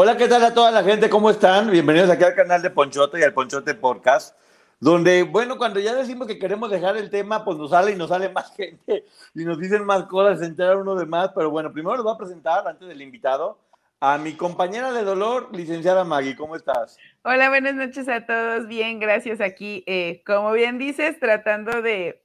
Hola, 0.00 0.16
¿qué 0.16 0.28
tal 0.28 0.44
a 0.44 0.54
toda 0.54 0.70
la 0.70 0.84
gente? 0.84 1.10
¿Cómo 1.10 1.28
están? 1.28 1.72
Bienvenidos 1.72 2.08
aquí 2.08 2.22
al 2.22 2.36
canal 2.36 2.62
de 2.62 2.70
Ponchote 2.70 3.18
y 3.18 3.24
al 3.24 3.34
Ponchote 3.34 3.74
Podcast, 3.74 4.38
donde, 4.78 5.24
bueno, 5.24 5.58
cuando 5.58 5.80
ya 5.80 5.92
decimos 5.92 6.28
que 6.28 6.38
queremos 6.38 6.70
dejar 6.70 6.96
el 6.96 7.10
tema, 7.10 7.44
pues 7.44 7.58
nos 7.58 7.70
sale 7.70 7.90
y 7.90 7.96
nos 7.96 8.10
sale 8.10 8.28
más 8.28 8.54
gente 8.56 9.04
y 9.34 9.44
nos 9.44 9.58
dicen 9.58 9.84
más 9.84 10.04
cosas, 10.04 10.38
se 10.38 10.44
entera 10.44 10.76
uno 10.76 10.94
de 10.94 11.04
más, 11.04 11.32
pero 11.34 11.50
bueno, 11.50 11.72
primero 11.72 11.96
les 11.96 12.04
voy 12.04 12.14
a 12.14 12.16
presentar, 12.16 12.68
antes 12.68 12.86
del 12.86 13.02
invitado, 13.02 13.58
a 13.98 14.18
mi 14.18 14.34
compañera 14.34 14.92
de 14.92 15.02
dolor, 15.02 15.48
licenciada 15.52 16.04
Maggie, 16.04 16.36
¿cómo 16.36 16.54
estás? 16.54 16.96
Hola, 17.24 17.48
buenas 17.48 17.74
noches 17.74 18.08
a 18.08 18.24
todos, 18.24 18.68
bien, 18.68 19.00
gracias 19.00 19.40
aquí. 19.40 19.82
Eh, 19.88 20.22
como 20.24 20.52
bien 20.52 20.78
dices, 20.78 21.18
tratando 21.18 21.82
de 21.82 22.22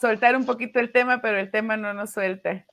soltar 0.00 0.36
un 0.36 0.46
poquito 0.46 0.78
el 0.78 0.92
tema, 0.92 1.20
pero 1.20 1.38
el 1.38 1.50
tema 1.50 1.76
no 1.76 1.94
nos 1.94 2.12
suelta. 2.12 2.64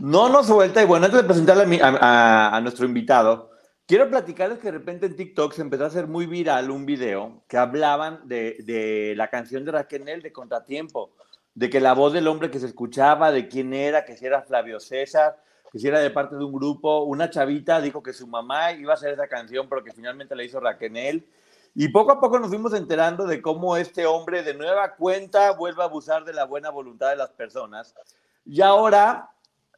No 0.00 0.30
nos 0.30 0.46
suelta. 0.46 0.82
Y 0.82 0.86
bueno, 0.86 1.04
antes 1.04 1.20
de 1.20 1.26
presentarle 1.26 1.78
a, 1.82 2.56
a, 2.56 2.60
nuestro 2.62 2.86
invitado, 2.86 3.50
quiero 3.86 4.08
platicarles 4.08 4.58
que 4.58 4.72
de 4.72 4.78
repente 4.78 5.06
en 5.06 5.14
TikTok 5.14 5.52
se 5.52 5.60
empezó 5.60 5.84
a 5.84 5.88
hacer 5.88 6.06
muy 6.06 6.24
viral 6.24 6.70
un 6.70 6.86
video 6.86 7.44
que 7.46 7.58
hablaban 7.58 8.26
de, 8.26 8.56
de 8.64 9.12
la 9.14 9.28
canción 9.28 9.62
de 9.62 9.72
Raquel 9.72 10.22
de 10.22 10.32
Contratiempo, 10.32 11.12
de 11.54 11.68
que 11.68 11.80
la 11.80 11.92
voz 11.92 12.14
del 12.14 12.28
hombre 12.28 12.50
que 12.50 12.58
se 12.58 12.66
escuchaba, 12.66 13.30
de 13.30 13.46
quién 13.46 13.74
era, 13.74 14.06
que 14.06 14.16
si 14.16 14.24
era 14.24 14.40
Flavio 14.40 14.80
César, 14.80 15.36
que 15.70 15.78
si 15.78 15.86
era 15.86 16.00
de 16.00 16.10
parte 16.10 16.34
de 16.34 16.44
un 16.44 16.52
grupo. 16.52 17.02
Una 17.02 17.28
chavita 17.28 17.78
dijo 17.82 18.02
que 18.02 18.14
su 18.14 18.26
mamá 18.26 18.72
iba 18.72 18.92
a 18.92 18.94
hacer 18.94 19.12
esa 19.12 19.28
canción, 19.28 19.68
pero 19.68 19.84
que 19.84 19.92
finalmente 19.92 20.34
la 20.34 20.44
hizo 20.44 20.60
Raquel. 20.60 21.28
Y 21.74 21.88
poco 21.88 22.12
a 22.12 22.20
poco 22.20 22.38
nos 22.38 22.48
fuimos 22.48 22.72
enterando 22.72 23.26
de 23.26 23.42
cómo 23.42 23.76
este 23.76 24.06
hombre 24.06 24.42
de 24.44 24.54
nueva 24.54 24.96
cuenta 24.96 25.52
vuelve 25.52 25.82
a 25.82 25.86
abusar 25.86 26.24
de 26.24 26.32
la 26.32 26.44
buena 26.44 26.70
voluntad 26.70 27.10
de 27.10 27.16
las 27.16 27.32
personas. 27.32 27.94
Y 28.46 28.62
ahora 28.62 29.30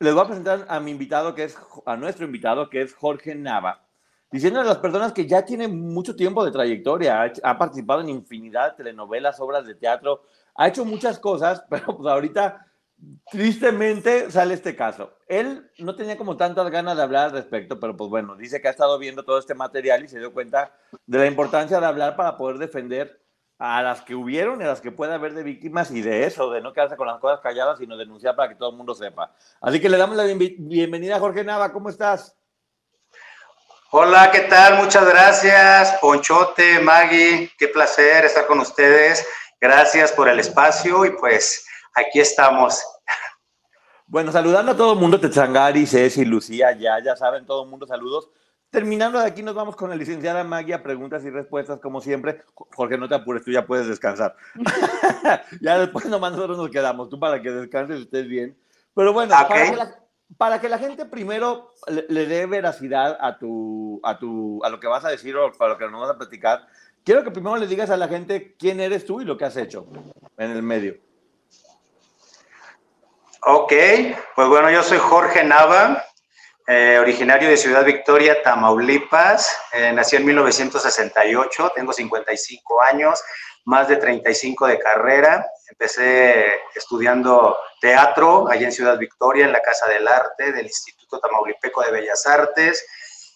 les 0.03 0.15
voy 0.15 0.25
a 0.25 0.27
presentar 0.27 0.67
a 0.69 0.81
mi 0.81 0.91
invitado, 0.91 1.35
que 1.35 1.45
es 1.45 1.57
a 1.87 1.97
nuestro 1.97 2.25
invitado, 2.25 2.69
que 2.69 2.83
es 2.83 2.93
Jorge 2.93 3.37
Nava, 3.37 3.87
diciendo 4.33 4.61
a 4.61 4.65
las 4.65 4.79
personas 4.79 5.13
que 5.13 5.29
ya 5.29 5.45
tiene 5.45 5.69
mucho 5.69 6.17
tiempo 6.17 6.45
de 6.45 6.51
trayectoria, 6.51 7.33
ha, 7.43 7.57
participado 7.57 8.01
en 8.01 8.09
infinidad 8.09 8.71
de 8.71 8.77
telenovelas, 8.79 9.39
obras 9.39 9.65
de 9.65 9.77
teatro, 9.77 10.23
ha 10.57 10.67
hecho 10.67 10.85
muchas 10.85 11.21
cosas, 11.21 11.65
pero 11.71 11.97
pues 11.97 12.13
ahorita 12.13 12.67
tristemente 13.31 14.29
sale 14.31 14.55
este 14.55 14.75
caso. 14.75 15.13
Él 15.29 15.71
no 15.79 15.95
tenía 15.95 16.19
como 16.19 16.37
tantas 16.37 16.69
ganas 16.71 16.97
de 16.97 17.03
hablar 17.05 17.27
al 17.27 17.33
respecto, 17.33 17.79
pero 17.79 17.97
pues 17.97 18.11
bueno, 18.11 18.35
dice 18.37 18.61
que 18.61 18.69
ha 18.69 18.73
estado 18.73 18.99
viendo 18.99 19.25
todo 19.25 19.39
este 19.39 19.55
material 19.55 20.05
y 20.05 20.09
se 20.09 20.19
dio 20.19 20.33
cuenta 20.33 20.73
de 21.07 21.19
la 21.19 21.27
importancia 21.27 21.79
de 21.79 21.87
hablar 21.87 22.17
para 22.17 22.37
poder 22.37 22.59
defender 22.59 23.22
a 23.65 23.81
las 23.81 24.03
que 24.03 24.17
hubieron 24.17 24.61
y 24.61 24.65
a 24.65 24.67
las 24.67 24.81
que 24.81 24.91
puede 24.91 25.15
haber 25.15 25.35
de 25.35 25.45
víctimas 25.45 25.93
y 25.93 26.03
de 26.03 26.27
eso, 26.27 26.51
de 26.51 26.61
no 26.61 26.73
quedarse 26.73 26.97
con 26.97 27.07
las 27.07 27.21
cosas 27.21 27.39
calladas, 27.39 27.79
sino 27.79 27.97
denunciar 27.97 28.35
para 28.35 28.49
que 28.49 28.57
todo 28.57 28.71
el 28.71 28.77
mundo 28.77 28.93
sepa. 28.93 29.33
Así 29.61 29.81
que 29.81 29.89
le 29.89 29.99
damos 29.99 30.17
la 30.17 30.25
bienvenida 30.25 31.15
a 31.15 31.21
Jorge 31.21 31.45
Nava, 31.45 31.73
¿cómo 31.73 31.89
estás? 31.89 32.37
Hola, 33.93 34.33
¿qué 34.33 34.41
tal? 34.41 34.79
Muchas 34.83 35.09
gracias, 35.09 35.97
Ponchote, 36.01 36.81
Maggie, 36.81 37.53
qué 37.57 37.69
placer 37.69 38.25
estar 38.25 38.49
con 38.49 38.59
ustedes. 38.59 39.25
Gracias 39.61 40.11
por 40.11 40.29
el 40.29 40.41
espacio 40.41 41.05
y 41.05 41.11
pues 41.11 41.65
aquí 41.95 42.19
estamos. 42.19 42.85
Bueno, 44.07 44.33
saludando 44.33 44.73
a 44.73 44.77
todo 44.77 44.95
el 44.95 44.99
mundo, 44.99 45.21
Tetzangari, 45.21 45.87
Ceci, 45.87 46.25
Lucía, 46.25 46.73
ya, 46.73 47.01
ya 47.01 47.15
saben, 47.15 47.47
todo 47.47 47.63
el 47.63 47.71
mundo, 47.71 47.87
saludos. 47.87 48.29
Terminando 48.73 49.21
de 49.21 49.27
aquí, 49.27 49.43
nos 49.43 49.55
vamos 49.55 49.77
con 49.77 49.91
la 49.91 49.97
licenciada 49.97 50.43
Magia, 50.45 50.83
preguntas 50.83 51.23
y 51.27 51.31
respuestas, 51.31 51.79
como 51.79 52.01
siempre. 52.01 52.43
Jorge, 52.55 52.97
no 52.97 53.07
te 53.07 53.15
apures, 53.15 53.45
tú 53.45 53.51
ya 53.51 53.67
puedes 53.67 53.87
descansar. 53.87 54.35
ya 55.61 55.79
después 55.79 56.07
nomás 56.07 56.33
nosotros 56.33 56.57
nos 56.57 56.71
quedamos, 56.71 57.11
tú 57.11 57.21
para 57.21 57.43
que 57.43 57.51
descanses 57.51 57.99
y 57.99 58.03
estés 58.05 58.27
bien. 58.27 58.57
Pero 58.95 59.13
bueno, 59.13 59.35
para, 60.39 60.59
que 60.59 60.71
la, 60.71 60.79
gente 60.79 61.05
primero 61.05 61.69
le, 61.87 62.25
dé 62.25 62.47
veracidad 62.47 63.19
a, 63.21 63.37
tu, 63.39 64.01
a, 64.03 64.19
tu, 64.19 64.65
a 64.65 64.71
lo 64.71 64.81
que 64.81 64.87
vas 64.87 65.05
a 65.05 65.11
decir 65.11 65.37
o 65.37 65.53
a 65.59 65.69
lo 65.69 65.77
que 65.77 65.91
nos 65.91 66.01
vas 66.01 66.11
a 66.13 66.17
platicar, 66.17 66.67
quiero 67.05 67.23
que 67.23 67.31
primero 67.31 67.59
le 67.59 67.67
digas 67.67 67.91
a 67.91 67.99
la 67.99 68.09
gente 68.09 68.57
quién 68.59 68.81
eres 68.81 69.05
tú 69.05 69.21
y 69.21 69.27
lo 69.27 69.37
que 69.37 69.45
has 69.45 69.57
hecho 69.59 69.87
en 70.39 70.51
el 70.51 70.63
medio. 70.63 70.97
Ok, 73.45 73.73
pues 74.35 74.49
bueno, 74.49 74.71
yo 74.71 74.83
soy 74.83 74.97
Jorge 74.97 75.45
Nava, 75.45 76.03
eh, 76.67 76.97
originario 77.01 77.49
de 77.49 77.57
Ciudad 77.57 77.85
Victoria, 77.85 78.41
Tamaulipas. 78.43 79.59
Eh, 79.73 79.93
nací 79.93 80.17
en 80.17 80.25
1968, 80.25 81.73
tengo 81.75 81.93
55 81.93 82.83
años, 82.83 83.21
más 83.65 83.89
de 83.89 83.97
35 83.97 84.69
de 84.69 84.79
carrera. 84.79 85.45
Empecé 85.69 86.61
estudiando 86.75 87.57
teatro 87.81 88.49
allá 88.49 88.67
en 88.67 88.73
Ciudad 88.73 88.97
Victoria, 88.97 89.47
en 89.47 89.53
la 89.53 89.61
Casa 89.61 89.89
del 89.89 90.07
Arte 90.07 90.53
del 90.53 90.67
Instituto 90.67 91.19
Tamaulipeco 91.19 91.83
de 91.83 91.91
Bellas 91.91 92.27
Artes. 92.27 92.87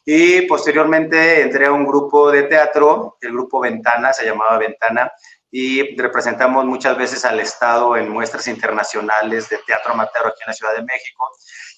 Y 0.04 0.42
posteriormente 0.42 1.42
entré 1.42 1.66
a 1.66 1.72
un 1.72 1.84
grupo 1.84 2.30
de 2.30 2.44
teatro, 2.44 3.16
el 3.20 3.32
grupo 3.32 3.58
Ventana, 3.58 4.12
se 4.12 4.24
llamaba 4.24 4.56
Ventana, 4.56 5.12
y 5.50 5.96
representamos 5.96 6.64
muchas 6.64 6.96
veces 6.96 7.24
al 7.24 7.40
Estado 7.40 7.96
en 7.96 8.08
muestras 8.08 8.46
internacionales 8.46 9.48
de 9.48 9.58
teatro 9.66 9.94
amateur 9.94 10.28
aquí 10.28 10.42
en 10.42 10.48
la 10.48 10.52
Ciudad 10.52 10.76
de 10.76 10.84
México 10.84 11.28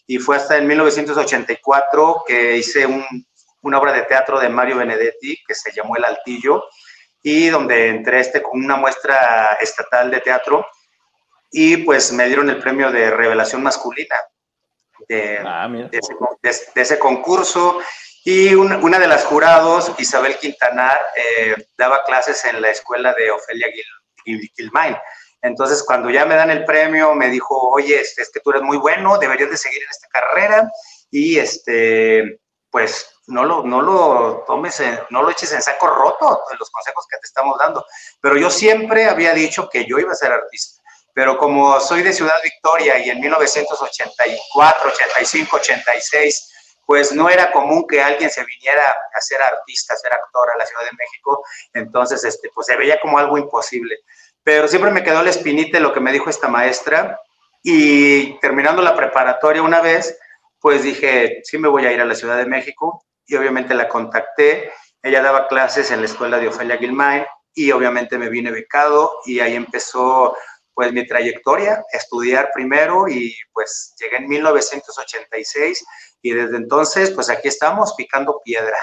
y 0.08 0.18
fue 0.18 0.36
hasta 0.36 0.56
en 0.56 0.66
1984 0.66 2.24
que 2.26 2.56
hice 2.56 2.88
una 3.60 3.78
obra 3.78 3.92
de 3.92 4.02
teatro 4.02 4.40
de 4.40 4.48
Mario 4.48 4.78
Benedetti 4.78 5.36
que 5.46 5.54
se 5.54 5.70
llamó 5.70 5.96
El 5.96 6.04
Altillo 6.06 6.64
y 7.22 7.48
donde 7.48 7.88
entré 7.88 8.20
este, 8.20 8.42
con 8.42 8.64
una 8.64 8.76
muestra 8.76 9.58
estatal 9.60 10.10
de 10.10 10.22
teatro 10.22 10.66
y 11.50 11.76
pues 11.78 12.10
me 12.12 12.26
dieron 12.26 12.48
el 12.48 12.58
premio 12.58 12.90
de 12.90 13.10
revelación 13.10 13.62
masculina 13.62 14.16
de, 15.06 15.38
ah, 15.44 15.68
ese, 16.74 16.98
concurso 16.98 17.78
y 18.24 18.54
una, 18.54 18.98
de 18.98 19.06
las 19.06 19.24
jurados, 19.26 19.92
Isabel 19.98 20.38
Quintanar, 20.38 20.98
eh, 21.16 21.54
daba 21.76 22.02
clases 22.04 22.44
en 22.46 22.60
la 22.62 22.70
escuela 22.70 23.12
de 23.12 23.30
Ofelia 23.30 23.68
Gil, 24.24 24.50
Gilmain. 24.56 24.96
Entonces, 25.48 25.82
cuando 25.82 26.10
ya 26.10 26.26
me 26.26 26.36
dan 26.36 26.50
el 26.50 26.64
premio, 26.64 27.14
me 27.14 27.28
dijo, 27.28 27.58
oye, 27.70 28.00
este, 28.00 28.22
es 28.22 28.30
que 28.30 28.40
tú 28.40 28.50
eres 28.50 28.62
muy 28.62 28.76
bueno, 28.76 29.18
deberías 29.18 29.50
de 29.50 29.56
seguir 29.56 29.82
en 29.82 29.88
esta 29.90 30.08
carrera 30.08 30.70
y, 31.10 31.38
este, 31.38 32.40
pues, 32.70 33.10
no 33.26 33.44
lo, 33.44 33.62
no 33.62 33.82
lo 33.82 34.44
tomes, 34.46 34.82
no 35.10 35.22
lo 35.22 35.30
eches 35.30 35.52
en 35.52 35.62
saco 35.62 35.86
roto 35.86 36.42
los 36.58 36.70
consejos 36.70 37.06
que 37.10 37.18
te 37.18 37.26
estamos 37.26 37.58
dando. 37.58 37.84
Pero 38.20 38.36
yo 38.36 38.50
siempre 38.50 39.06
había 39.06 39.32
dicho 39.32 39.68
que 39.68 39.86
yo 39.86 39.98
iba 39.98 40.12
a 40.12 40.16
ser 40.16 40.32
artista. 40.32 40.82
Pero 41.14 41.36
como 41.36 41.80
soy 41.80 42.02
de 42.02 42.12
Ciudad 42.12 42.36
Victoria 42.42 42.98
y 42.98 43.10
en 43.10 43.20
1984, 43.20 44.90
85, 44.90 45.56
86, 45.56 46.52
pues 46.86 47.12
no 47.12 47.28
era 47.28 47.50
común 47.50 47.86
que 47.86 48.00
alguien 48.02 48.30
se 48.30 48.44
viniera 48.44 48.96
a 49.14 49.20
ser 49.20 49.42
artista, 49.42 49.94
a 49.94 49.96
ser 49.96 50.12
actor 50.12 50.50
a 50.50 50.56
la 50.56 50.64
Ciudad 50.64 50.84
de 50.84 50.96
México. 50.96 51.44
Entonces, 51.74 52.24
este, 52.24 52.50
pues 52.54 52.66
se 52.66 52.76
veía 52.76 53.00
como 53.00 53.18
algo 53.18 53.36
imposible 53.36 53.98
pero 54.48 54.66
siempre 54.66 54.90
me 54.90 55.04
quedó 55.04 55.22
la 55.22 55.28
espinita 55.28 55.78
lo 55.78 55.92
que 55.92 56.00
me 56.00 56.10
dijo 56.10 56.30
esta 56.30 56.48
maestra 56.48 57.20
y 57.62 58.32
terminando 58.38 58.80
la 58.80 58.96
preparatoria 58.96 59.60
una 59.60 59.82
vez, 59.82 60.18
pues 60.58 60.84
dije, 60.84 61.42
sí 61.44 61.58
me 61.58 61.68
voy 61.68 61.84
a 61.84 61.92
ir 61.92 62.00
a 62.00 62.06
la 62.06 62.14
Ciudad 62.14 62.38
de 62.38 62.46
México 62.46 63.04
y 63.26 63.36
obviamente 63.36 63.74
la 63.74 63.90
contacté. 63.90 64.72
Ella 65.02 65.20
daba 65.20 65.48
clases 65.48 65.90
en 65.90 66.00
la 66.00 66.06
escuela 66.06 66.38
de 66.38 66.48
Ofelia 66.48 66.78
Gilmain 66.78 67.24
y 67.52 67.70
obviamente 67.72 68.16
me 68.16 68.30
vine 68.30 68.50
becado 68.50 69.18
y 69.26 69.40
ahí 69.40 69.54
empezó 69.54 70.34
pues 70.72 70.94
mi 70.94 71.06
trayectoria, 71.06 71.84
estudiar 71.92 72.48
primero 72.54 73.06
y 73.06 73.36
pues 73.52 73.94
llegué 74.00 74.16
en 74.16 74.28
1986 74.28 75.84
y 76.22 76.32
desde 76.32 76.56
entonces 76.56 77.10
pues 77.10 77.28
aquí 77.28 77.48
estamos 77.48 77.92
picando 77.98 78.40
piedra. 78.42 78.78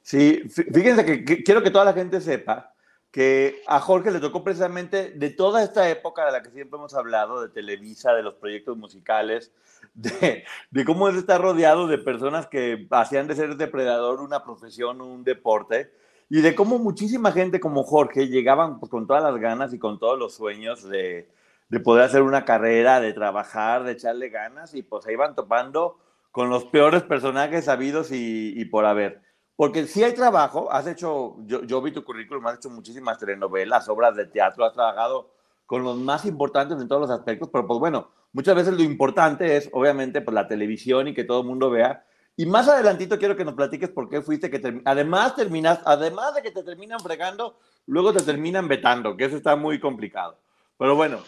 Sí, 0.00 0.44
fíjense 0.48 1.04
que 1.04 1.44
quiero 1.44 1.62
que 1.62 1.70
toda 1.70 1.84
la 1.84 1.92
gente 1.92 2.22
sepa 2.22 2.72
que 3.10 3.62
a 3.66 3.80
Jorge 3.80 4.10
le 4.10 4.20
tocó 4.20 4.44
precisamente 4.44 5.10
de 5.10 5.30
toda 5.30 5.64
esta 5.64 5.88
época 5.88 6.24
de 6.26 6.32
la 6.32 6.42
que 6.42 6.50
siempre 6.50 6.78
hemos 6.78 6.94
hablado, 6.94 7.42
de 7.42 7.48
Televisa, 7.48 8.12
de 8.12 8.22
los 8.22 8.34
proyectos 8.34 8.76
musicales, 8.76 9.52
de, 9.94 10.44
de 10.70 10.84
cómo 10.84 11.08
él 11.08 11.16
está 11.16 11.38
rodeado 11.38 11.86
de 11.86 11.98
personas 11.98 12.46
que 12.46 12.86
hacían 12.90 13.26
de 13.26 13.34
ser 13.34 13.56
depredador 13.56 14.20
una 14.20 14.44
profesión, 14.44 15.00
un 15.00 15.24
deporte, 15.24 15.92
y 16.28 16.42
de 16.42 16.54
cómo 16.54 16.78
muchísima 16.78 17.32
gente 17.32 17.58
como 17.58 17.82
Jorge 17.82 18.28
llegaban 18.28 18.78
pues, 18.78 18.88
con 18.88 19.08
todas 19.08 19.22
las 19.22 19.36
ganas 19.40 19.74
y 19.74 19.80
con 19.80 19.98
todos 19.98 20.16
los 20.16 20.34
sueños 20.34 20.88
de, 20.88 21.28
de 21.68 21.80
poder 21.80 22.04
hacer 22.04 22.22
una 22.22 22.44
carrera, 22.44 23.00
de 23.00 23.12
trabajar, 23.12 23.82
de 23.82 23.92
echarle 23.92 24.28
ganas, 24.28 24.74
y 24.74 24.82
pues 24.82 25.04
se 25.04 25.12
iban 25.12 25.34
topando 25.34 25.98
con 26.30 26.48
los 26.48 26.64
peores 26.66 27.02
personajes 27.02 27.64
sabidos 27.64 28.12
y, 28.12 28.52
y 28.56 28.64
por 28.66 28.84
haber. 28.84 29.22
Porque 29.60 29.86
si 29.86 30.02
hay 30.02 30.14
trabajo, 30.14 30.72
has 30.72 30.86
hecho, 30.86 31.36
yo, 31.40 31.62
yo 31.64 31.82
vi 31.82 31.92
tu 31.92 32.02
currículum, 32.02 32.46
has 32.46 32.56
hecho 32.56 32.70
muchísimas 32.70 33.18
telenovelas, 33.18 33.90
obras 33.90 34.16
de 34.16 34.24
teatro, 34.24 34.64
has 34.64 34.72
trabajado 34.72 35.34
con 35.66 35.84
los 35.84 35.98
más 35.98 36.24
importantes 36.24 36.80
en 36.80 36.88
todos 36.88 37.02
los 37.02 37.10
aspectos, 37.10 37.50
pero 37.52 37.66
pues 37.66 37.78
bueno, 37.78 38.08
muchas 38.32 38.54
veces 38.54 38.72
lo 38.72 38.82
importante 38.82 39.58
es 39.58 39.68
obviamente 39.74 40.22
pues 40.22 40.34
la 40.34 40.48
televisión 40.48 41.08
y 41.08 41.14
que 41.14 41.24
todo 41.24 41.42
el 41.42 41.46
mundo 41.46 41.68
vea. 41.68 42.06
Y 42.36 42.46
más 42.46 42.68
adelantito 42.68 43.18
quiero 43.18 43.36
que 43.36 43.44
nos 43.44 43.52
platiques 43.52 43.90
por 43.90 44.08
qué 44.08 44.22
fuiste 44.22 44.48
que 44.48 44.80
además 44.86 45.36
terminas, 45.36 45.80
además 45.84 46.34
de 46.36 46.40
que 46.40 46.52
te 46.52 46.62
terminan 46.62 47.00
fregando, 47.00 47.58
luego 47.84 48.14
te 48.14 48.22
terminan 48.22 48.66
vetando, 48.66 49.14
que 49.14 49.26
eso 49.26 49.36
está 49.36 49.56
muy 49.56 49.78
complicado. 49.78 50.38
Pero 50.78 50.96
bueno, 50.96 51.18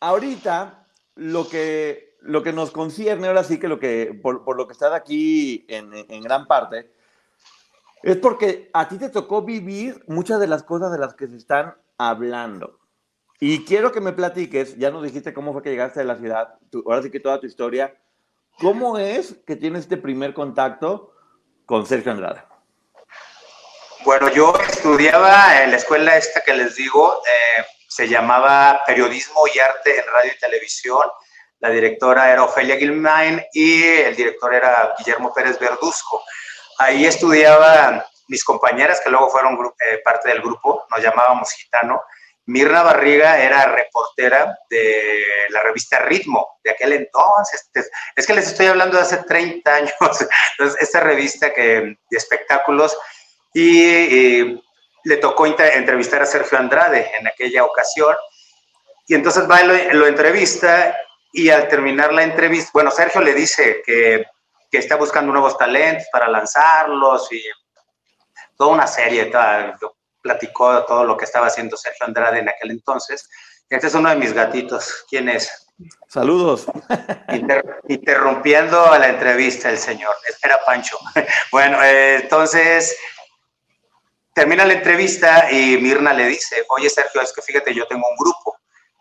ahorita 0.00 0.86
lo 1.14 1.46
que, 1.46 2.16
lo 2.22 2.42
que 2.42 2.54
nos 2.54 2.70
concierne, 2.70 3.28
ahora 3.28 3.44
sí 3.44 3.60
que 3.60 3.68
lo 3.68 3.78
que, 3.78 4.18
por, 4.22 4.46
por 4.46 4.56
lo 4.56 4.66
que 4.66 4.72
estás 4.72 4.94
aquí 4.94 5.66
en, 5.68 5.90
en 5.92 6.22
gran 6.22 6.46
parte, 6.46 6.95
es 8.02 8.16
porque 8.16 8.70
a 8.72 8.88
ti 8.88 8.98
te 8.98 9.08
tocó 9.08 9.42
vivir 9.42 10.04
muchas 10.06 10.40
de 10.40 10.46
las 10.46 10.62
cosas 10.62 10.92
de 10.92 10.98
las 10.98 11.14
que 11.14 11.26
se 11.26 11.36
están 11.36 11.74
hablando. 11.98 12.78
Y 13.40 13.64
quiero 13.64 13.92
que 13.92 14.00
me 14.00 14.12
platiques, 14.12 14.76
ya 14.76 14.90
nos 14.90 15.02
dijiste 15.02 15.34
cómo 15.34 15.52
fue 15.52 15.62
que 15.62 15.70
llegaste 15.70 16.00
a 16.00 16.04
la 16.04 16.16
ciudad, 16.16 16.54
ahora 16.86 17.02
sí 17.02 17.10
que 17.10 17.20
toda 17.20 17.40
tu 17.40 17.46
historia, 17.46 17.94
¿cómo 18.58 18.96
es 18.96 19.36
que 19.46 19.56
tienes 19.56 19.82
este 19.82 19.98
primer 19.98 20.32
contacto 20.32 21.12
con 21.66 21.84
Sergio 21.84 22.12
Andrade? 22.12 22.42
Bueno, 24.04 24.30
yo 24.32 24.54
estudiaba 24.68 25.62
en 25.62 25.72
la 25.72 25.76
escuela 25.76 26.16
esta 26.16 26.40
que 26.40 26.54
les 26.54 26.76
digo, 26.76 27.20
eh, 27.26 27.64
se 27.88 28.08
llamaba 28.08 28.82
Periodismo 28.86 29.40
y 29.52 29.58
Arte 29.58 29.98
en 29.98 30.06
Radio 30.06 30.32
y 30.34 30.38
Televisión. 30.38 31.02
La 31.58 31.70
directora 31.70 32.30
era 32.30 32.44
Ofelia 32.44 32.76
Gilmain 32.76 33.42
y 33.52 33.82
el 33.82 34.14
director 34.14 34.54
era 34.54 34.94
Guillermo 34.98 35.32
Pérez 35.34 35.58
Verduzco. 35.58 36.22
Ahí 36.78 37.06
estudiaban 37.06 38.02
mis 38.28 38.44
compañeras, 38.44 39.00
que 39.00 39.10
luego 39.10 39.30
fueron 39.30 39.54
eh, 39.54 40.00
parte 40.04 40.28
del 40.28 40.42
grupo, 40.42 40.86
nos 40.90 41.02
llamábamos 41.02 41.52
Gitano. 41.52 42.02
Mirna 42.46 42.82
Barriga 42.82 43.40
era 43.40 43.66
reportera 43.66 44.56
de 44.70 45.24
la 45.50 45.62
revista 45.62 45.98
Ritmo 46.00 46.58
de 46.62 46.70
aquel 46.70 46.92
entonces. 46.92 47.68
Es 48.14 48.26
que 48.26 48.34
les 48.34 48.46
estoy 48.46 48.66
hablando 48.66 48.96
de 48.96 49.02
hace 49.02 49.18
30 49.18 49.74
años. 49.74 49.92
Entonces, 50.00 50.80
esta 50.80 51.00
revista 51.00 51.52
que, 51.52 51.96
de 52.08 52.16
espectáculos 52.16 52.96
y, 53.52 54.60
le 55.04 55.16
tocó 55.18 55.46
entrevistar 55.46 56.22
a 56.22 56.26
Sergio 56.26 56.58
Andrade 56.58 57.12
en 57.18 57.28
aquella 57.28 57.64
ocasión. 57.64 58.14
Y 59.06 59.14
entonces 59.14 59.48
va 59.48 59.62
y 59.62 59.92
lo 59.92 60.06
entrevista 60.08 60.96
y 61.32 61.50
al 61.50 61.68
terminar 61.68 62.12
la 62.12 62.24
entrevista, 62.24 62.70
bueno, 62.74 62.90
Sergio 62.90 63.20
le 63.20 63.34
dice 63.34 63.82
que 63.86 64.24
que 64.70 64.78
está 64.78 64.96
buscando 64.96 65.32
nuevos 65.32 65.56
talentos 65.56 66.06
para 66.12 66.28
lanzarlos 66.28 67.30
y 67.32 67.42
toda 68.56 68.74
una 68.74 68.86
serie, 68.86 69.30
platicó 70.22 70.84
todo 70.84 71.04
lo 71.04 71.16
que 71.16 71.24
estaba 71.24 71.46
haciendo 71.46 71.76
Sergio 71.76 72.06
Andrade 72.06 72.40
en 72.40 72.48
aquel 72.48 72.70
entonces. 72.70 73.28
Este 73.68 73.86
es 73.86 73.94
uno 73.94 74.08
de 74.10 74.16
mis 74.16 74.32
gatitos. 74.32 75.04
¿Quién 75.08 75.28
es? 75.28 75.66
Saludos. 76.08 76.66
interrumpiendo 77.88 78.96
la 78.98 79.08
entrevista 79.08 79.70
el 79.70 79.78
señor. 79.78 80.14
Espera, 80.28 80.58
Pancho. 80.64 80.98
bueno, 81.52 81.82
eh, 81.82 82.16
entonces 82.22 82.96
termina 84.32 84.64
la 84.64 84.74
entrevista 84.74 85.50
y 85.50 85.76
Mirna 85.78 86.12
le 86.12 86.26
dice, 86.28 86.64
oye 86.68 86.88
Sergio, 86.88 87.20
es 87.20 87.32
que 87.32 87.42
fíjate, 87.42 87.74
yo 87.74 87.86
tengo 87.86 88.04
un 88.08 88.16
grupo 88.16 88.55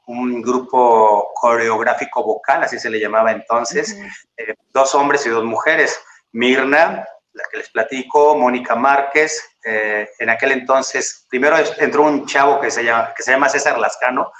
un 0.07 0.41
grupo 0.41 1.31
coreográfico 1.33 2.23
vocal, 2.23 2.63
así 2.63 2.79
se 2.79 2.89
le 2.89 2.99
llamaba 2.99 3.31
entonces, 3.31 3.97
eh, 4.37 4.55
dos 4.73 4.93
hombres 4.95 5.25
y 5.25 5.29
dos 5.29 5.43
mujeres. 5.43 5.99
Mirna, 6.31 7.07
la 7.33 7.43
que 7.51 7.57
les 7.57 7.69
platico, 7.69 8.35
Mónica 8.35 8.75
Márquez, 8.75 9.41
eh, 9.63 10.09
en 10.19 10.29
aquel 10.29 10.51
entonces, 10.51 11.25
primero 11.29 11.57
entró 11.77 12.03
un 12.03 12.25
chavo 12.25 12.59
que 12.59 12.71
se 12.71 12.83
llama, 12.83 13.13
que 13.15 13.23
se 13.23 13.31
llama 13.31 13.49
César 13.49 13.77
Lascano, 13.79 14.31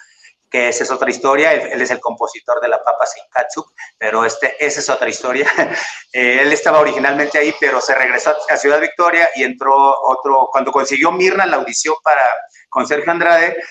que 0.50 0.70
esa 0.70 0.84
es 0.84 0.92
otra 0.92 1.10
historia, 1.10 1.54
él, 1.54 1.82
es 1.82 1.92
el 1.92 2.00
compositor 2.00 2.62
de 2.62 2.70
La 2.70 2.82
Papa 2.82 3.06
Sin 3.06 3.24
Katsup, 3.30 3.66
pero 3.98 4.24
este, 4.24 4.56
esa 4.64 4.80
es 4.80 4.90
otra 4.90 5.10
historia. 5.10 5.48
Eh, 6.18 6.44
él 6.44 6.54
estaba 6.54 6.80
originalmente 6.80 7.38
ahí, 7.38 7.54
pero 7.60 7.82
se 7.82 7.94
regresó 7.94 8.34
a 8.50 8.56
Ciudad 8.56 8.80
Victoria 8.80 9.32
y 9.36 9.44
entró 9.44 9.76
otro, 9.76 10.48
cuando 10.50 10.72
consiguió 10.72 11.12
Mirna 11.12 11.46
la 11.46 11.58
audición 11.58 11.94
para, 12.02 12.24
con 12.70 12.88
Sergio 12.88 13.12
Andrade, 13.12 13.62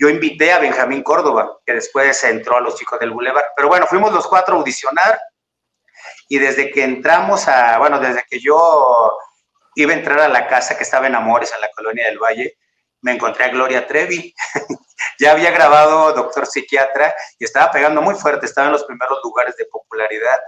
yo 0.00 0.08
invité 0.08 0.50
a 0.50 0.58
Benjamín 0.58 1.02
Córdoba, 1.02 1.58
que 1.66 1.74
después 1.74 2.24
entró 2.24 2.56
a 2.56 2.60
los 2.62 2.74
chicos 2.74 2.98
del 2.98 3.10
Boulevard. 3.10 3.44
Pero 3.54 3.68
bueno, 3.68 3.86
fuimos 3.86 4.10
los 4.14 4.26
cuatro 4.26 4.54
a 4.54 4.58
audicionar 4.58 5.20
y 6.26 6.38
desde 6.38 6.70
que 6.70 6.82
entramos 6.82 7.46
a, 7.46 7.76
bueno, 7.76 8.00
desde 8.00 8.24
que 8.28 8.40
yo 8.40 9.12
iba 9.74 9.92
a 9.92 9.96
entrar 9.96 10.20
a 10.20 10.28
la 10.28 10.46
casa 10.46 10.78
que 10.78 10.84
estaba 10.84 11.06
en 11.06 11.14
Amores, 11.14 11.52
en 11.54 11.60
la 11.60 11.70
colonia 11.76 12.06
del 12.06 12.18
Valle, 12.18 12.56
me 13.02 13.12
encontré 13.12 13.44
a 13.44 13.48
Gloria 13.48 13.86
Trevi. 13.86 14.34
ya 15.20 15.32
había 15.32 15.50
grabado 15.50 16.14
Doctor 16.14 16.46
Psiquiatra 16.46 17.14
y 17.38 17.44
estaba 17.44 17.70
pegando 17.70 18.00
muy 18.00 18.14
fuerte, 18.14 18.46
estaba 18.46 18.68
en 18.68 18.72
los 18.72 18.84
primeros 18.84 19.18
lugares 19.22 19.54
de 19.56 19.66
popularidad. 19.66 20.40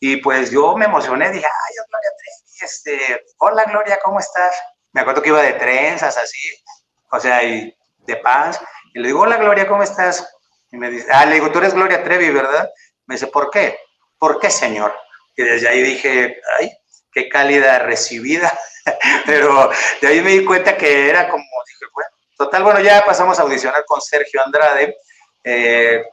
Y 0.00 0.18
pues 0.18 0.50
yo 0.50 0.76
me 0.76 0.84
emocioné, 0.84 1.30
dije, 1.30 1.46
ay, 1.46 1.74
Gloria 1.88 2.10
Trevi, 2.18 2.60
este, 2.60 3.24
hola 3.38 3.64
Gloria, 3.64 3.98
¿cómo 4.04 4.20
estás? 4.20 4.54
Me 4.92 5.00
acuerdo 5.00 5.22
que 5.22 5.30
iba 5.30 5.40
de 5.40 5.54
trenzas 5.54 6.18
así, 6.18 6.62
o 7.10 7.18
sea, 7.18 7.42
y 7.42 7.74
de 8.06 8.16
paz. 8.16 8.60
Y 8.94 9.00
le 9.00 9.08
digo, 9.08 9.20
hola 9.20 9.36
Gloria, 9.36 9.66
¿cómo 9.66 9.82
estás? 9.82 10.28
Y 10.70 10.76
me 10.76 10.90
dice, 10.90 11.06
ah, 11.10 11.24
le 11.26 11.34
digo, 11.34 11.50
tú 11.50 11.58
eres 11.58 11.74
Gloria 11.74 12.02
Trevi, 12.04 12.30
¿verdad? 12.30 12.68
Me 13.06 13.14
dice, 13.14 13.26
¿por 13.26 13.50
qué? 13.50 13.78
¿Por 14.18 14.38
qué, 14.38 14.50
señor? 14.50 14.94
Y 15.36 15.42
desde 15.42 15.68
ahí 15.68 15.82
dije, 15.82 16.40
ay, 16.58 16.70
qué 17.10 17.28
cálida 17.28 17.78
recibida. 17.78 18.52
Pero 19.26 19.70
de 20.00 20.08
ahí 20.08 20.20
me 20.20 20.30
di 20.32 20.44
cuenta 20.44 20.76
que 20.76 21.08
era 21.08 21.28
como, 21.28 21.44
dije, 21.66 21.90
bueno, 21.94 22.10
total, 22.36 22.62
bueno, 22.62 22.80
ya 22.80 23.04
pasamos 23.04 23.38
a 23.38 23.42
audicionar 23.42 23.84
con 23.86 24.00
Sergio 24.00 24.42
Andrade. 24.44 24.96
Eh, 25.44 26.04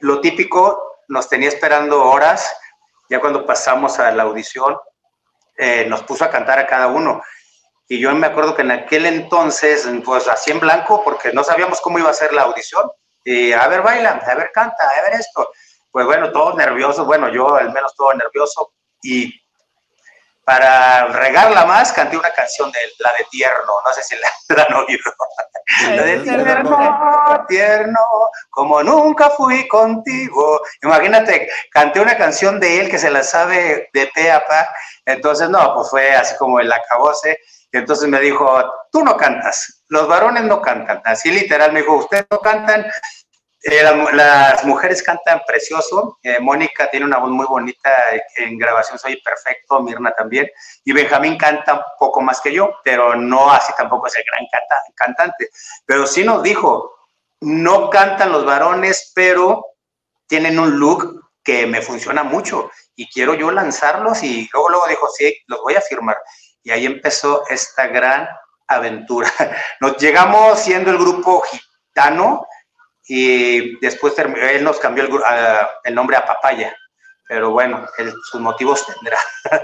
lo 0.00 0.20
típico, 0.20 0.96
nos 1.08 1.28
tenía 1.28 1.48
esperando 1.48 2.04
horas. 2.04 2.56
Ya 3.08 3.20
cuando 3.20 3.46
pasamos 3.46 3.98
a 4.00 4.10
la 4.10 4.24
audición, 4.24 4.76
eh, 5.56 5.86
nos 5.88 6.02
puso 6.02 6.24
a 6.24 6.30
cantar 6.30 6.58
a 6.58 6.66
cada 6.66 6.88
uno. 6.88 7.22
Y 7.88 8.00
yo 8.00 8.12
me 8.14 8.26
acuerdo 8.26 8.54
que 8.54 8.62
en 8.62 8.72
aquel 8.72 9.06
entonces, 9.06 9.88
pues 10.04 10.26
así 10.26 10.50
en 10.50 10.60
blanco, 10.60 11.04
porque 11.04 11.32
no 11.32 11.44
sabíamos 11.44 11.80
cómo 11.80 11.98
iba 11.98 12.10
a 12.10 12.14
ser 12.14 12.32
la 12.32 12.42
audición. 12.42 12.90
Y 13.24 13.52
a 13.52 13.66
ver, 13.68 13.82
baila, 13.82 14.20
a 14.24 14.34
ver, 14.34 14.50
canta, 14.52 14.88
a 14.88 15.02
ver 15.02 15.20
esto. 15.20 15.50
Pues 15.90 16.04
bueno, 16.04 16.32
todos 16.32 16.56
nerviosos, 16.56 17.06
bueno, 17.06 17.28
yo 17.28 17.54
al 17.54 17.72
menos 17.72 17.94
todo 17.94 18.12
nervioso. 18.14 18.72
Y 19.02 19.32
para 20.46 21.06
regarla 21.06 21.64
más, 21.64 21.92
canté 21.92 22.16
una 22.16 22.30
canción 22.30 22.70
de 22.70 22.78
la 22.98 23.12
de 23.14 23.24
Tierno, 23.30 23.72
no 23.84 23.92
sé 23.92 24.02
si 24.02 24.16
la, 24.16 24.64
han 24.64 24.74
oído. 24.74 25.12
la 25.90 26.02
de 26.02 26.18
Tierno, 26.18 27.46
Tierno, 27.48 28.00
como 28.50 28.82
nunca 28.82 29.30
fui 29.30 29.66
contigo. 29.68 30.60
Imagínate, 30.82 31.48
canté 31.72 32.00
una 32.00 32.16
canción 32.16 32.58
de 32.58 32.80
él 32.80 32.90
que 32.90 32.98
se 32.98 33.10
la 33.10 33.22
sabe 33.22 33.90
de 33.92 34.06
pe 34.14 34.30
a 34.30 34.44
pa. 34.44 34.68
Entonces, 35.04 35.48
no, 35.50 35.74
pues 35.74 35.90
fue 35.90 36.14
así 36.14 36.36
como 36.36 36.58
el 36.60 36.72
acabose 36.72 37.38
entonces 37.76 38.08
me 38.08 38.20
dijo, 38.20 38.62
tú 38.90 39.04
no 39.04 39.16
cantas, 39.16 39.82
los 39.88 40.08
varones 40.08 40.44
no 40.44 40.60
cantan. 40.60 41.02
Así 41.04 41.30
literal 41.30 41.72
me 41.72 41.80
dijo, 41.80 41.96
ustedes 41.96 42.26
no 42.30 42.38
cantan, 42.38 42.86
eh, 43.62 43.82
las, 44.12 44.64
mujeres 44.64 45.02
cantan 45.02 45.40
precioso. 45.46 46.18
Eh, 46.22 46.38
Mónica 46.40 46.88
tiene 46.90 47.06
una 47.06 47.18
voz 47.18 47.30
muy 47.30 47.46
bonita 47.46 47.90
en 48.36 48.58
grabación, 48.58 48.98
soy 48.98 49.20
perfecto, 49.22 49.80
Mirna 49.80 50.12
también. 50.12 50.48
Y 50.84 50.92
Benjamín 50.92 51.36
canta 51.36 51.74
un 51.74 51.82
poco 51.98 52.20
más 52.20 52.40
que 52.40 52.52
yo, 52.52 52.76
pero 52.84 53.16
no 53.16 53.50
así 53.50 53.72
tampoco 53.76 54.06
es 54.06 54.16
el 54.16 54.24
gran 54.30 54.46
cantante. 54.94 55.50
Pero 55.84 56.06
sí 56.06 56.22
nos 56.24 56.42
dijo, 56.42 56.94
no 57.40 57.90
cantan 57.90 58.32
los 58.32 58.44
varones, 58.44 59.12
pero 59.14 59.66
tienen 60.28 60.58
un 60.58 60.78
look 60.78 61.30
que 61.42 61.66
me 61.66 61.80
funciona 61.80 62.22
mucho 62.22 62.70
y 62.96 63.08
quiero 63.08 63.34
yo 63.34 63.50
lanzarlos 63.50 64.22
y 64.22 64.48
luego 64.52 64.70
luego 64.70 64.88
dijo, 64.88 65.08
sí, 65.08 65.36
los 65.46 65.60
voy 65.62 65.74
a 65.74 65.80
firmar. 65.80 66.16
Y 66.66 66.72
ahí 66.72 66.84
empezó 66.84 67.44
esta 67.48 67.86
gran 67.86 68.28
aventura. 68.66 69.30
Nos 69.80 69.98
llegamos 69.98 70.58
siendo 70.58 70.90
el 70.90 70.98
grupo 70.98 71.40
gitano 71.42 72.44
y 73.06 73.78
después 73.78 74.18
él 74.18 74.64
nos 74.64 74.80
cambió 74.80 75.04
el, 75.84 75.94
nombre 75.94 76.16
a 76.16 76.26
Papaya. 76.26 76.76
Pero 77.28 77.52
bueno, 77.52 77.86
sus 78.28 78.40
motivos 78.40 78.84
tendrá. 78.84 79.16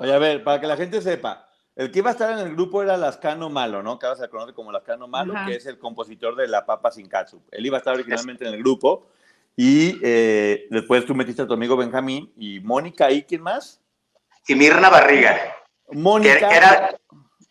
Oye, 0.00 0.12
a 0.12 0.18
ver, 0.18 0.42
para 0.42 0.60
que 0.60 0.66
la 0.66 0.76
gente 0.76 1.00
sepa, 1.00 1.46
El 1.76 1.92
que 1.92 2.00
iba 2.00 2.10
a 2.10 2.12
estar 2.14 2.32
en 2.32 2.44
el 2.44 2.56
grupo 2.56 2.82
era 2.82 2.96
Lascano 2.96 3.48
Malo, 3.48 3.80
¿no? 3.84 3.96
Que 4.00 4.06
ahora 4.06 4.18
se 4.18 4.28
conoce 4.28 4.52
como 4.52 4.72
Lascano 4.72 5.06
Malo, 5.06 5.34
que 5.46 5.54
es 5.54 5.66
el 5.66 5.78
compositor 5.78 6.34
de 6.34 6.48
La 6.48 6.66
Papa 6.66 6.90
Sin 6.90 7.08
Katsu. 7.08 7.40
Él 7.52 7.64
iba 7.64 7.76
a 7.76 7.78
estar 7.78 7.94
originalmente 7.94 8.48
en 8.48 8.54
el 8.54 8.58
grupo 8.58 9.06
y 9.54 9.96
eh, 10.02 10.66
después 10.70 11.06
tú 11.06 11.14
metiste 11.14 11.42
a 11.42 11.46
tu 11.46 11.54
amigo 11.54 11.76
Benjamín 11.76 12.32
y 12.36 12.58
Mónica 12.58 13.12
y 13.12 13.22
¿quién 13.22 13.42
más? 13.42 13.80
Y 14.48 14.56
Mirna 14.56 14.90
Barriga. 14.90 15.61
Mónica. 15.94 16.48
Que, 16.48 16.56
era, 16.56 16.98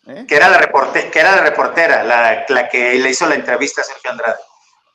¿eh? 0.08 0.26
que, 0.28 0.36
era, 0.36 0.50
la 0.50 0.58
reporte, 0.58 1.10
que 1.12 1.20
era 1.20 1.36
la 1.36 1.44
reportera, 1.44 2.04
la, 2.04 2.46
la, 2.48 2.70
que 2.70 2.96
le 2.96 3.10
hizo 3.10 3.28
la 3.28 3.36
entrevista 3.36 3.82
a 3.82 3.84
Sergio 3.84 4.12
Andrade. 4.12 4.40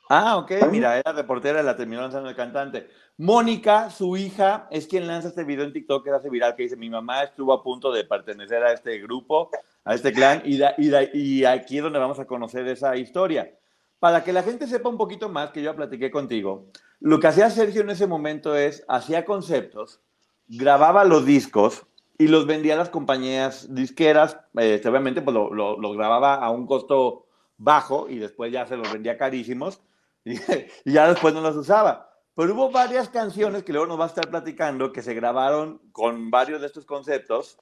Ah, 0.09 0.37
ok, 0.37 0.51
mira, 0.71 0.97
era 0.97 1.11
reportera 1.11 1.61
y 1.61 1.65
la 1.65 1.75
terminó 1.75 2.01
lanzando 2.01 2.29
el 2.29 2.35
cantante. 2.35 2.89
Mónica, 3.17 3.89
su 3.89 4.15
hija, 4.15 4.67
es 4.71 4.87
quien 4.87 5.05
lanza 5.05 5.27
este 5.29 5.43
video 5.43 5.65
en 5.65 5.73
TikTok 5.73 6.03
que 6.03 6.11
hace 6.11 6.29
viral, 6.29 6.55
que 6.55 6.63
dice, 6.63 6.77
mi 6.77 6.89
mamá 6.89 7.23
estuvo 7.23 7.51
a 7.51 7.61
punto 7.61 7.91
de 7.91 8.05
pertenecer 8.05 8.63
a 8.63 8.71
este 8.71 8.99
grupo, 8.99 9.49
a 9.83 9.95
este 9.95 10.13
clan, 10.13 10.43
y, 10.45 10.61
y, 10.77 10.91
y 11.13 11.45
aquí 11.45 11.77
es 11.77 11.83
donde 11.83 11.99
vamos 11.99 12.19
a 12.19 12.25
conocer 12.25 12.65
esa 12.67 12.95
historia. 12.95 13.51
Para 13.99 14.23
que 14.23 14.31
la 14.31 14.43
gente 14.43 14.67
sepa 14.67 14.87
un 14.87 14.97
poquito 14.97 15.27
más, 15.27 15.49
que 15.49 15.61
yo 15.61 15.75
platiqué 15.75 16.11
contigo, 16.11 16.67
lo 16.99 17.19
que 17.19 17.27
hacía 17.27 17.49
Sergio 17.49 17.81
en 17.81 17.89
ese 17.89 18.07
momento 18.07 18.55
es, 18.55 18.85
hacía 18.87 19.25
conceptos, 19.25 19.99
grababa 20.47 21.03
los 21.03 21.25
discos 21.25 21.85
y 22.17 22.27
los 22.27 22.47
vendía 22.47 22.73
a 22.73 22.77
las 22.77 22.89
compañías 22.89 23.73
disqueras, 23.73 24.39
este, 24.55 24.89
obviamente 24.89 25.21
pues 25.21 25.35
los 25.35 25.51
lo, 25.51 25.91
grababa 25.93 26.35
a 26.35 26.49
un 26.49 26.65
costo 26.65 27.27
bajo 27.57 28.09
y 28.09 28.17
después 28.17 28.51
ya 28.51 28.65
se 28.65 28.77
los 28.77 28.91
vendía 28.91 29.17
carísimos 29.17 29.81
y, 30.25 30.39
ya 30.85 31.07
después 31.09 31.33
no 31.33 31.41
los 31.41 31.55
usaba. 31.55 32.09
Pero 32.35 32.53
hubo 32.53 32.71
varias 32.71 33.09
canciones 33.09 33.63
que 33.63 33.73
luego 33.73 33.87
nos 33.87 33.99
va 33.99 34.05
a 34.05 34.07
estar 34.07 34.29
platicando 34.29 34.91
que 34.91 35.01
se 35.01 35.13
grabaron 35.13 35.79
con 35.91 36.29
varios 36.29 36.61
de 36.61 36.67
estos 36.67 36.85
conceptos 36.85 37.57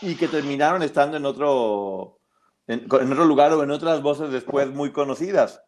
y 0.00 0.16
que 0.16 0.28
terminaron 0.28 0.82
estando 0.82 1.16
en 1.16 1.26
otro, 1.26 2.20
en, 2.66 2.84
otro 2.90 3.24
lugar 3.24 3.52
o 3.52 3.62
en 3.62 3.70
otras 3.70 4.02
voces 4.02 4.30
después 4.30 4.68
muy 4.68 4.92
conocidas. 4.92 5.62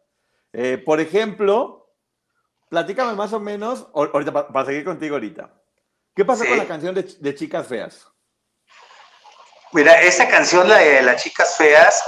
Eh, 0.53 0.77
por 0.77 0.99
ejemplo, 0.99 1.93
platícame 2.69 3.13
más 3.15 3.33
o 3.33 3.39
menos, 3.39 3.87
ahorita 3.93 4.47
para, 4.47 4.65
seguir 4.65 4.85
contigo 4.85 5.15
ahorita. 5.15 5.53
¿Qué 6.15 6.25
pasa 6.25 6.47
con 6.47 6.57
la 6.57 6.65
canción 6.65 6.95
de, 6.95 7.35
Chicas 7.35 7.67
Feas? 7.67 8.07
Mira, 9.73 10.01
esa 10.01 10.27
canción, 10.29 10.69
la 10.69 10.77
de 10.77 11.01
Las 11.01 11.21
Chicas 11.21 11.55
Feas, 11.57 12.01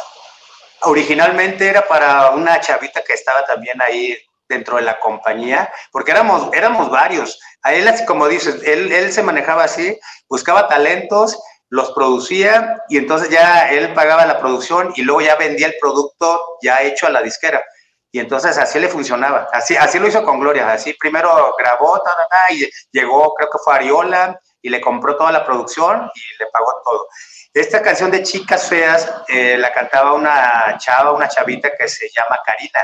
originalmente 0.83 1.67
era 1.67 1.85
para 1.87 2.31
una 2.31 2.59
chavita 2.61 3.03
que 3.03 3.13
estaba 3.13 3.43
también 3.45 3.77
ahí 3.81 4.17
dentro 4.47 4.77
de 4.77 4.83
la 4.83 4.99
compañía, 4.99 5.71
porque 5.91 6.11
éramos, 6.11 6.49
éramos 6.53 6.89
varios. 6.89 7.37
A 7.61 7.73
él, 7.73 7.87
así 7.87 8.05
como 8.05 8.27
dices, 8.27 8.61
él, 8.63 8.91
él 8.91 9.11
se 9.11 9.23
manejaba 9.23 9.65
así, 9.65 9.99
buscaba 10.29 10.69
talentos, 10.69 11.37
los 11.69 11.91
producía 11.91 12.81
y 12.89 12.97
entonces 12.97 13.29
ya 13.29 13.69
él 13.69 13.93
pagaba 13.93 14.25
la 14.25 14.39
producción 14.39 14.91
y 14.95 15.03
luego 15.03 15.21
ya 15.21 15.35
vendía 15.35 15.67
el 15.67 15.75
producto 15.79 16.57
ya 16.61 16.81
hecho 16.81 17.07
a 17.07 17.11
la 17.11 17.21
disquera. 17.21 17.63
Y 18.11 18.19
entonces 18.19 18.57
así 18.57 18.79
le 18.79 18.87
funcionaba. 18.87 19.49
Así, 19.51 19.75
así 19.75 19.99
lo 19.99 20.07
hizo 20.07 20.23
con 20.23 20.39
Gloria. 20.39 20.71
Así 20.71 20.93
primero 20.93 21.55
grabó, 21.59 22.01
y 22.49 22.67
llegó, 22.91 23.35
creo 23.35 23.49
que 23.51 23.59
fue 23.63 23.75
Ariola, 23.75 24.39
y 24.61 24.69
le 24.69 24.81
compró 24.81 25.15
toda 25.15 25.31
la 25.31 25.45
producción 25.45 26.09
y 26.13 26.43
le 26.43 26.49
pagó 26.51 26.73
todo. 26.83 27.07
Esta 27.53 27.81
canción 27.81 28.11
de 28.11 28.21
Chicas 28.21 28.69
Feas 28.69 29.11
eh, 29.27 29.57
la 29.57 29.73
cantaba 29.73 30.13
una 30.13 30.77
chava, 30.77 31.11
una 31.11 31.27
chavita 31.27 31.75
que 31.75 31.87
se 31.87 32.07
llama 32.09 32.39
Karina. 32.45 32.79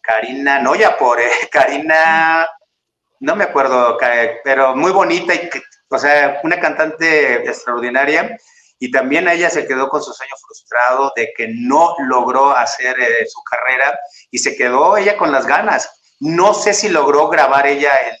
Karina, 0.00 0.58
no 0.58 0.74
ya 0.74 0.96
por, 0.96 1.20
eh, 1.20 1.30
Karina, 1.50 2.48
no 3.20 3.36
me 3.36 3.44
acuerdo, 3.44 3.96
pero 4.42 4.74
muy 4.74 4.90
bonita 4.90 5.34
y, 5.34 5.48
o 5.88 5.98
sea, 5.98 6.40
una 6.42 6.58
cantante 6.58 7.48
extraordinaria 7.48 8.36
y 8.80 8.90
también 8.90 9.28
ella 9.28 9.48
se 9.48 9.64
quedó 9.64 9.88
con 9.88 10.02
su 10.02 10.12
sueño 10.12 10.34
frustrado 10.44 11.12
de 11.14 11.32
que 11.36 11.46
no 11.54 11.94
logró 12.00 12.50
hacer 12.50 12.98
eh, 12.98 13.24
su 13.28 13.40
carrera 13.44 13.96
y 14.32 14.38
se 14.38 14.56
quedó 14.56 14.96
ella 14.96 15.16
con 15.16 15.30
las 15.30 15.46
ganas. 15.46 15.88
No 16.18 16.52
sé 16.52 16.74
si 16.74 16.88
logró 16.88 17.28
grabar 17.28 17.68
ella 17.68 17.92
el, 17.94 18.16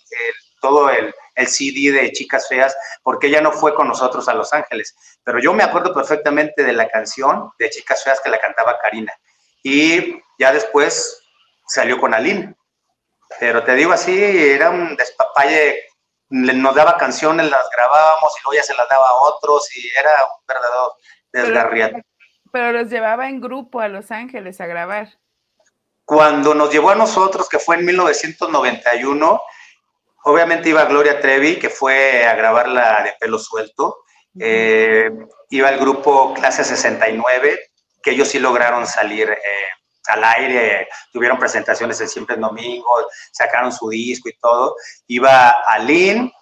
todo 0.60 0.88
el, 0.90 1.12
el, 1.34 1.46
CD 1.46 1.92
de 1.92 2.12
Chicas 2.12 2.48
Feas 2.48 2.76
porque 3.02 3.28
ella 3.28 3.40
no 3.40 3.52
fue 3.52 3.74
con 3.74 3.88
nosotros 3.88 4.28
a 4.28 4.34
Los 4.34 4.52
Ángeles, 4.52 4.94
pero 5.24 5.38
yo 5.40 5.52
me 5.52 5.62
acuerdo 5.62 5.94
perfectamente 5.94 6.62
de 6.62 6.72
la 6.72 6.88
canción 6.88 7.50
de 7.58 7.70
Chicas 7.70 8.02
Feas 8.04 8.20
que 8.20 8.30
la 8.30 8.40
cantaba 8.40 8.78
Karina 8.78 9.12
y 9.62 10.20
ya 10.38 10.52
después 10.52 11.22
salió 11.66 11.98
con 11.98 12.14
Aline. 12.14 12.54
Pero 13.40 13.64
te 13.64 13.74
digo 13.74 13.92
así, 13.92 14.12
era 14.22 14.70
un 14.70 14.94
despapalle 14.96 15.84
nos 16.32 16.74
daba 16.74 16.96
canciones, 16.96 17.50
las 17.50 17.68
grabábamos 17.70 18.32
y 18.38 18.42
luego 18.44 18.56
ya 18.56 18.62
se 18.62 18.74
las 18.74 18.88
daba 18.88 19.06
a 19.06 19.14
otros 19.14 19.68
y 19.76 19.86
era 19.98 20.10
un 20.24 20.46
verdadero 20.46 20.96
desgarriate. 21.32 22.02
Pero, 22.50 22.72
los 22.72 22.90
llevaba 22.90 23.28
en 23.28 23.40
grupo 23.40 23.80
a 23.80 23.88
Los 23.88 24.10
Ángeles 24.10 24.60
a 24.60 24.66
grabar. 24.66 25.08
Cuando 26.04 26.54
nos 26.54 26.70
llevó 26.70 26.90
a 26.90 26.94
nosotros, 26.94 27.48
que 27.48 27.58
fue 27.58 27.76
en 27.76 27.86
1991, 27.86 29.42
obviamente 30.24 30.68
iba 30.68 30.84
Gloria 30.84 31.20
Trevi, 31.20 31.58
que 31.58 31.70
fue 31.70 32.26
a 32.26 32.34
grabarla 32.34 33.02
de 33.02 33.14
pelo 33.18 33.38
suelto. 33.38 34.04
Eh, 34.38 35.10
iba 35.50 35.68
el 35.68 35.78
grupo 35.78 36.32
Clase 36.34 36.64
69, 36.64 37.70
que 38.02 38.12
ellos 38.12 38.28
sí 38.28 38.38
lograron 38.38 38.86
salir 38.86 39.30
eh, 39.30 39.38
al 40.06 40.24
aire, 40.24 40.88
tuvieron 41.12 41.38
presentaciones 41.38 42.00
en 42.00 42.08
Siempre 42.08 42.36
Domingo, 42.36 43.06
sacaron 43.30 43.72
su 43.72 43.88
disco 43.88 44.28
y 44.28 44.36
todo. 44.38 44.76
Iba 45.06 45.50
Aline, 45.66 46.32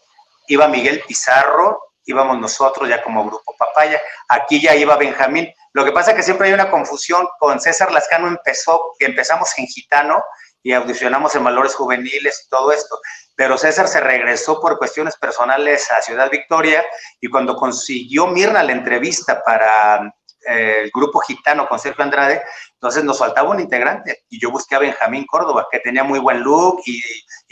iba 0.49 0.69
Miguel 0.69 1.03
Pizarro, 1.07 1.93
íbamos 2.05 2.39
nosotros 2.39 2.89
ya 2.89 3.03
como 3.03 3.25
grupo 3.25 3.55
Papaya. 3.59 4.01
Aquí 4.29 4.61
ya 4.61 4.75
iba 4.75 4.97
Benjamín. 4.97 5.53
Lo 5.73 5.85
que 5.85 5.93
pasa 5.93 6.11
es 6.11 6.17
que 6.17 6.23
siempre 6.23 6.49
hay 6.49 6.55
una 6.55 6.71
confusión. 6.71 7.29
Con 7.39 7.61
César 7.61 7.93
Lascano 7.93 8.29
empezó, 8.29 8.93
empezamos 8.99 9.57
en 9.59 9.67
Gitano 9.67 10.23
y 10.63 10.73
audicionamos 10.73 11.35
en 11.35 11.45
Valores 11.45 11.75
Juveniles 11.75 12.45
y 12.45 12.49
todo 12.49 12.73
esto. 12.73 12.99
Pero 13.35 13.57
César 13.57 13.89
se 13.89 14.01
regresó 14.01 14.61
por 14.61 14.79
cuestiones 14.79 15.17
personales 15.17 15.91
a 15.91 16.03
Ciudad 16.03 16.31
Victoria 16.31 16.85
y 17.21 17.29
cuando 17.29 17.57
consiguió 17.57 18.27
Mirna 18.27 18.63
la 18.63 18.73
entrevista 18.73 19.43
para 19.43 20.13
el 20.43 20.91
grupo 20.95 21.21
gitano 21.21 21.69
con 21.69 21.79
Sergio 21.79 22.03
Andrade, 22.03 22.43
entonces 22.73 23.05
nos 23.05 23.19
faltaba 23.19 23.51
un 23.51 23.61
integrante 23.61 24.25
y 24.29 24.41
yo 24.41 24.51
busqué 24.51 24.75
a 24.75 24.79
Benjamín 24.79 25.27
Córdoba, 25.27 25.69
que 25.71 25.81
tenía 25.81 26.03
muy 26.03 26.19
buen 26.19 26.41
look 26.41 26.81
y, 26.87 27.03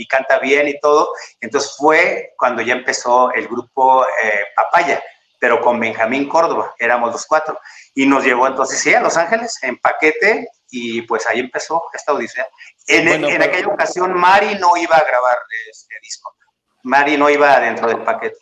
canta 0.06 0.38
bien 0.38 0.68
y 0.68 0.80
todo. 0.80 1.12
Entonces 1.40 1.74
fue 1.76 2.32
cuando 2.38 2.62
ya 2.62 2.74
empezó 2.74 3.32
el 3.32 3.46
grupo 3.46 4.04
eh, 4.22 4.44
Papaya, 4.56 5.02
pero 5.38 5.60
con 5.60 5.78
Benjamín 5.78 6.28
Córdoba, 6.28 6.74
éramos 6.78 7.12
los 7.12 7.26
cuatro. 7.26 7.58
Y 7.94 8.06
nos 8.06 8.24
llevó 8.24 8.46
entonces, 8.46 8.80
sí, 8.80 8.94
a 8.94 9.00
Los 9.00 9.16
Ángeles 9.16 9.58
en 9.62 9.76
paquete 9.78 10.48
y 10.70 11.02
pues 11.02 11.26
ahí 11.26 11.40
empezó 11.40 11.82
esta 11.92 12.12
odisea. 12.12 12.46
En, 12.86 13.08
en 13.08 13.42
aquella 13.42 13.68
ocasión 13.68 14.14
Mari 14.14 14.58
no 14.58 14.76
iba 14.76 14.96
a 14.96 15.04
grabar 15.04 15.36
este 15.70 15.94
disco, 16.02 16.34
Mari 16.82 17.16
no 17.16 17.30
iba 17.30 17.58
dentro 17.60 17.88
del 17.88 18.02
paquete. 18.02 18.38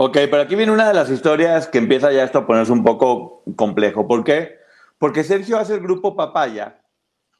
Ok, 0.00 0.14
pero 0.30 0.42
aquí 0.42 0.54
viene 0.54 0.70
una 0.70 0.86
de 0.86 0.94
las 0.94 1.10
historias 1.10 1.66
que 1.66 1.78
empieza 1.78 2.12
ya 2.12 2.22
esto 2.22 2.38
a 2.38 2.46
ponerse 2.46 2.70
un 2.70 2.84
poco 2.84 3.42
complejo. 3.56 4.06
¿Por 4.06 4.22
qué? 4.22 4.58
Porque 4.96 5.24
Sergio 5.24 5.58
hace 5.58 5.74
el 5.74 5.80
grupo 5.80 6.14
Papaya 6.14 6.80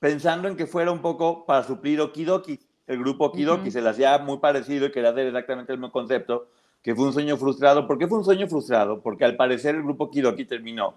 pensando 0.01 0.49
en 0.49 0.57
que 0.57 0.67
fuera 0.67 0.91
un 0.91 1.01
poco 1.01 1.47
para 1.47 1.63
suplir 1.63 2.01
Okidoki. 2.01 2.59
El 2.87 2.99
grupo 2.99 3.27
Okidoki 3.27 3.71
se 3.71 3.81
le 3.81 3.91
hacía 3.91 4.19
muy 4.19 4.39
parecido 4.39 4.87
y 4.87 4.93
quería 4.93 5.11
hacer 5.11 5.27
exactamente 5.27 5.73
el 5.73 5.79
mismo 5.79 5.93
concepto, 5.93 6.51
que 6.83 6.95
fue 6.95 7.07
un 7.07 7.13
sueño 7.13 7.37
frustrado. 7.37 7.87
¿Por 7.87 7.99
qué 7.99 8.07
fue 8.07 8.19
un 8.19 8.25
sueño 8.25 8.49
frustrado? 8.49 9.01
Porque 9.01 9.25
al 9.25 9.37
parecer 9.37 9.75
el 9.75 9.83
grupo 9.83 10.05
Okidoki 10.05 10.45
terminó, 10.45 10.95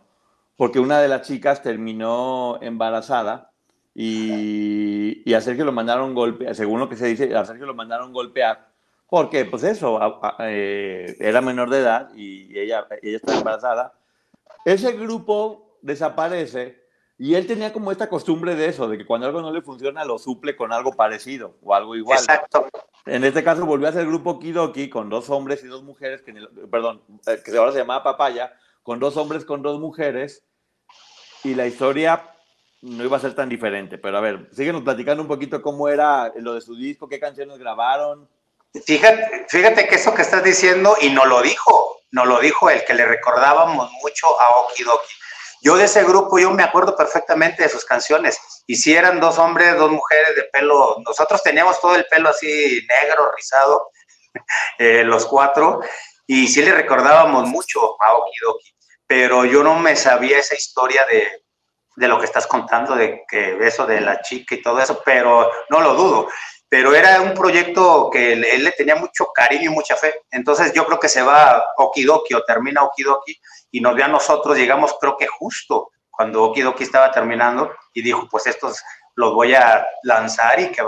porque 0.58 0.80
una 0.80 1.00
de 1.00 1.08
las 1.08 1.28
chicas 1.28 1.62
terminó 1.62 2.60
embarazada 2.62 3.52
y, 3.94 5.30
y 5.30 5.34
a 5.34 5.42
Sergio 5.42 5.66
lo 5.66 5.72
mandaron 5.72 6.14
golpear, 6.14 6.56
según 6.56 6.80
lo 6.80 6.90
que 6.90 6.96
se 6.96 7.08
dice, 7.08 7.36
a 7.36 7.46
Sergio 7.46 7.66
lo 7.66 7.74
mandaron 7.74 8.14
golpear 8.14 8.72
porque, 9.12 9.44
pues 9.44 9.64
eso, 9.64 10.00
eh, 10.40 11.18
era 11.20 11.42
menor 11.42 11.70
de 11.70 11.80
edad 11.80 12.16
y 12.16 12.58
ella, 12.58 12.88
ella 13.02 13.18
estaba 13.18 13.40
embarazada. 13.40 13.94
Ese 14.64 14.94
grupo 14.94 15.78
desaparece 15.82 16.82
y 17.18 17.36
él 17.36 17.46
tenía 17.46 17.74
como 17.74 17.92
esta 17.92 18.08
costumbre 18.08 18.56
de 18.56 18.68
eso, 18.68 18.88
de 18.88 18.98
que 18.98 19.06
cuando 19.06 19.28
algo 19.28 19.42
no 19.42 19.52
le 19.52 19.62
funciona 19.62 20.06
lo 20.06 20.18
suple 20.18 20.56
con 20.56 20.72
algo 20.72 20.94
parecido 20.94 21.58
o 21.62 21.76
algo 21.76 21.98
igual. 21.98 22.20
Exacto. 22.20 22.70
En 23.06 23.24
este 23.24 23.44
caso 23.44 23.66
volvió 23.66 23.88
a 23.88 23.92
ser 23.92 24.02
el 24.02 24.08
grupo 24.08 24.40
Kidoki 24.40 24.90
con 24.90 25.10
dos 25.10 25.30
hombres 25.30 25.64
y 25.64 25.68
dos 25.68 25.84
mujeres, 25.84 26.22
que 26.22 26.34
perdón, 26.70 27.02
eh, 27.28 27.42
que 27.44 27.58
ahora 27.58 27.72
se 27.72 27.80
llamaba 27.80 28.04
Papaya, 28.04 28.54
con 28.84 29.00
dos 29.00 29.18
hombres, 29.18 29.46
con 29.46 29.62
dos 29.62 29.80
mujeres, 29.80 30.44
y 31.44 31.56
la 31.56 31.66
historia 31.66 32.32
no 32.82 33.04
iba 33.04 33.18
a 33.18 33.22
ser 33.22 33.34
tan 33.34 33.50
diferente. 33.50 33.98
Pero 33.98 34.18
a 34.18 34.22
ver, 34.22 34.50
síguenos 34.52 34.84
platicando 34.84 35.24
un 35.24 35.28
poquito 35.28 35.62
cómo 35.62 35.90
era 35.90 36.32
lo 36.36 36.54
de 36.54 36.62
su 36.62 36.76
disco, 36.76 37.08
qué 37.08 37.20
canciones 37.20 37.58
grabaron. 37.58 38.30
Fíjate, 38.86 39.46
fíjate 39.50 39.88
que 39.88 39.96
eso 39.96 40.14
que 40.14 40.22
estás 40.22 40.44
diciendo, 40.44 40.96
y 41.02 41.10
no 41.10 41.26
lo 41.26 41.42
dijo, 41.42 42.02
no 42.12 42.26
lo 42.26 42.40
dijo 42.40 42.70
el 42.70 42.84
que 42.86 42.94
le 42.94 43.06
recordábamos 43.06 43.92
mucho 44.02 44.28
a 44.40 44.50
Okidoki. 44.62 45.14
Yo 45.62 45.78
de 45.78 45.86
ese 45.86 46.04
grupo, 46.04 46.40
yo 46.40 46.52
me 46.52 46.64
acuerdo 46.64 46.96
perfectamente 46.96 47.62
de 47.62 47.70
sus 47.70 47.86
canciones. 47.86 48.40
Y 48.66 48.76
si 48.76 48.96
eran 48.96 49.20
dos 49.20 49.38
hombres, 49.38 49.78
dos 49.78 49.92
mujeres 49.92 50.36
de 50.36 50.44
pelo, 50.52 50.98
nosotros 51.06 51.44
teníamos 51.44 51.80
todo 51.80 51.96
el 51.96 52.06
pelo 52.08 52.30
así 52.30 52.86
negro, 53.02 53.32
rizado, 53.36 53.90
eh, 54.80 55.04
los 55.04 55.26
cuatro, 55.28 55.82
y 56.26 56.48
sí 56.48 56.64
le 56.64 56.72
recordábamos 56.72 57.48
mucho 57.48 58.02
a 58.02 58.14
Okidoki. 58.14 58.74
pero 59.06 59.46
yo 59.46 59.62
no 59.64 59.76
me 59.76 59.96
sabía 59.96 60.40
esa 60.40 60.56
historia 60.56 61.06
de, 61.06 61.44
de 61.96 62.08
lo 62.08 62.18
que 62.18 62.26
estás 62.26 62.48
contando, 62.48 62.96
de 62.96 63.24
que 63.28 63.58
eso 63.62 63.86
de 63.86 64.02
la 64.02 64.22
chica 64.22 64.56
y 64.56 64.62
todo 64.62 64.80
eso, 64.80 65.02
pero 65.06 65.52
no 65.70 65.82
lo 65.82 65.94
dudo. 65.94 66.28
Pero 66.70 66.96
era 66.96 67.22
un 67.22 67.34
proyecto 67.34 68.10
que 68.10 68.34
él, 68.34 68.64
le 68.64 68.72
tenía 68.72 68.96
mucho 68.96 69.28
cariño 69.34 69.70
y 69.70 69.74
mucha 69.74 69.96
fe. 69.98 70.22
Entonces 70.32 70.72
yo 70.74 70.86
creo 70.86 71.00
que 71.00 71.10
se 71.10 71.22
va 71.22 71.74
Okidoki 71.78 72.34
o 72.34 72.44
termina 72.44 72.84
Okidoki 72.84 73.38
y 73.72 73.82
nos 73.82 73.96
ve 73.96 74.04
a 74.04 74.08
nosotros, 74.08 74.58
llegamos 74.58 74.96
creo 75.00 75.18
que 75.18 75.28
justo 75.28 75.92
cuando 76.10 76.44
Okidoki 76.44 76.84
estaba 76.84 77.12
terminando 77.12 77.72
y 77.94 78.02
dijo, 78.02 78.28
pues 78.30 78.46
estos 78.48 78.82
los 79.16 79.34
voy 79.34 79.56
a 79.56 79.86
lanzar 80.04 80.60
y 80.60 80.72
que 80.72 80.84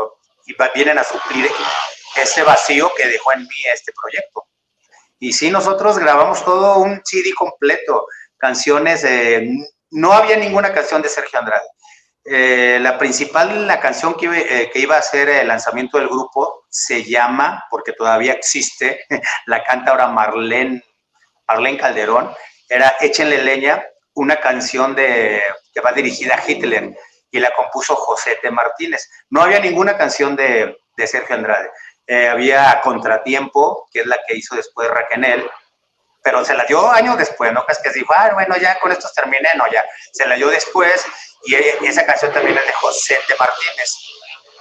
y 0.45 0.55
vienen 0.75 0.97
a 0.97 1.03
suplir 1.03 1.49
ese 2.15 2.43
vacío 2.43 2.91
que 2.95 3.07
dejó 3.07 3.33
en 3.33 3.43
mí 3.43 3.63
este 3.73 3.93
proyecto. 3.93 4.45
Y 5.19 5.31
sí, 5.31 5.49
nosotros 5.49 5.97
grabamos 5.97 6.43
todo 6.43 6.79
un 6.79 7.01
CD 7.05 7.33
completo, 7.33 8.07
canciones, 8.37 9.05
no 9.91 10.11
había 10.11 10.35
ninguna 10.35 10.73
canción 10.73 11.01
de 11.01 11.07
Sergio 11.07 11.39
Andrade. 11.39 11.65
Eh, 12.25 12.77
la 12.81 12.97
principal, 12.97 13.67
la 13.67 13.79
canción 13.79 14.15
que, 14.15 14.27
eh, 14.27 14.69
que, 14.71 14.79
iba 14.79 14.97
a 14.97 15.01
ser 15.01 15.27
el 15.27 15.47
lanzamiento 15.47 15.97
del 15.97 16.07
grupo 16.07 16.65
se 16.69 17.03
llama, 17.03 17.65
porque 17.69 17.91
todavía 17.91 18.33
existe, 18.33 19.05
la 19.45 19.61
canta 19.63 19.91
ahora 19.91 20.07
Marlene, 20.07 20.81
Marlene 21.47 21.77
Calderón, 21.77 22.33
era 22.73 22.95
Échenle 22.99 23.37
leña, 23.43 23.85
una 24.15 24.39
canción 24.39 24.95
de, 24.95 25.41
que 25.73 25.81
va 25.81 25.91
dirigida 25.91 26.35
a 26.35 26.43
Hitler 26.45 26.95
y 27.31 27.39
la 27.39 27.53
compuso 27.53 27.95
José 27.95 28.37
T. 28.41 28.51
Martínez. 28.51 29.09
No 29.29 29.41
había 29.41 29.59
ninguna 29.59 29.97
canción 29.97 30.35
de, 30.35 30.77
de 30.95 31.07
Sergio 31.07 31.35
Andrade. 31.35 31.69
Eh, 32.05 32.27
había 32.27 32.81
Contratiempo, 32.81 33.87
que 33.91 34.01
es 34.01 34.05
la 34.05 34.19
que 34.27 34.35
hizo 34.35 34.55
después 34.55 34.89
Raquenel, 34.89 35.49
pero 36.23 36.43
se 36.45 36.53
la 36.53 36.63
dio 36.65 36.89
años 36.89 37.17
después, 37.17 37.51
¿no? 37.51 37.65
Es 37.67 37.79
que 37.79 37.91
dijo, 37.91 38.13
ah, 38.15 38.31
bueno, 38.33 38.55
ya 38.57 38.79
con 38.79 38.91
esto 38.91 39.09
terminé, 39.15 39.49
no, 39.55 39.69
ya. 39.71 39.83
Se 40.11 40.25
la 40.25 40.35
dio 40.35 40.49
después 40.49 41.05
y 41.45 41.55
esa 41.55 42.05
canción 42.05 42.31
también 42.31 42.57
es 42.57 42.65
de 42.65 42.71
José 42.73 43.19
de 43.27 43.35
Martínez. 43.35 43.91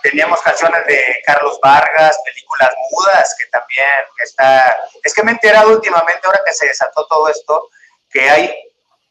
Teníamos 0.03 0.41
canciones 0.43 0.85
de 0.87 1.23
Carlos 1.25 1.61
Vargas, 1.63 2.19
películas 2.25 2.75
mudas, 2.91 3.37
que 3.39 3.47
también 3.47 4.05
está... 4.25 4.77
Es 5.05 5.15
que 5.15 5.23
me 5.23 5.31
he 5.31 5.35
enterado 5.35 5.71
últimamente, 5.71 6.21
ahora 6.25 6.41
que 6.45 6.53
se 6.53 6.67
desató 6.67 7.07
todo 7.07 7.29
esto, 7.29 7.69
que 8.13 8.29
hay 8.29 8.55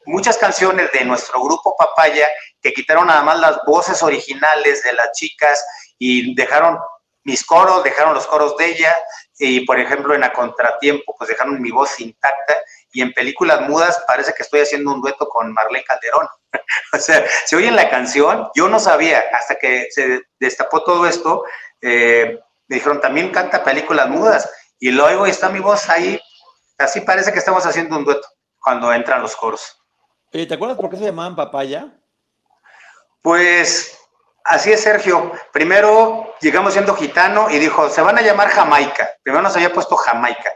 muchas 0.06 0.38
canciones 0.38 0.90
de 0.92 1.04
nuestro 1.04 1.42
grupo 1.42 1.76
Papaya 1.76 2.28
que 2.60 2.72
quitaron 2.72 3.08
nada 3.08 3.22
más 3.22 3.38
las 3.38 3.58
voces 3.66 4.02
originales 4.02 4.82
de 4.82 4.92
las 4.92 5.12
chicas 5.12 5.64
y 5.98 6.34
dejaron 6.34 6.78
mis 7.24 7.44
coros, 7.44 7.84
dejaron 7.84 8.14
los 8.14 8.26
coros 8.26 8.56
de 8.56 8.66
ella, 8.66 8.96
y 9.38 9.64
por 9.64 9.78
ejemplo 9.78 10.14
en 10.14 10.24
A 10.24 10.32
Contratiempo, 10.32 11.14
pues 11.16 11.28
dejaron 11.28 11.60
mi 11.60 11.70
voz 11.70 12.00
intacta, 12.00 12.56
y 12.92 13.00
en 13.00 13.12
películas 13.12 13.60
mudas 13.62 14.02
parece 14.06 14.34
que 14.34 14.42
estoy 14.42 14.60
haciendo 14.60 14.92
un 14.92 15.00
dueto 15.00 15.28
con 15.28 15.52
Marlene 15.52 15.84
Calderón. 15.84 16.26
o 16.92 16.98
sea, 16.98 17.24
se 17.46 17.56
oye 17.56 17.70
la 17.70 17.88
canción, 17.88 18.48
yo 18.56 18.68
no 18.68 18.80
sabía, 18.80 19.24
hasta 19.32 19.54
que 19.54 19.86
se 19.90 20.22
destapó 20.40 20.82
todo 20.82 21.06
esto, 21.06 21.44
eh, 21.80 22.40
me 22.66 22.76
dijeron, 22.76 23.00
también 23.00 23.30
canta 23.30 23.62
películas 23.62 24.08
mudas, 24.08 24.50
y 24.80 24.90
luego 24.90 25.26
está 25.26 25.48
mi 25.48 25.60
voz 25.60 25.88
ahí, 25.88 26.20
así 26.78 27.02
parece 27.02 27.32
que 27.32 27.38
estamos 27.38 27.64
haciendo 27.64 27.96
un 27.96 28.04
dueto 28.04 28.26
cuando 28.62 28.92
entran 28.92 29.22
los 29.22 29.36
coros. 29.36 29.78
¿te 30.30 30.54
acuerdas 30.54 30.78
por 30.78 30.88
qué 30.88 30.96
se 30.96 31.04
llamaban 31.04 31.36
Papaya? 31.36 31.98
Pues 33.20 33.98
Así 34.44 34.72
es, 34.72 34.82
Sergio. 34.82 35.32
Primero 35.52 36.34
llegamos 36.40 36.72
siendo 36.72 36.94
gitano 36.94 37.48
y 37.50 37.58
dijo, 37.58 37.88
se 37.88 38.02
van 38.02 38.18
a 38.18 38.22
llamar 38.22 38.48
Jamaica. 38.48 39.10
Primero 39.22 39.42
nos 39.42 39.54
había 39.54 39.72
puesto 39.72 39.96
Jamaica. 39.96 40.52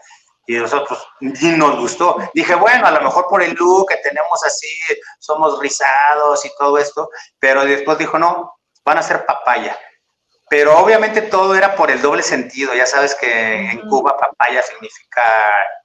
Y 0.46 0.56
nosotros, 0.56 1.06
y 1.20 1.48
nos 1.50 1.78
gustó. 1.78 2.16
Dije, 2.34 2.54
bueno, 2.54 2.86
a 2.86 2.90
lo 2.90 3.00
mejor 3.00 3.26
por 3.28 3.42
el 3.42 3.54
look 3.54 3.88
que 3.88 3.96
tenemos 3.96 4.42
así, 4.44 4.68
somos 5.18 5.58
rizados 5.58 6.44
y 6.44 6.50
todo 6.56 6.78
esto. 6.78 7.10
Pero 7.38 7.64
después 7.64 7.98
dijo, 7.98 8.18
no, 8.18 8.54
van 8.84 8.98
a 8.98 9.02
ser 9.02 9.24
papaya. 9.26 9.78
Pero 10.48 10.78
obviamente 10.78 11.22
todo 11.22 11.54
era 11.56 11.74
por 11.74 11.90
el 11.90 12.00
doble 12.00 12.22
sentido. 12.22 12.74
Ya 12.74 12.86
sabes 12.86 13.14
que 13.14 13.70
en 13.70 13.80
Cuba 13.88 14.16
papaya 14.16 14.62
significa, 14.62 15.22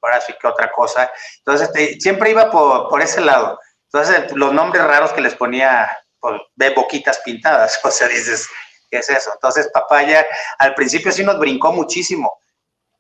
ahora 0.02 0.22
sí 0.22 0.34
que 0.40 0.48
otra 0.48 0.72
cosa. 0.72 1.12
Entonces, 1.40 1.68
este, 1.68 2.00
siempre 2.00 2.30
iba 2.30 2.52
por, 2.52 2.90
por 2.90 3.02
ese 3.02 3.22
lado. 3.22 3.60
Entonces, 3.92 4.32
los 4.34 4.54
nombres 4.54 4.84
raros 4.86 5.12
que 5.14 5.22
les 5.22 5.36
ponía 5.36 5.90
pues, 6.22 6.40
ve 6.56 6.70
boquitas 6.70 7.20
pintadas, 7.20 7.80
o 7.84 7.92
sea, 7.92 8.08
dices, 8.08 8.48
¿qué 8.90 9.00
es 9.00 9.10
eso? 9.10 9.32
Entonces, 9.34 9.70
papaya, 9.74 10.26
al 10.60 10.76
principio 10.76 11.12
sí 11.12 11.24
nos 11.24 11.40
brincó 11.40 11.74
muchísimo, 11.74 12.40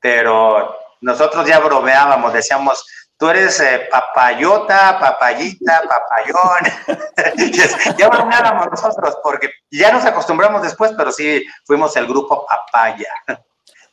pero 0.01 0.75
nosotros 1.01 1.47
ya 1.47 1.59
bromeábamos, 1.59 2.33
decíamos, 2.33 2.85
tú 3.21 3.29
eres 3.29 3.59
eh, 3.59 3.87
papayota, 3.91 4.97
papayita, 4.99 5.83
papayón. 5.87 6.97
ya 7.99 8.09
bromeábamos 8.09 8.71
nosotros, 8.71 9.15
porque 9.21 9.51
ya 9.69 9.91
nos 9.91 10.03
acostumbramos 10.05 10.63
después, 10.63 10.91
pero 10.97 11.11
sí 11.11 11.45
fuimos 11.65 11.95
el 11.97 12.07
grupo 12.07 12.47
papaya. 12.47 13.13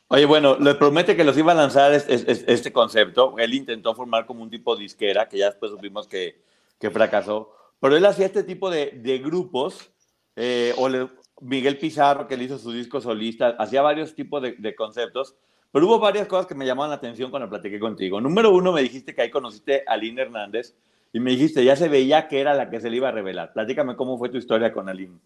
Oye, 0.07 0.25
bueno, 0.25 0.57
le 0.59 0.73
promete 0.73 1.15
que 1.15 1.23
los 1.23 1.37
iba 1.37 1.51
a 1.51 1.55
lanzar 1.55 1.93
este, 1.93 2.73
concepto. 2.73 3.35
Él 3.37 3.53
intentó 3.53 3.93
formar 3.93 4.25
como 4.25 4.41
un 4.41 4.49
tipo 4.49 4.75
disquera, 4.75 5.29
que 5.29 5.37
ya 5.37 5.51
después 5.51 5.73
supimos 5.73 6.07
que, 6.07 6.41
que 6.79 6.89
fracasó. 6.89 7.53
Pero 7.79 7.95
él 7.95 8.05
hacía 8.07 8.25
este 8.25 8.41
tipo 8.41 8.71
de, 8.71 8.93
de 8.95 9.19
grupos, 9.19 9.91
eh, 10.37 10.73
o 10.75 10.89
Miguel 11.41 11.77
Pizarro, 11.77 12.27
que 12.27 12.35
le 12.35 12.45
hizo 12.45 12.57
su 12.57 12.71
disco 12.71 12.99
solista, 12.99 13.49
hacía 13.59 13.83
varios 13.83 14.15
tipos 14.15 14.41
de, 14.41 14.53
de, 14.53 14.73
conceptos, 14.73 15.35
pero 15.71 15.85
hubo 15.85 15.99
varias 15.99 16.27
cosas 16.27 16.45
que 16.45 16.55
me 16.55 16.65
llamaban 16.65 16.89
la 16.89 16.97
atención 16.97 17.29
cuando 17.29 17.49
platiqué 17.49 17.79
contigo. 17.79 18.19
Número 18.19 18.51
uno, 18.51 18.71
me 18.71 18.81
dijiste 18.81 19.13
que 19.13 19.21
ahí 19.21 19.29
conociste 19.29 19.83
a 19.87 19.93
Aline 19.93 20.23
Hernández 20.23 20.73
y 21.13 21.19
me 21.19 21.31
dijiste, 21.31 21.63
ya 21.63 21.75
se 21.75 21.87
veía 21.87 22.27
que 22.27 22.41
era 22.41 22.53
la 22.53 22.69
que 22.69 22.79
se 22.79 22.89
le 22.89 22.97
iba 22.97 23.09
a 23.09 23.11
revelar. 23.11 23.53
Platícame 23.53 23.95
cómo 23.95 24.17
fue 24.17 24.29
tu 24.29 24.37
historia 24.37 24.71
con 24.71 24.89
Aline. 24.89 25.19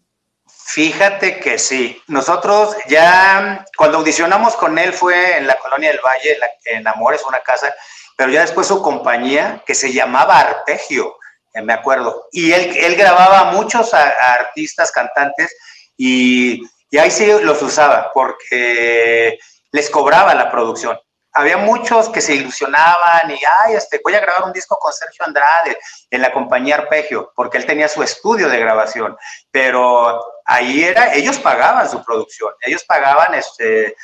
Fíjate 0.46 1.40
que 1.40 1.58
sí. 1.58 2.00
Nosotros 2.08 2.76
ya, 2.88 3.64
cuando 3.76 3.98
audicionamos 3.98 4.56
con 4.56 4.78
él 4.78 4.92
fue 4.92 5.38
en 5.38 5.46
la 5.46 5.56
Colonia 5.56 5.90
del 5.90 6.00
Valle, 6.04 6.38
en 6.66 6.86
Amores, 6.86 7.22
una 7.26 7.40
casa, 7.40 7.74
pero 8.16 8.30
ya 8.30 8.42
después 8.42 8.66
su 8.66 8.82
compañía, 8.82 9.62
que 9.66 9.74
se 9.74 9.92
llamaba 9.92 10.40
Arpegio, 10.40 11.16
eh, 11.54 11.62
me 11.62 11.72
acuerdo. 11.72 12.28
Y 12.32 12.52
él, 12.52 12.76
él 12.76 12.96
grababa 12.96 13.40
a 13.40 13.52
muchos 13.52 13.94
artistas, 13.94 14.90
cantantes, 14.92 15.54
y, 15.96 16.62
y, 16.90 16.98
ahí 16.98 17.10
sí 17.10 17.26
los 17.42 17.62
usaba, 17.62 18.10
porque 18.12 19.38
les 19.74 19.90
cobraba 19.90 20.32
la 20.34 20.52
producción. 20.52 20.96
Había 21.32 21.56
muchos 21.56 22.08
que 22.08 22.20
se 22.20 22.36
ilusionaban 22.36 23.28
y, 23.28 23.40
ay, 23.58 23.74
este, 23.74 24.00
voy 24.04 24.14
a 24.14 24.20
grabar 24.20 24.44
un 24.44 24.52
disco 24.52 24.78
con 24.80 24.92
Sergio 24.92 25.24
Andrade 25.26 25.76
en 26.10 26.22
la 26.22 26.30
compañía 26.30 26.76
Arpegio, 26.76 27.32
porque 27.34 27.58
él 27.58 27.66
tenía 27.66 27.88
su 27.88 28.00
estudio 28.00 28.48
de 28.48 28.60
grabación, 28.60 29.16
pero 29.50 30.24
ahí 30.44 30.84
era, 30.84 31.12
ellos 31.12 31.40
pagaban 31.40 31.90
su 31.90 32.04
producción, 32.04 32.52
ellos 32.60 32.84
pagaban, 32.84 33.34
este, 33.34 33.96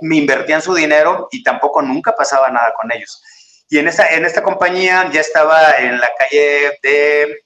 me 0.00 0.16
invertían 0.16 0.62
su 0.62 0.74
dinero 0.74 1.28
y 1.30 1.42
tampoco 1.42 1.82
nunca 1.82 2.12
pasaba 2.12 2.48
nada 2.48 2.72
con 2.72 2.90
ellos. 2.90 3.22
Y 3.68 3.80
en 3.80 3.88
esta, 3.88 4.08
en 4.08 4.24
esta 4.24 4.42
compañía 4.42 5.10
ya 5.12 5.20
estaba 5.20 5.72
en 5.76 6.00
la 6.00 6.10
calle 6.18 6.78
de, 6.82 7.44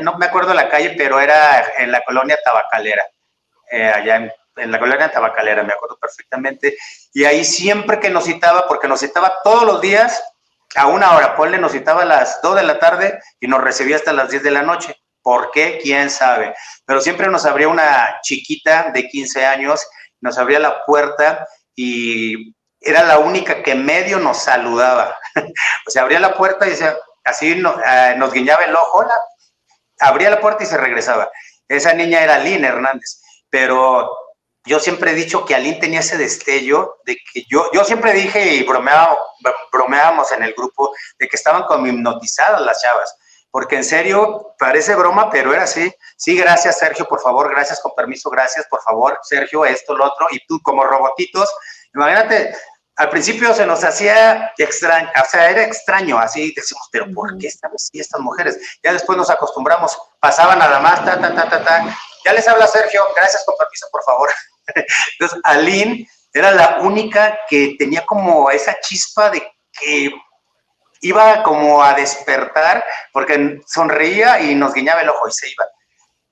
no 0.00 0.16
me 0.16 0.24
acuerdo 0.24 0.54
la 0.54 0.70
calle, 0.70 0.94
pero 0.96 1.20
era 1.20 1.74
en 1.76 1.92
la 1.92 2.02
colonia 2.02 2.38
Tabacalera, 2.42 3.04
eh, 3.70 3.88
allá 3.88 4.16
en, 4.16 4.32
la 4.56 4.78
colonia 4.78 5.10
Tabacalera, 5.10 5.62
me 5.62 5.72
acuerdo 5.72 5.98
perfectamente. 5.98 6.76
Y 7.12 7.24
ahí 7.24 7.44
siempre 7.44 8.00
que 8.00 8.10
nos 8.10 8.24
citaba, 8.24 8.66
porque 8.66 8.88
nos 8.88 9.00
citaba 9.00 9.34
todos 9.42 9.64
los 9.64 9.80
días 9.80 10.22
a 10.74 10.86
una 10.86 11.16
hora, 11.16 11.36
ponle, 11.36 11.58
nos 11.58 11.72
citaba 11.72 12.02
a 12.02 12.06
las 12.06 12.40
2 12.42 12.56
de 12.56 12.62
la 12.62 12.78
tarde 12.78 13.20
y 13.40 13.46
nos 13.46 13.62
recibía 13.62 13.96
hasta 13.96 14.12
las 14.12 14.30
10 14.30 14.42
de 14.42 14.50
la 14.50 14.62
noche. 14.62 14.96
¿Por 15.22 15.50
qué? 15.52 15.78
¿Quién 15.82 16.10
sabe? 16.10 16.54
Pero 16.84 17.00
siempre 17.00 17.28
nos 17.28 17.46
abría 17.46 17.68
una 17.68 18.18
chiquita 18.22 18.90
de 18.90 19.08
15 19.08 19.46
años, 19.46 19.86
nos 20.20 20.36
abría 20.38 20.58
la 20.58 20.84
puerta 20.84 21.46
y 21.76 22.54
era 22.80 23.04
la 23.04 23.18
única 23.18 23.62
que 23.62 23.74
medio 23.74 24.18
nos 24.18 24.38
saludaba. 24.38 25.16
o 25.86 25.90
sea, 25.90 26.02
abría 26.02 26.20
la 26.20 26.34
puerta 26.34 26.66
y 26.66 26.70
decía, 26.70 26.96
así 27.24 27.52
eh, 27.52 28.14
nos 28.16 28.32
guiñaba 28.32 28.64
el 28.64 28.74
ojo, 28.74 28.98
hola, 28.98 29.14
abría 30.00 30.30
la 30.30 30.40
puerta 30.40 30.64
y 30.64 30.66
se 30.66 30.76
regresaba. 30.76 31.30
Esa 31.68 31.94
niña 31.94 32.22
era 32.22 32.36
Aline 32.36 32.66
Hernández, 32.66 33.22
pero 33.48 34.10
yo 34.64 34.78
siempre 34.78 35.10
he 35.10 35.14
dicho 35.14 35.44
que 35.44 35.54
Aline 35.54 35.80
tenía 35.80 36.00
ese 36.00 36.16
destello 36.16 36.96
de 37.04 37.16
que 37.16 37.44
yo, 37.50 37.68
yo 37.72 37.84
siempre 37.84 38.12
dije 38.12 38.54
y 38.54 38.64
bromeábamos 38.64 40.32
en 40.32 40.44
el 40.44 40.54
grupo 40.54 40.94
de 41.18 41.28
que 41.28 41.36
estaban 41.36 41.64
como 41.64 41.86
hipnotizadas 41.86 42.60
las 42.60 42.80
chavas, 42.80 43.16
porque 43.50 43.76
en 43.76 43.84
serio 43.84 44.54
parece 44.58 44.94
broma, 44.94 45.30
pero 45.30 45.52
era 45.52 45.64
así. 45.64 45.92
Sí, 46.16 46.36
gracias 46.36 46.78
Sergio, 46.78 47.06
por 47.06 47.20
favor, 47.20 47.50
gracias, 47.50 47.80
con 47.80 47.92
permiso, 47.94 48.30
gracias, 48.30 48.66
por 48.70 48.80
favor, 48.82 49.18
Sergio, 49.22 49.64
esto, 49.64 49.96
lo 49.96 50.06
otro, 50.06 50.28
y 50.30 50.46
tú 50.46 50.60
como 50.62 50.84
robotitos, 50.84 51.50
imagínate, 51.94 52.54
al 52.96 53.10
principio 53.10 53.52
se 53.54 53.66
nos 53.66 53.82
hacía 53.82 54.52
extraño, 54.58 55.10
o 55.20 55.28
sea, 55.28 55.50
era 55.50 55.64
extraño, 55.64 56.18
así 56.18 56.52
decimos, 56.54 56.88
pero 56.92 57.06
¿por 57.12 57.36
qué 57.38 57.48
están 57.48 57.72
así 57.74 57.98
estas 57.98 58.20
mujeres? 58.20 58.58
Ya 58.82 58.92
después 58.92 59.16
nos 59.18 59.30
acostumbramos, 59.30 59.98
pasaban 60.20 60.58
nada 60.58 60.78
más, 60.78 61.04
ta, 61.04 61.20
ta, 61.20 61.34
ta, 61.34 61.48
ta, 61.48 61.64
ta. 61.64 61.98
Ya 62.24 62.32
les 62.32 62.46
habla 62.46 62.66
Sergio, 62.68 63.02
gracias, 63.16 63.42
con 63.44 63.56
permiso, 63.56 63.88
por 63.90 64.04
favor. 64.04 64.30
Entonces, 65.12 65.40
Aline 65.44 66.08
era 66.32 66.50
la 66.52 66.78
única 66.80 67.38
que 67.48 67.76
tenía 67.78 68.04
como 68.06 68.50
esa 68.50 68.78
chispa 68.80 69.30
de 69.30 69.42
que 69.72 70.10
iba 71.02 71.42
como 71.42 71.82
a 71.82 71.94
despertar 71.94 72.84
porque 73.12 73.60
sonreía 73.66 74.40
y 74.40 74.54
nos 74.54 74.72
guiñaba 74.72 75.02
el 75.02 75.08
ojo 75.08 75.28
y 75.28 75.32
se 75.32 75.50
iba. 75.50 75.66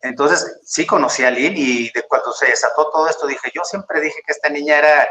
Entonces, 0.03 0.61
sí 0.65 0.87
conocí 0.87 1.25
a 1.25 1.31
Lynn 1.31 1.55
y 1.57 1.91
de 1.91 2.03
cuando 2.09 2.33
se 2.33 2.47
desató 2.47 2.91
todo 2.91 3.09
esto, 3.09 3.27
dije, 3.27 3.51
yo 3.55 3.63
siempre 3.65 4.01
dije 4.01 4.23
que 4.25 4.33
esta 4.33 4.49
niña 4.49 4.79
era 4.79 5.09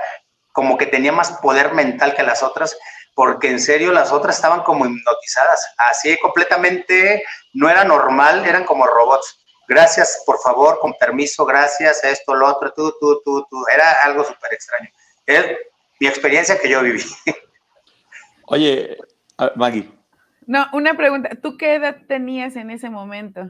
como 0.51 0.77
que 0.77 0.87
tenía 0.87 1.11
más 1.11 1.33
poder 1.33 1.73
mental 1.73 2.15
que 2.15 2.23
las 2.23 2.41
otras, 2.41 2.75
porque 3.13 3.49
en 3.49 3.59
serio 3.59 3.91
las 3.91 4.11
otras 4.11 4.37
estaban 4.37 4.63
como 4.63 4.85
hipnotizadas, 4.85 5.73
así 5.77 6.17
completamente, 6.17 7.23
no 7.53 7.69
era 7.69 7.83
normal, 7.83 8.45
eran 8.45 8.65
como 8.65 8.87
robots. 8.87 9.38
Gracias, 9.69 10.23
por 10.25 10.39
favor, 10.39 10.79
con 10.79 10.95
permiso, 10.95 11.45
gracias, 11.45 12.03
esto, 12.03 12.33
lo 12.33 12.47
otro, 12.47 12.73
tú, 12.73 12.91
tú, 12.99 13.21
tú, 13.23 13.45
tú. 13.47 13.63
Era 13.71 14.01
algo 14.03 14.23
súper 14.23 14.51
extraño. 14.51 14.89
Es 15.27 15.45
mi 15.99 16.07
experiencia 16.07 16.59
que 16.59 16.69
yo 16.69 16.81
viví. 16.81 17.03
Oye, 18.47 18.97
Maggie. 19.55 19.87
No, 20.47 20.65
una 20.73 20.97
pregunta. 20.97 21.29
¿Tú 21.39 21.55
qué 21.55 21.75
edad 21.75 21.97
tenías 22.07 22.55
en 22.55 22.71
ese 22.71 22.89
momento? 22.89 23.41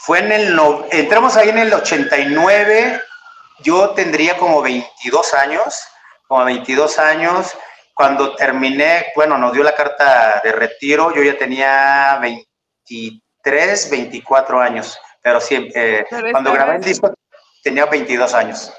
Fue 0.00 0.18
en 0.18 0.32
el, 0.32 0.56
no, 0.56 0.86
entramos 0.90 1.36
ahí 1.36 1.50
en 1.50 1.58
el 1.58 1.72
89, 1.72 3.00
yo 3.60 3.90
tendría 3.90 4.36
como 4.36 4.60
22 4.60 5.34
años, 5.34 5.86
como 6.26 6.44
22 6.44 6.98
años. 6.98 7.56
Cuando 7.94 8.34
terminé, 8.34 9.12
bueno, 9.14 9.38
nos 9.38 9.52
dio 9.52 9.62
la 9.62 9.76
carta 9.76 10.40
de 10.42 10.50
retiro, 10.50 11.14
yo 11.14 11.22
ya 11.22 11.38
tenía 11.38 12.18
23, 12.20 13.88
24 13.88 14.60
años, 14.60 14.98
pero 15.22 15.40
sí, 15.40 15.70
eh, 15.74 16.04
cuando 16.30 16.52
grabé 16.52 16.76
el 16.76 16.82
disco 16.82 17.12
tenía 17.62 17.86
22 17.86 18.34
años. 18.34 18.72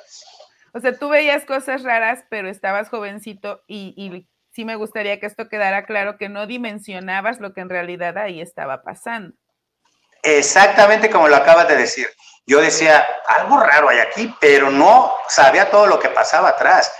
O 0.73 0.79
sea, 0.79 0.97
tú 0.97 1.10
veías 1.10 1.45
cosas 1.45 1.84
raras, 1.84 2.25
pero 2.29 2.49
estabas 2.49 2.89
jovencito 2.89 3.62
y, 3.67 3.93
y 3.95 4.27
sí 4.51 4.65
me 4.65 4.75
gustaría 4.75 5.19
que 5.19 5.25
esto 5.25 5.47
quedara 5.47 5.86
claro, 5.86 6.17
que 6.17 6.29
no 6.29 6.47
dimensionabas 6.47 7.39
lo 7.39 7.53
que 7.53 7.62
en 7.62 7.69
realidad 7.69 8.17
ahí 8.17 8.41
estaba 8.41 8.84
pasando. 8.84 9.36
Exactamente 10.21 11.10
como 11.10 11.27
lo 11.27 11.36
acabas 11.36 11.67
de 11.67 11.75
decir. 11.75 12.08
Yo 12.45 12.62
decía, 12.62 13.06
algo 13.27 13.60
raro 13.60 13.89
hay 13.89 13.99
aquí, 13.99 14.34
pero 14.39 14.69
no 14.69 15.13
sabía 15.27 15.69
todo 15.69 15.88
lo 15.88 15.99
que 15.99 16.10
pasaba 16.10 16.49
atrás. 16.49 16.93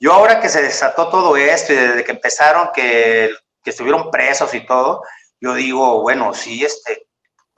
Yo 0.00 0.12
ahora 0.12 0.40
que 0.40 0.48
se 0.48 0.62
desató 0.62 1.08
todo 1.08 1.36
esto 1.36 1.72
y 1.72 1.76
desde 1.76 2.04
que 2.04 2.12
empezaron 2.12 2.70
que, 2.72 3.30
que 3.62 3.70
estuvieron 3.70 4.10
presos 4.10 4.54
y 4.54 4.64
todo, 4.64 5.02
yo 5.40 5.54
digo, 5.54 6.02
bueno, 6.02 6.34
sí, 6.34 6.64
este, 6.64 7.07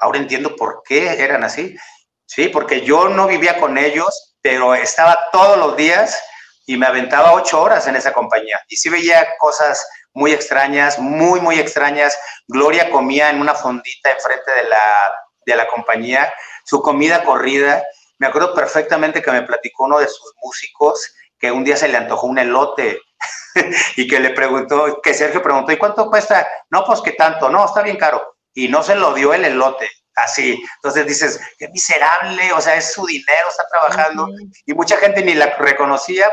ahora 0.01 0.19
entiendo 0.19 0.57
por 0.57 0.83
qué 0.85 1.23
eran 1.23 1.45
así. 1.45 1.77
Sí, 2.27 2.49
porque 2.49 2.83
yo 2.83 3.09
no 3.09 3.27
vivía 3.27 3.59
con 3.59 3.77
ellos, 3.77 4.37
pero 4.41 4.75
estaba 4.75 5.31
todos 5.33 5.59
los 5.59 5.77
días 5.77 6.21
y 6.67 6.77
me 6.77 6.87
aventaba 6.87 7.33
ocho 7.33 7.61
horas 7.61 7.87
en 7.87 7.97
esa 7.97 8.13
compañía. 8.13 8.61
Y 8.69 8.77
sí 8.77 8.89
veía 8.89 9.27
cosas 9.39 9.85
muy 10.13 10.33
extrañas, 10.33 10.99
muy, 10.99 11.41
muy 11.41 11.59
extrañas. 11.59 12.17
Gloria 12.47 12.91
comía 12.91 13.31
en 13.31 13.41
una 13.41 13.55
fondita 13.55 14.11
enfrente 14.11 14.51
de 14.53 14.65
la, 14.65 15.13
de 15.47 15.57
la 15.57 15.67
compañía, 15.67 16.33
su 16.65 16.81
comida 16.81 17.25
corrida. 17.25 17.83
Me 18.19 18.29
acuerdo 18.29 18.55
perfectamente 18.55 19.23
que 19.23 19.33
me 19.33 19.43
platicó 19.43 19.85
uno 19.85 19.99
de 19.99 20.07
sus 20.07 20.33
músicos 20.43 21.15
que 21.39 21.51
un 21.51 21.65
día 21.65 21.77
se 21.77 21.89
le 21.89 21.97
antojó 21.97 22.27
un 22.27 22.39
elote 22.39 23.01
y 23.97 24.07
que 24.07 24.21
le 24.21 24.31
preguntó, 24.31 25.01
que 25.03 25.15
Sergio 25.15 25.43
preguntó, 25.43 25.73
¿y 25.73 25.79
cuánto 25.79 26.09
cuesta? 26.09 26.47
No, 26.71 26.85
pues 26.85 27.01
que 27.01 27.13
tanto, 27.13 27.49
no, 27.49 27.65
está 27.65 27.83
bien 27.83 27.97
caro. 27.97 28.37
Y 28.55 28.69
no 28.69 28.83
se 28.83 28.95
lo 28.95 29.15
dio 29.15 29.33
el 29.33 29.45
elote, 29.45 29.91
así. 30.17 30.63
Entonces 30.77 31.07
dices, 31.07 31.41
qué 31.59 31.69
miserable, 31.69 32.53
o 32.53 32.61
sea, 32.61 32.75
es 32.75 32.93
su 32.93 33.07
dinero, 33.07 33.49
está 33.49 33.67
trabajando. 33.69 34.29
Y 34.67 34.75
mucha 34.75 34.97
gente 34.97 35.23
ni 35.23 35.35
la 35.35 35.47
reconocía, 35.57 36.31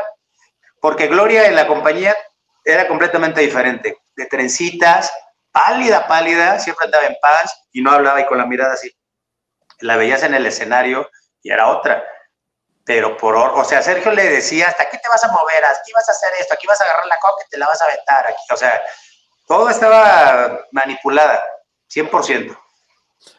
porque 0.80 1.06
Gloria 1.06 1.46
en 1.46 1.54
la 1.54 1.66
compañía 1.66 2.16
era 2.64 2.86
completamente 2.86 3.40
diferente, 3.40 3.96
de 4.16 4.26
trencitas, 4.26 5.12
pálida, 5.50 6.06
pálida, 6.06 6.58
siempre 6.58 6.86
andaba 6.86 7.06
en 7.06 7.16
paz 7.20 7.66
y 7.72 7.82
no 7.82 7.90
hablaba 7.90 8.20
y 8.20 8.26
con 8.26 8.38
la 8.38 8.46
mirada 8.46 8.74
así. 8.74 8.90
La 9.80 9.96
veías 9.96 10.22
en 10.22 10.34
el 10.34 10.46
escenario 10.46 11.10
y 11.42 11.50
era 11.50 11.68
otra. 11.68 12.04
Pero 12.84 13.16
por, 13.16 13.36
o 13.36 13.64
sea, 13.64 13.82
Sergio 13.82 14.12
le 14.12 14.24
decía, 14.24 14.66
hasta 14.68 14.84
aquí 14.84 14.98
te 14.98 15.08
vas 15.08 15.22
a 15.22 15.28
mover, 15.28 15.64
aquí 15.64 15.92
vas 15.92 16.08
a 16.08 16.12
hacer 16.12 16.32
esto, 16.40 16.54
aquí 16.54 16.66
vas 16.66 16.80
a 16.80 16.84
agarrar 16.84 17.06
la 17.06 17.18
coca 17.18 17.44
y 17.46 17.50
te 17.50 17.58
la 17.58 17.66
vas 17.66 17.80
a 17.82 17.84
aventar, 17.84 18.26
aquí, 18.26 18.42
o 18.50 18.56
sea, 18.56 18.82
todo 19.46 19.68
estaba 19.68 20.66
manipulada, 20.72 21.44
100%. 21.90 22.58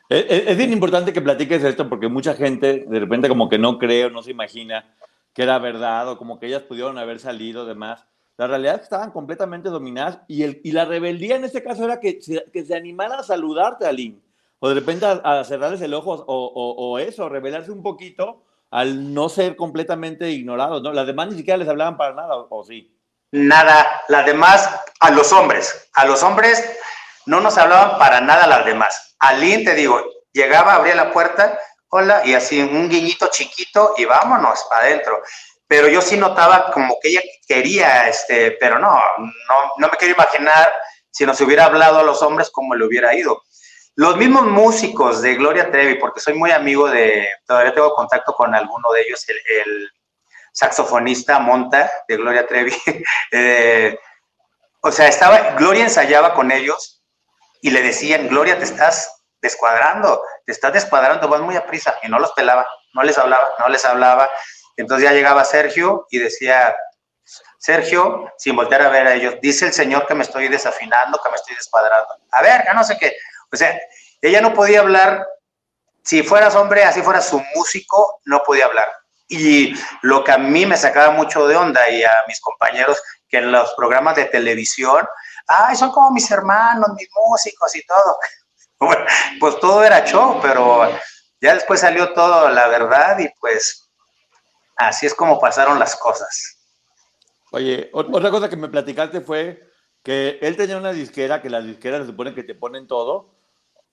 Es, 0.09 0.25
es 0.29 0.57
bien 0.57 0.73
importante 0.73 1.13
que 1.13 1.21
platiques 1.21 1.63
esto 1.63 1.87
porque 1.87 2.07
mucha 2.07 2.33
gente 2.33 2.85
de 2.87 2.99
repente 2.99 3.29
como 3.29 3.49
que 3.49 3.57
no 3.57 3.77
cree 3.77 4.05
o 4.05 4.09
no 4.09 4.21
se 4.21 4.31
imagina 4.31 4.93
que 5.33 5.43
era 5.43 5.57
verdad 5.59 6.09
o 6.09 6.17
como 6.17 6.39
que 6.39 6.47
ellas 6.47 6.63
pudieron 6.63 6.97
haber 6.97 7.19
salido, 7.19 7.65
demás. 7.65 8.05
La 8.37 8.47
realidad 8.47 8.75
es 8.75 8.79
que 8.79 8.83
estaban 8.85 9.11
completamente 9.11 9.69
dominadas 9.69 10.19
y, 10.27 10.43
el, 10.43 10.61
y 10.63 10.71
la 10.71 10.85
rebeldía 10.85 11.35
en 11.35 11.43
este 11.43 11.61
caso 11.61 11.83
era 11.83 11.99
que, 11.99 12.19
que 12.19 12.65
se 12.65 12.75
animara 12.75 13.19
a 13.19 13.23
saludarte, 13.23 13.85
Aline, 13.85 14.21
o 14.59 14.69
de 14.69 14.75
repente 14.75 15.05
a, 15.05 15.43
cerrarles 15.43 15.81
el 15.81 15.93
ojo 15.93 16.13
o, 16.13 16.75
o, 16.77 16.99
eso, 16.99 17.29
rebelarse 17.29 17.71
un 17.71 17.83
poquito 17.83 18.43
al 18.71 19.13
no 19.13 19.29
ser 19.29 19.55
completamente 19.55 20.29
ignorados, 20.31 20.81
¿no? 20.81 20.93
Las 20.93 21.07
demás 21.07 21.29
ni 21.29 21.37
siquiera 21.37 21.57
les 21.57 21.67
hablaban 21.67 21.97
para 21.97 22.13
nada, 22.15 22.35
¿o, 22.37 22.63
sí? 22.63 22.95
Nada, 23.31 23.85
las 24.07 24.25
demás, 24.25 24.69
a 24.99 25.11
los 25.11 25.31
hombres, 25.33 25.89
a 25.93 26.05
los 26.05 26.23
hombres 26.23 26.77
no 27.25 27.39
nos 27.41 27.57
hablaban 27.57 27.97
para 27.97 28.21
nada 28.21 28.47
las 28.47 28.65
demás. 28.65 29.15
Aline, 29.19 29.63
te 29.63 29.75
digo, 29.75 30.03
llegaba, 30.31 30.75
abría 30.75 30.95
la 30.95 31.11
puerta, 31.11 31.59
hola, 31.89 32.21
y 32.25 32.33
así 32.33 32.61
un 32.61 32.89
guiñito 32.89 33.27
chiquito 33.27 33.93
y 33.97 34.05
vámonos 34.05 34.65
para 34.69 34.83
adentro 34.83 35.21
pero 35.69 35.87
yo 35.87 36.01
sí 36.01 36.17
notaba 36.17 36.71
como 36.71 36.97
que 36.99 37.09
ella 37.09 37.21
quería, 37.47 38.09
este, 38.09 38.57
pero 38.59 38.79
no, 38.79 38.89
no, 39.19 39.71
no 39.77 39.87
me 39.87 39.97
quiero 39.97 40.15
imaginar 40.15 40.67
si 41.11 41.27
nos 41.27 41.39
hubiera 41.41 41.65
hablado 41.65 41.99
a 41.99 42.03
los 42.03 42.23
hombres 42.23 42.49
cómo 42.49 42.73
le 42.73 42.85
hubiera 42.85 43.13
ido. 43.13 43.43
Los 43.93 44.17
mismos 44.17 44.47
músicos 44.47 45.21
de 45.21 45.35
Gloria 45.35 45.69
Trevi, 45.69 45.99
porque 45.99 46.21
soy 46.21 46.33
muy 46.33 46.49
amigo 46.49 46.89
de, 46.89 47.29
todavía 47.45 47.71
tengo 47.71 47.93
contacto 47.93 48.33
con 48.33 48.55
alguno 48.55 48.91
de 48.93 49.01
ellos, 49.01 49.23
el, 49.29 49.91
saxofonista 50.51 51.37
Monta 51.37 51.89
de 52.07 52.17
Gloria 52.17 52.47
Trevi. 52.47 52.73
Eh, 53.31 53.95
o 54.81 54.91
sea, 54.91 55.07
estaba, 55.07 55.51
Gloria 55.51 55.83
ensayaba 55.83 56.33
con 56.33 56.51
ellos 56.51 56.98
y 57.61 57.71
le 57.71 57.81
decían, 57.81 58.27
Gloria, 58.27 58.57
te 58.57 58.63
estás 58.63 59.23
descuadrando, 59.41 60.23
te 60.45 60.51
estás 60.51 60.73
descuadrando, 60.73 61.27
vas 61.27 61.41
muy 61.41 61.55
a 61.55 61.65
prisa. 61.65 61.97
Y 62.03 62.09
no 62.09 62.19
los 62.19 62.31
pelaba, 62.33 62.67
no 62.93 63.03
les 63.03 63.17
hablaba, 63.17 63.47
no 63.59 63.69
les 63.69 63.85
hablaba. 63.85 64.29
Entonces 64.77 65.09
ya 65.09 65.13
llegaba 65.13 65.43
Sergio 65.43 66.07
y 66.09 66.19
decía, 66.19 66.75
Sergio, 67.57 68.31
sin 68.37 68.55
voltear 68.55 68.81
a 68.83 68.89
ver 68.89 69.07
a 69.07 69.13
ellos, 69.13 69.35
dice 69.41 69.65
el 69.65 69.73
Señor 69.73 70.07
que 70.07 70.15
me 70.15 70.23
estoy 70.23 70.47
desafinando, 70.47 71.19
que 71.21 71.29
me 71.29 71.35
estoy 71.35 71.55
descuadrando. 71.55 72.15
A 72.31 72.41
ver, 72.41 72.63
no 72.73 72.83
sé 72.83 72.97
qué. 72.97 73.15
O 73.51 73.57
sea, 73.57 73.77
ella 74.21 74.41
no 74.41 74.53
podía 74.53 74.79
hablar, 74.79 75.27
si 76.03 76.23
fueras 76.23 76.55
hombre, 76.55 76.83
así 76.83 77.01
fuera 77.01 77.21
su 77.21 77.41
músico, 77.55 78.21
no 78.25 78.41
podía 78.43 78.65
hablar. 78.65 78.91
Y 79.27 79.73
lo 80.01 80.23
que 80.23 80.31
a 80.31 80.37
mí 80.37 80.65
me 80.65 80.77
sacaba 80.77 81.11
mucho 81.11 81.47
de 81.47 81.55
onda 81.55 81.87
y 81.89 82.03
a 82.03 82.11
mis 82.27 82.39
compañeros 82.39 83.01
que 83.27 83.37
en 83.37 83.51
los 83.51 83.73
programas 83.75 84.15
de 84.15 84.25
televisión, 84.25 85.07
ay, 85.47 85.75
son 85.75 85.91
como 85.91 86.11
mis 86.11 86.29
hermanos, 86.31 86.89
mis 86.95 87.09
músicos 87.15 87.75
y 87.75 87.85
todo. 87.85 88.17
Pues 89.41 89.59
todo 89.59 89.83
era 89.83 90.05
show, 90.05 90.39
pero 90.41 90.89
ya 91.41 91.53
después 91.53 91.81
salió 91.81 92.13
todo 92.13 92.47
la 92.47 92.69
verdad 92.69 93.19
y 93.19 93.27
pues 93.37 93.89
Así 94.79 95.05
es 95.05 95.13
como 95.13 95.41
pasaron 95.41 95.77
las 95.77 95.97
cosas. 95.97 96.57
Oye, 97.51 97.89
otra 97.91 98.31
cosa 98.31 98.49
que 98.49 98.55
me 98.55 98.69
platicaste 98.69 99.19
fue 99.19 99.61
que 100.01 100.39
él 100.41 100.55
tenía 100.55 100.77
una 100.77 100.93
disquera, 100.93 101.41
que 101.41 101.49
las 101.49 101.65
disqueras 101.65 102.01
se 102.01 102.07
supone 102.07 102.33
que 102.33 102.43
te 102.43 102.55
ponen 102.55 102.87
todo. 102.87 103.35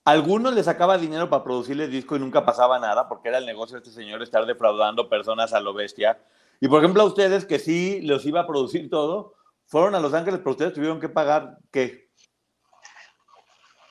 Algunos 0.04 0.54
le 0.54 0.62
sacaba 0.62 0.96
dinero 0.96 1.28
para 1.28 1.42
producirle 1.42 1.88
disco 1.88 2.14
y 2.14 2.20
nunca 2.20 2.44
pasaba 2.44 2.78
nada, 2.78 3.08
porque 3.08 3.30
era 3.30 3.38
el 3.38 3.46
negocio 3.46 3.74
de 3.74 3.82
este 3.82 4.00
señor 4.00 4.22
estar 4.22 4.46
defraudando 4.46 5.08
personas 5.08 5.52
a 5.52 5.58
lo 5.58 5.74
bestia. 5.74 6.20
Y 6.60 6.68
por 6.68 6.78
ejemplo, 6.78 7.02
a 7.02 7.06
ustedes 7.06 7.44
que 7.44 7.58
sí 7.58 8.00
los 8.02 8.24
iba 8.24 8.42
a 8.42 8.46
producir 8.46 8.88
todo, 8.88 9.34
fueron 9.66 9.94
a 9.94 10.00
Los 10.00 10.14
Ángeles, 10.14 10.40
pero 10.40 10.52
ustedes 10.52 10.74
tuvieron 10.74 11.00
que 11.00 11.08
pagar 11.08 11.56
qué? 11.72 12.08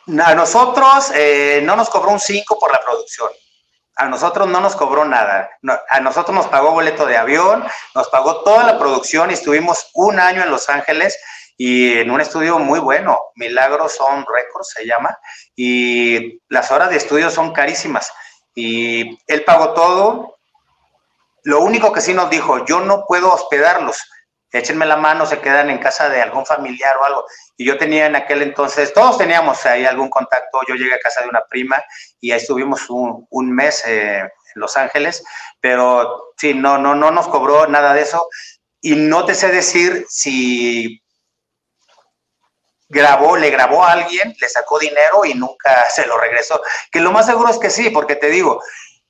A 0.07 0.35
nosotros 0.35 1.11
eh, 1.15 1.61
no 1.63 1.75
nos 1.75 1.89
cobró 1.89 2.11
un 2.11 2.19
5 2.19 2.59
por 2.59 2.71
la 2.71 2.79
producción 2.79 3.29
a 3.95 4.07
nosotros 4.07 4.47
no 4.47 4.59
nos 4.59 4.75
cobró 4.75 5.05
nada. 5.05 5.49
a 5.89 5.99
nosotros 5.99 6.35
nos 6.35 6.47
pagó 6.47 6.71
boleto 6.71 7.05
de 7.05 7.17
avión, 7.17 7.65
nos 7.93 8.09
pagó 8.09 8.43
toda 8.43 8.63
la 8.63 8.77
producción 8.77 9.31
y 9.31 9.35
estuvimos 9.35 9.89
un 9.93 10.19
año 10.19 10.43
en 10.43 10.51
Los 10.51 10.69
Ángeles 10.69 11.17
y 11.57 11.99
en 11.99 12.11
un 12.11 12.19
estudio 12.19 12.59
muy 12.59 12.79
bueno, 12.79 13.17
Milagros 13.35 13.93
Son 13.95 14.25
Records 14.25 14.73
se 14.75 14.85
llama, 14.85 15.17
y 15.55 16.41
las 16.49 16.69
horas 16.71 16.89
de 16.89 16.97
estudio 16.97 17.31
son 17.31 17.53
carísimas. 17.53 18.11
Y 18.53 19.17
él 19.27 19.43
pagó 19.45 19.73
todo. 19.73 20.35
Lo 21.43 21.61
único 21.61 21.93
que 21.93 22.01
sí 22.01 22.13
nos 22.13 22.29
dijo, 22.29 22.65
yo 22.65 22.81
no 22.81 23.05
puedo 23.07 23.31
hospedarlos, 23.31 23.97
échenme 24.51 24.85
la 24.85 24.95
mano, 24.95 25.25
se 25.25 25.39
quedan 25.39 25.69
en 25.69 25.79
casa 25.79 26.09
de 26.09 26.21
algún 26.21 26.45
familiar 26.45 26.95
o 26.97 27.05
algo. 27.05 27.25
Y 27.57 27.65
yo 27.65 27.77
tenía 27.77 28.05
en 28.05 28.15
aquel 28.15 28.41
entonces, 28.41 28.93
todos 28.93 29.17
teníamos 29.17 29.65
ahí 29.65 29.85
algún 29.85 30.09
contacto, 30.09 30.61
yo 30.67 30.75
llegué 30.75 30.95
a 30.95 30.99
casa 30.99 31.21
de 31.21 31.29
una 31.29 31.45
prima 31.45 31.83
y 32.19 32.31
ahí 32.31 32.39
estuvimos 32.39 32.89
un, 32.89 33.27
un 33.29 33.51
mes 33.51 33.83
eh, 33.85 34.19
en 34.19 34.29
Los 34.55 34.77
Ángeles, 34.77 35.23
pero 35.59 36.33
sí, 36.37 36.53
no, 36.53 36.77
no, 36.77 36.95
no 36.95 37.11
nos 37.11 37.27
cobró 37.27 37.67
nada 37.67 37.93
de 37.93 38.01
eso. 38.01 38.27
Y 38.81 38.95
no 38.95 39.25
te 39.25 39.35
sé 39.35 39.49
decir 39.49 40.05
si 40.09 41.01
grabó, 42.87 43.35
le 43.37 43.49
grabó 43.49 43.83
a 43.83 43.93
alguien, 43.93 44.35
le 44.39 44.49
sacó 44.49 44.79
dinero 44.79 45.25
y 45.25 45.33
nunca 45.33 45.85
se 45.89 46.05
lo 46.07 46.17
regresó. 46.17 46.61
Que 46.91 46.99
lo 46.99 47.11
más 47.11 47.25
seguro 47.25 47.49
es 47.49 47.59
que 47.59 47.69
sí, 47.69 47.89
porque 47.89 48.15
te 48.15 48.29
digo, 48.29 48.61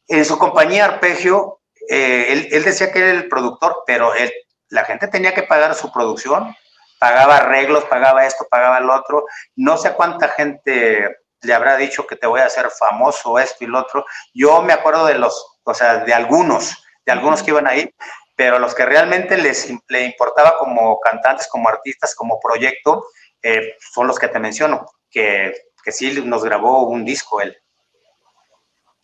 en 0.07 0.25
su 0.25 0.37
compañía 0.37 0.85
Arpegio, 0.85 1.61
eh, 1.89 2.47
él, 2.51 2.63
decía 2.63 2.91
que 2.91 2.99
era 2.99 3.11
el 3.11 3.27
productor, 3.27 3.83
pero 3.85 4.13
él, 4.15 4.31
la 4.75 4.83
gente 4.83 5.07
tenía 5.07 5.33
que 5.33 5.43
pagar 5.43 5.73
su 5.73 5.91
producción, 5.91 6.53
pagaba 6.99 7.37
arreglos, 7.37 7.85
pagaba 7.85 8.25
esto, 8.25 8.45
pagaba 8.49 8.81
lo 8.81 8.93
otro. 8.93 9.25
No 9.55 9.77
sé 9.77 9.93
cuánta 9.93 10.27
gente 10.27 11.17
le 11.41 11.53
habrá 11.53 11.77
dicho 11.77 12.05
que 12.05 12.17
te 12.17 12.27
voy 12.27 12.41
a 12.41 12.47
hacer 12.47 12.69
famoso 12.69 13.39
esto 13.39 13.63
y 13.63 13.67
lo 13.67 13.79
otro. 13.79 14.05
Yo 14.33 14.61
me 14.61 14.73
acuerdo 14.73 15.05
de 15.05 15.17
los, 15.17 15.59
o 15.63 15.73
sea, 15.73 16.03
de 16.03 16.13
algunos, 16.13 16.83
de 17.05 17.11
algunos 17.13 17.41
que 17.41 17.51
iban 17.51 17.67
ahí, 17.67 17.89
pero 18.35 18.59
los 18.59 18.75
que 18.75 18.85
realmente 18.85 19.37
les 19.37 19.71
le 19.87 20.03
importaba 20.03 20.57
como 20.57 20.99
cantantes, 20.99 21.47
como 21.47 21.69
artistas, 21.69 22.13
como 22.13 22.37
proyecto, 22.39 23.05
eh, 23.41 23.75
son 23.93 24.07
los 24.07 24.19
que 24.19 24.27
te 24.27 24.39
menciono, 24.39 24.85
que, 25.09 25.53
que 25.83 25.91
sí 25.93 26.21
nos 26.21 26.43
grabó 26.43 26.87
un 26.89 27.05
disco 27.05 27.39
él. 27.39 27.55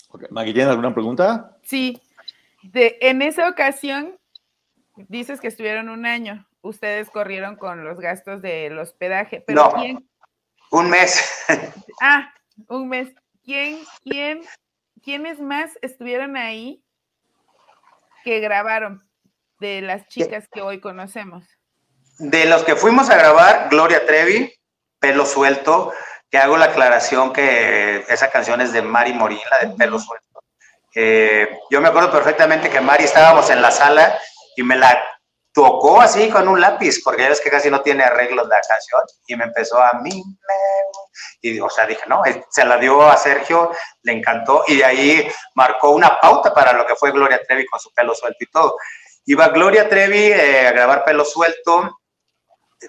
Okay. 0.09 0.27
Maggie, 0.31 0.53
¿tienes 0.53 0.71
alguna 0.71 0.93
pregunta? 0.93 1.57
Sí. 1.63 2.01
De, 2.61 2.97
en 2.99 3.21
esa 3.21 3.47
ocasión, 3.47 4.19
dices 4.95 5.41
que 5.41 5.47
estuvieron 5.47 5.89
un 5.89 6.05
año. 6.05 6.47
Ustedes 6.61 7.09
corrieron 7.09 7.55
con 7.55 7.83
los 7.83 7.99
gastos 7.99 8.41
del 8.41 8.77
hospedaje. 8.77 9.43
Pero 9.45 9.63
no, 9.63 9.73
¿quién? 9.73 10.09
un 10.71 10.89
mes. 10.89 11.45
ah, 12.01 12.33
un 12.67 12.89
mes. 12.89 13.09
¿Quién, 13.43 13.79
quién, 14.03 14.41
quiénes 15.03 15.39
más 15.39 15.71
estuvieron 15.81 16.37
ahí 16.37 16.83
que 18.23 18.39
grabaron 18.39 19.03
de 19.59 19.81
las 19.81 20.07
chicas 20.07 20.47
que 20.51 20.61
hoy 20.61 20.79
conocemos? 20.79 21.45
De 22.19 22.45
los 22.45 22.63
que 22.63 22.75
fuimos 22.75 23.09
a 23.09 23.17
grabar, 23.17 23.69
Gloria 23.69 24.05
Trevi, 24.05 24.53
Pelo 24.99 25.25
Suelto, 25.25 25.91
que 26.29 26.37
hago 26.37 26.55
la 26.57 26.65
aclaración 26.65 27.33
que 27.33 28.05
esa 28.07 28.29
canción 28.29 28.61
es 28.61 28.71
de 28.73 28.81
Mari 28.83 29.13
Morín, 29.13 29.39
la 29.49 29.67
de 29.67 29.75
Pelo 29.75 29.99
Suelto. 29.99 30.43
Eh, 30.93 31.59
yo 31.69 31.81
me 31.81 31.87
acuerdo 31.87 32.11
perfectamente 32.11 32.69
que 32.69 32.79
Mari 32.79 33.05
estábamos 33.05 33.49
en 33.49 33.61
la 33.61 33.71
sala 33.71 34.19
y 34.55 34.63
me 34.63 34.77
la 34.77 35.01
tocó 35.53 35.99
así 35.99 36.29
con 36.29 36.47
un 36.47 36.61
lápiz, 36.61 37.01
porque 37.03 37.23
ya 37.23 37.29
ves 37.29 37.41
que 37.41 37.49
casi 37.49 37.69
no 37.69 37.81
tiene 37.81 38.03
arreglos 38.03 38.47
la 38.47 38.61
canción, 38.61 39.01
y 39.27 39.35
me 39.35 39.45
empezó 39.45 39.81
a 39.81 39.93
mí, 40.01 40.23
y 41.41 41.59
o 41.59 41.69
sea, 41.69 41.85
dije, 41.85 42.03
no, 42.07 42.25
eh, 42.25 42.45
se 42.49 42.63
la 42.65 42.77
dio 42.77 43.01
a 43.07 43.17
Sergio, 43.17 43.71
le 44.03 44.13
encantó, 44.13 44.63
y 44.67 44.77
de 44.77 44.85
ahí 44.85 45.31
marcó 45.55 45.91
una 45.91 46.19
pauta 46.21 46.53
para 46.53 46.73
lo 46.73 46.85
que 46.85 46.95
fue 46.95 47.11
Gloria 47.11 47.41
Trevi 47.45 47.65
con 47.65 47.79
su 47.79 47.91
pelo 47.93 48.15
suelto 48.15 48.37
y 48.39 48.49
todo. 48.49 48.77
Iba 49.25 49.49
Gloria 49.49 49.89
Trevi 49.89 50.31
eh, 50.31 50.67
a 50.67 50.71
grabar 50.71 51.03
pelo 51.03 51.25
suelto, 51.25 51.99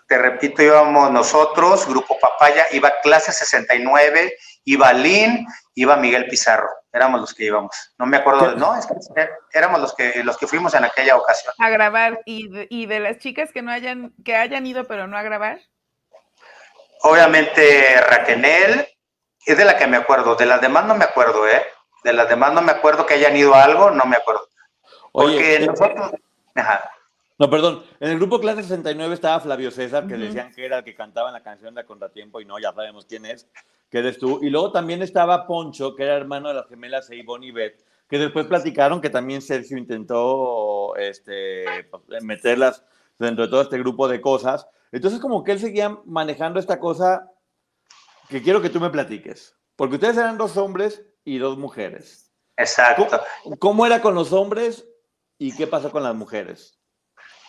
te 0.06 0.18
repito, 0.18 0.62
íbamos 0.62 1.10
nosotros, 1.10 1.86
Grupo 1.86 2.18
Papaya, 2.18 2.66
iba 2.70 3.00
Clase 3.02 3.32
69, 3.32 4.34
iba 4.64 4.92
Lin, 4.92 5.46
iba 5.74 5.96
Miguel 5.96 6.28
Pizarro, 6.28 6.68
éramos 6.92 7.20
los 7.20 7.34
que 7.34 7.44
íbamos. 7.44 7.74
No 7.98 8.06
me 8.06 8.18
acuerdo, 8.18 8.54
no, 8.54 8.76
es 8.76 8.86
que 8.86 9.28
éramos 9.52 9.80
los 9.80 9.94
que, 9.94 10.22
los 10.22 10.36
que 10.36 10.46
fuimos 10.46 10.74
en 10.74 10.84
aquella 10.84 11.16
ocasión. 11.16 11.54
A 11.58 11.70
grabar, 11.70 12.20
¿y 12.26 12.48
de, 12.48 12.66
y 12.70 12.86
de 12.86 13.00
las 13.00 13.18
chicas 13.18 13.50
que 13.52 13.62
no 13.62 13.70
hayan, 13.72 14.12
que 14.24 14.36
hayan 14.36 14.66
ido 14.66 14.84
pero 14.84 15.06
no 15.06 15.16
a 15.16 15.22
grabar? 15.22 15.60
Obviamente 17.02 18.00
Raquenel, 18.00 18.86
es 19.44 19.56
de 19.56 19.64
la 19.64 19.76
que 19.76 19.86
me 19.86 19.96
acuerdo, 19.96 20.36
de 20.36 20.46
las 20.46 20.60
demás 20.60 20.84
no 20.84 20.94
me 20.94 21.04
acuerdo, 21.04 21.48
¿eh? 21.48 21.62
De 22.04 22.12
las 22.12 22.28
demás 22.28 22.52
no 22.52 22.62
me 22.62 22.72
acuerdo 22.72 23.06
que 23.06 23.14
hayan 23.14 23.36
ido 23.36 23.54
a 23.54 23.64
algo, 23.64 23.90
no 23.90 24.04
me 24.04 24.16
acuerdo. 24.16 24.48
Porque 25.10 25.36
Oye, 25.36 25.66
nosotros... 25.66 26.12
Ajá. 26.54 26.90
No, 27.38 27.50
perdón. 27.50 27.84
En 27.98 28.10
el 28.10 28.18
grupo 28.18 28.40
Clase 28.40 28.62
69 28.62 29.14
estaba 29.14 29.40
Flavio 29.40 29.70
César, 29.70 30.06
que 30.06 30.14
uh 30.14 30.16
-huh. 30.16 30.20
decían 30.20 30.52
que 30.52 30.64
era 30.64 30.78
el 30.78 30.84
que 30.84 30.94
cantaba 30.94 31.28
en 31.28 31.34
la 31.34 31.42
canción 31.42 31.74
de 31.74 31.84
Contratiempo, 31.84 32.40
y 32.40 32.44
no, 32.44 32.58
ya 32.58 32.72
sabemos 32.72 33.06
quién 33.06 33.26
es, 33.26 33.48
que 33.92 33.98
eres 33.98 34.18
tú. 34.18 34.40
Y 34.42 34.48
luego 34.48 34.72
también 34.72 35.02
estaba 35.02 35.46
Poncho, 35.46 35.94
que 35.94 36.04
era 36.04 36.16
hermano 36.16 36.48
de 36.48 36.54
las 36.54 36.68
gemelas 36.68 37.10
e 37.10 37.16
Ivonne 37.16 37.46
y 37.46 37.50
Beth, 37.50 37.84
que 38.08 38.18
después 38.18 38.46
platicaron 38.46 39.02
que 39.02 39.10
también 39.10 39.42
Sergio 39.42 39.76
intentó 39.76 40.96
este, 40.96 41.66
meterlas 42.22 42.82
dentro 43.18 43.44
de 43.44 43.50
todo 43.50 43.60
este 43.60 43.78
grupo 43.78 44.08
de 44.08 44.22
cosas. 44.22 44.66
Entonces, 44.92 45.20
como 45.20 45.44
que 45.44 45.52
él 45.52 45.60
seguía 45.60 45.98
manejando 46.06 46.58
esta 46.58 46.80
cosa 46.80 47.30
que 48.30 48.42
quiero 48.42 48.62
que 48.62 48.70
tú 48.70 48.80
me 48.80 48.88
platiques. 48.88 49.54
Porque 49.76 49.96
ustedes 49.96 50.16
eran 50.16 50.38
dos 50.38 50.56
hombres 50.56 51.04
y 51.22 51.36
dos 51.36 51.58
mujeres. 51.58 52.32
Exacto. 52.56 53.06
¿Cómo, 53.42 53.56
cómo 53.58 53.86
era 53.86 54.00
con 54.00 54.14
los 54.14 54.32
hombres 54.32 54.86
y 55.36 55.54
qué 55.54 55.66
pasó 55.66 55.90
con 55.90 56.02
las 56.02 56.14
mujeres? 56.14 56.78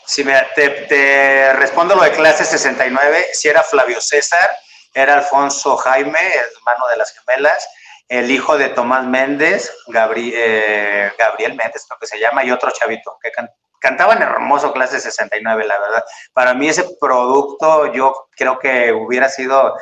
Si 0.06 0.26
me, 0.26 0.34
te, 0.56 0.70
te, 0.90 1.54
respondo 1.54 1.96
lo 1.96 2.04
de 2.04 2.12
clase 2.12 2.44
69, 2.44 3.28
si 3.32 3.48
era 3.48 3.64
Flavio 3.64 4.02
César, 4.02 4.50
era 4.94 5.16
Alfonso 5.16 5.78
Jaime, 5.78 6.20
hermano 6.20 6.88
de 6.88 6.98
las 6.98 7.14
gemelas, 7.14 7.68
el 8.08 8.30
hijo 8.30 8.58
de 8.58 8.70
Tomás 8.70 9.06
Méndez, 9.06 9.74
Gabriel, 9.88 10.34
eh, 10.36 11.12
Gabriel 11.18 11.56
Méndez 11.56 11.86
creo 11.88 12.00
que 12.00 12.08
se 12.08 12.20
llama, 12.20 12.44
y 12.44 12.52
otro 12.52 12.72
chavito, 12.72 13.18
que 13.22 13.32
can, 13.32 13.50
cantaban 13.80 14.22
hermoso 14.22 14.72
clase 14.74 15.00
69, 15.00 15.66
la 15.66 15.80
verdad. 15.80 16.04
Para 16.34 16.54
mí 16.54 16.70
ese 16.70 16.86
producto 17.00 17.92
yo 17.94 18.28
creo 18.32 18.60
que 18.60 18.92
hubiera 18.92 19.30
sido 19.30 19.76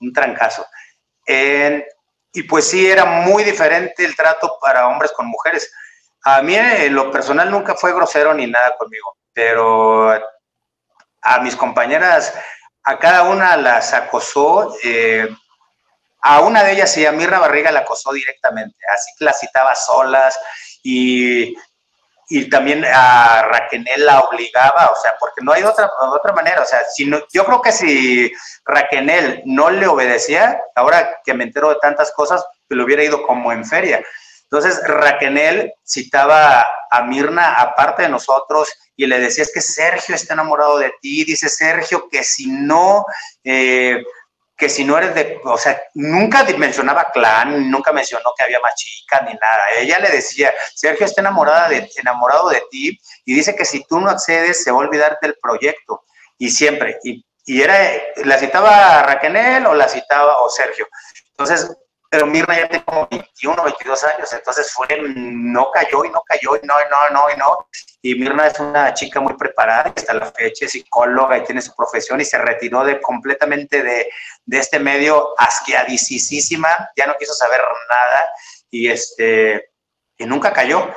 un 0.00 0.12
trancazo. 0.12 0.66
Y 1.26 2.42
pues 2.44 2.68
sí, 2.68 2.90
era 2.90 3.04
muy 3.04 3.42
diferente 3.44 4.04
el 4.04 4.14
trato 4.14 4.58
para 4.60 4.88
hombres 4.88 5.12
con 5.12 5.26
mujeres. 5.26 5.72
A 6.24 6.42
mí 6.42 6.56
en 6.56 6.94
lo 6.94 7.10
personal 7.10 7.50
nunca 7.50 7.74
fue 7.74 7.94
grosero 7.94 8.34
ni 8.34 8.46
nada 8.46 8.76
conmigo 8.76 9.18
pero 9.38 10.20
a 11.22 11.38
mis 11.42 11.54
compañeras, 11.54 12.34
a 12.88 12.98
cada 12.98 13.24
una 13.24 13.54
las 13.58 13.92
acosó. 13.92 14.74
Eh, 14.82 15.28
a 16.22 16.40
una 16.40 16.64
de 16.64 16.72
ellas, 16.72 16.90
sí, 16.90 17.04
a 17.04 17.12
Mirna 17.12 17.38
Barriga 17.38 17.70
la 17.70 17.80
acosó 17.80 18.12
directamente, 18.12 18.76
así 18.92 19.10
que 19.16 19.24
la 19.26 19.32
citaba 19.32 19.74
solas 19.74 20.36
y, 20.82 21.54
y 22.28 22.50
también 22.50 22.84
a 22.84 23.42
Raquenel 23.42 24.04
la 24.04 24.20
obligaba, 24.20 24.90
o 24.90 25.00
sea, 25.00 25.14
porque 25.20 25.42
no 25.44 25.52
hay 25.52 25.62
otra, 25.62 25.88
otra 26.00 26.32
manera, 26.32 26.62
o 26.62 26.64
sea, 26.64 26.80
si 26.92 27.04
no, 27.04 27.20
yo 27.32 27.44
creo 27.44 27.62
que 27.62 27.72
si 27.72 28.32
Raquenel 28.64 29.42
no 29.44 29.70
le 29.70 29.86
obedecía, 29.86 30.60
ahora 30.74 31.20
que 31.24 31.34
me 31.34 31.44
entero 31.44 31.68
de 31.68 31.76
tantas 31.80 32.10
cosas, 32.12 32.44
le 32.68 32.82
hubiera 32.82 33.04
ido 33.04 33.22
como 33.22 33.52
en 33.52 33.64
feria. 33.64 34.02
Entonces, 34.50 34.80
Raquenel 34.86 35.74
citaba 35.84 36.66
a 36.90 37.02
Mirna 37.02 37.60
aparte 37.60 38.02
de 38.02 38.08
nosotros 38.08 38.72
y 38.96 39.06
le 39.06 39.20
decía, 39.20 39.44
es 39.44 39.52
que 39.52 39.60
Sergio 39.60 40.14
está 40.14 40.32
enamorado 40.34 40.78
de 40.78 40.92
ti, 41.02 41.24
dice 41.24 41.50
Sergio 41.50 42.08
que 42.10 42.24
si 42.24 42.46
no, 42.46 43.04
eh, 43.44 44.02
que 44.56 44.68
si 44.70 44.84
no 44.84 44.96
eres 44.96 45.14
de, 45.14 45.38
o 45.44 45.58
sea, 45.58 45.80
nunca 45.94 46.44
mencionaba 46.56 47.10
clan, 47.12 47.70
nunca 47.70 47.92
mencionó 47.92 48.32
que 48.36 48.44
había 48.44 48.58
más 48.60 48.74
chicas 48.74 49.22
ni 49.22 49.34
nada. 49.34 49.66
Ella 49.76 49.98
le 49.98 50.08
decía, 50.10 50.52
Sergio 50.74 51.04
está 51.04 51.20
enamorada 51.20 51.68
enamorado 51.96 52.48
de 52.48 52.62
ti 52.70 52.98
y 53.26 53.34
dice 53.34 53.54
que 53.54 53.66
si 53.66 53.84
tú 53.84 54.00
no 54.00 54.08
accedes 54.10 54.64
se 54.64 54.70
va 54.70 54.78
a 54.78 54.80
olvidar 54.80 55.18
del 55.20 55.36
proyecto. 55.40 56.02
Y 56.38 56.50
siempre, 56.50 56.98
y, 57.04 57.24
y 57.44 57.62
era, 57.62 57.76
la 58.24 58.38
citaba 58.38 59.02
Raquenel 59.02 59.66
o 59.66 59.74
la 59.74 59.88
citaba 59.88 60.38
o 60.38 60.48
Sergio. 60.48 60.88
Entonces, 61.30 61.70
pero 62.10 62.26
Mirna 62.26 62.56
ya 62.56 62.68
tiene 62.68 62.84
como 62.84 63.06
21, 63.10 63.62
22 63.62 64.04
años, 64.04 64.32
entonces 64.32 64.72
fue, 64.72 64.86
no 65.14 65.70
cayó 65.70 66.04
y 66.04 66.10
no 66.10 66.22
cayó 66.22 66.56
y 66.56 66.66
no, 66.66 66.74
y 66.80 66.84
no, 66.90 67.10
no, 67.10 67.34
y 67.34 67.36
no. 67.36 67.68
Y 68.00 68.14
Mirna 68.14 68.46
es 68.46 68.58
una 68.58 68.94
chica 68.94 69.20
muy 69.20 69.34
preparada, 69.34 69.92
hasta 69.94 70.14
la 70.14 70.32
fecha 70.32 70.64
es 70.64 70.72
psicóloga 70.72 71.36
y 71.36 71.44
tiene 71.44 71.60
su 71.60 71.74
profesión 71.74 72.20
y 72.20 72.24
se 72.24 72.38
retiró 72.38 72.84
de, 72.84 73.00
completamente 73.00 73.82
de, 73.82 74.10
de 74.46 74.58
este 74.58 74.78
medio 74.78 75.34
asqueadicísima, 75.38 76.90
ya 76.96 77.06
no 77.06 77.16
quiso 77.18 77.34
saber 77.34 77.60
nada 77.90 78.24
y, 78.70 78.88
este, 78.88 79.70
y 80.16 80.24
nunca 80.24 80.52
cayó. 80.52 80.90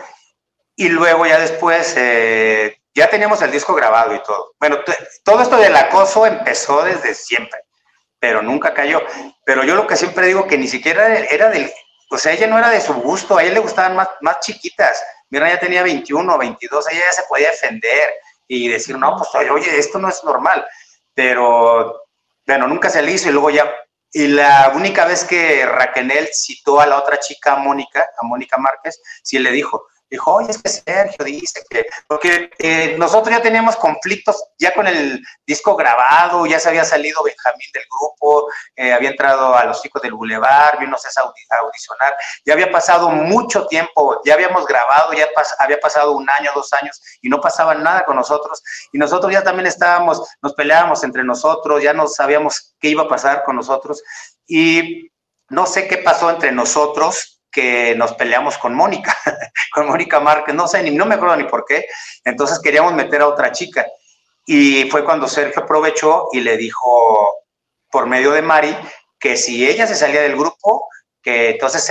Y 0.75 0.87
luego 0.87 1.25
ya 1.25 1.39
después, 1.39 1.93
eh, 1.97 2.81
ya 2.93 3.09
teníamos 3.09 3.41
el 3.41 3.51
disco 3.51 3.73
grabado 3.73 4.15
y 4.15 4.23
todo. 4.23 4.53
Bueno, 4.59 4.79
todo 5.25 5.41
esto 5.41 5.57
del 5.57 5.75
acoso 5.75 6.25
empezó 6.25 6.83
desde 6.83 7.13
siempre 7.13 7.59
pero 8.21 8.43
nunca 8.43 8.73
cayó. 8.73 9.01
Pero 9.43 9.63
yo 9.63 9.75
lo 9.75 9.87
que 9.87 9.97
siempre 9.97 10.27
digo 10.27 10.45
que 10.45 10.57
ni 10.57 10.67
siquiera 10.67 11.17
era 11.17 11.49
del, 11.49 11.69
o 12.11 12.17
sea, 12.19 12.31
ella 12.31 12.45
no 12.45 12.59
era 12.59 12.69
de 12.69 12.79
su 12.79 12.93
gusto, 12.93 13.35
a 13.35 13.43
ella 13.43 13.55
le 13.55 13.59
gustaban 13.59 13.95
más, 13.95 14.09
más 14.21 14.39
chiquitas. 14.41 15.03
Mira, 15.31 15.49
ya 15.49 15.59
tenía 15.59 15.81
21, 15.81 16.37
22, 16.37 16.91
ella 16.91 17.01
ya 17.09 17.13
se 17.13 17.23
podía 17.27 17.49
defender 17.49 18.13
y 18.47 18.67
decir, 18.67 18.95
no, 18.97 19.17
pues 19.17 19.49
oye, 19.49 19.77
esto 19.77 19.97
no 19.97 20.07
es 20.07 20.23
normal. 20.23 20.63
Pero, 21.15 22.03
bueno, 22.45 22.67
nunca 22.67 22.91
se 22.91 23.01
le 23.01 23.11
hizo 23.11 23.29
y 23.29 23.31
luego 23.31 23.49
ya, 23.49 23.65
y 24.13 24.27
la 24.27 24.71
única 24.75 25.05
vez 25.05 25.23
que 25.23 25.65
Raquel 25.65 26.11
citó 26.31 26.79
a 26.79 26.85
la 26.85 26.99
otra 26.99 27.19
chica, 27.19 27.55
Mónica, 27.55 28.07
a 28.21 28.25
Mónica 28.27 28.57
Márquez, 28.57 29.01
sí 29.23 29.39
le 29.39 29.51
dijo, 29.51 29.87
dijo, 30.11 30.33
oye, 30.33 30.51
es 30.51 30.61
que 30.61 30.69
Sergio 30.69 31.23
dice 31.23 31.63
que, 31.69 31.85
porque 32.05 32.51
eh, 32.59 32.95
nosotros 32.99 33.33
ya 33.33 33.41
teníamos 33.41 33.77
conflictos 33.77 34.43
ya 34.59 34.73
con 34.73 34.85
el 34.85 35.23
disco 35.47 35.75
grabado, 35.75 36.45
ya 36.45 36.59
se 36.59 36.67
había 36.67 36.83
salido 36.83 37.23
Benjamín 37.23 37.67
del 37.73 37.83
grupo, 37.89 38.51
eh, 38.75 38.91
había 38.91 39.11
entrado 39.11 39.55
a 39.55 39.63
los 39.63 39.81
chicos 39.81 40.01
del 40.01 40.13
Boulevard, 40.13 40.79
vino 40.79 40.97
a 40.97 41.59
audicionar, 41.59 42.15
ya 42.45 42.53
había 42.53 42.69
pasado 42.69 43.09
mucho 43.09 43.65
tiempo, 43.67 44.21
ya 44.25 44.33
habíamos 44.33 44.65
grabado, 44.65 45.13
ya 45.13 45.27
había 45.59 45.79
pasado 45.79 46.11
un 46.11 46.29
año, 46.29 46.51
dos 46.53 46.73
años, 46.73 47.01
y 47.21 47.29
no 47.29 47.39
pasaba 47.39 47.73
nada 47.73 48.03
con 48.03 48.17
nosotros, 48.17 48.61
y 48.91 48.97
nosotros 48.97 49.31
ya 49.31 49.43
también 49.43 49.67
estábamos, 49.67 50.21
nos 50.41 50.53
peleábamos 50.53 51.05
entre 51.05 51.23
nosotros, 51.23 51.81
ya 51.81 51.93
no 51.93 52.07
sabíamos 52.07 52.75
qué 52.81 52.89
iba 52.89 53.03
a 53.03 53.07
pasar 53.07 53.43
con 53.43 53.55
nosotros, 53.55 54.03
y 54.45 55.09
no 55.47 55.65
sé 55.65 55.87
qué 55.87 55.97
pasó 55.97 56.29
entre 56.29 56.51
nosotros, 56.51 57.40
que 57.51 57.95
nos 57.95 58.13
peleamos 58.13 58.57
con 58.57 58.73
Mónica, 58.73 59.15
con 59.73 59.87
Mónica 59.87 60.19
Márquez, 60.19 60.55
no 60.55 60.67
sé, 60.67 60.81
ni 60.83 60.91
no 60.91 61.05
me 61.05 61.15
acuerdo 61.15 61.35
ni 61.35 61.43
por 61.45 61.65
qué. 61.65 61.87
Entonces 62.23 62.59
queríamos 62.59 62.93
meter 62.93 63.21
a 63.21 63.27
otra 63.27 63.51
chica. 63.51 63.85
Y 64.45 64.89
fue 64.89 65.03
cuando 65.03 65.27
Sergio 65.27 65.63
aprovechó 65.63 66.29
y 66.31 66.41
le 66.41 66.57
dijo 66.57 67.31
por 67.91 68.07
medio 68.07 68.31
de 68.31 68.41
Mari 68.41 68.75
que 69.19 69.37
si 69.37 69.67
ella 69.67 69.85
se 69.85 69.95
salía 69.95 70.21
del 70.21 70.35
grupo, 70.35 70.87
que 71.21 71.51
entonces 71.51 71.83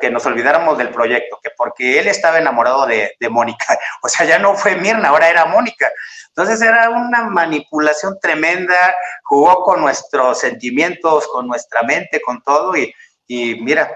que 0.00 0.10
nos 0.10 0.26
olvidáramos 0.26 0.78
del 0.78 0.90
proyecto, 0.90 1.38
que 1.42 1.50
porque 1.56 1.98
él 1.98 2.08
estaba 2.08 2.38
enamorado 2.38 2.86
de, 2.86 3.16
de, 3.18 3.28
Mónica. 3.28 3.78
O 4.02 4.08
sea, 4.08 4.26
ya 4.26 4.38
no 4.38 4.54
fue 4.56 4.76
Mirna, 4.76 5.08
ahora 5.08 5.28
era 5.28 5.46
Mónica. 5.46 5.90
Entonces 6.28 6.60
era 6.60 6.90
una 6.90 7.24
manipulación 7.24 8.18
tremenda, 8.20 8.94
jugó 9.24 9.62
con 9.62 9.80
nuestros 9.80 10.40
sentimientos, 10.40 11.26
con 11.28 11.46
nuestra 11.46 11.82
mente, 11.82 12.20
con 12.20 12.42
todo. 12.42 12.76
Y, 12.76 12.92
y 13.26 13.56
mira, 13.62 13.90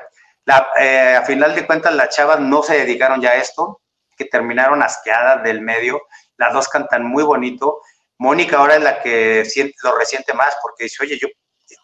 eh, 0.79 1.17
a 1.17 1.23
final 1.23 1.55
de 1.55 1.67
cuentas, 1.67 1.95
las 1.95 2.15
chavas 2.15 2.41
no 2.41 2.63
se 2.63 2.79
dedicaron 2.79 3.21
ya 3.21 3.31
a 3.31 3.37
esto, 3.37 3.81
que 4.17 4.25
terminaron 4.25 4.83
asqueadas 4.83 5.43
del 5.43 5.61
medio. 5.61 6.03
Las 6.37 6.53
dos 6.53 6.69
cantan 6.69 7.05
muy 7.05 7.23
bonito. 7.23 7.81
Mónica 8.19 8.59
ahora 8.59 8.77
es 8.77 8.83
la 8.83 9.01
que 9.01 9.45
lo 9.83 9.97
resiente 9.97 10.35
más 10.35 10.57
porque 10.63 10.85
dice, 10.85 11.03
oye, 11.03 11.19
yo 11.19 11.29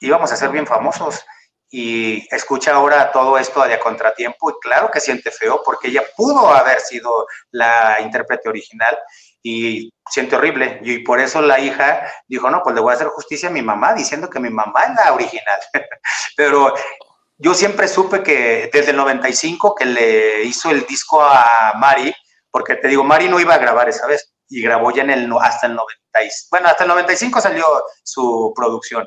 íbamos 0.00 0.31
a 0.33 0.37
ser 0.37 0.50
bien 0.50 0.66
famosos 0.66 1.24
y 1.70 2.26
escucha 2.35 2.74
ahora 2.74 3.11
todo 3.11 3.38
esto 3.38 3.62
de 3.66 3.79
contratiempo 3.79 4.50
y 4.50 4.55
claro 4.61 4.90
que 4.90 5.00
siente 5.00 5.31
feo 5.31 5.62
porque 5.64 5.88
ella 5.88 6.02
pudo 6.16 6.52
haber 6.52 6.81
sido 6.81 7.26
la 7.50 7.96
intérprete 8.00 8.48
original 8.48 8.96
y 9.42 9.92
siente 10.11 10.37
horrible. 10.37 10.81
Y 10.83 10.98
por 10.98 11.20
eso 11.20 11.40
la 11.40 11.59
hija 11.59 12.07
dijo, 12.29 12.50
no, 12.50 12.62
pues 12.62 12.74
le 12.74 12.81
voy 12.81 12.92
a 12.92 12.94
hacer 12.96 13.09
justicia 13.09 13.48
a 13.48 13.52
mi 13.52 13.62
mamá 13.62 13.94
diciendo 13.94 14.29
que 14.29 14.40
mi 14.40 14.50
mamá 14.50 14.85
es 14.85 14.94
la 14.96 15.12
original. 15.14 15.61
Pero 16.37 16.74
yo 17.38 17.55
siempre 17.55 17.88
supe 17.88 18.22
que 18.22 18.70
desde 18.72 18.90
el 18.90 18.96
95 18.96 19.75
que 19.75 19.85
le 19.85 20.44
hizo 20.44 20.70
el 20.70 20.87
disco 20.87 21.22
a 21.22 21.75
Mari, 21.77 22.12
porque 22.51 22.77
te 22.77 22.88
digo, 22.88 23.05
Mari 23.05 23.29
no 23.29 23.40
iba 23.40 23.55
a 23.55 23.59
grabar 23.59 23.88
esa 23.88 24.07
vez 24.07 24.33
y 24.49 24.62
grabó 24.62 24.90
ya 24.90 25.03
en 25.03 25.11
el 25.11 25.31
hasta 25.40 25.66
el 25.66 25.75
90, 25.75 26.03
bueno, 26.51 26.68
hasta 26.68 26.85
el 26.85 26.88
95 26.88 27.40
salió 27.40 27.64
su 28.03 28.53
producción. 28.55 29.07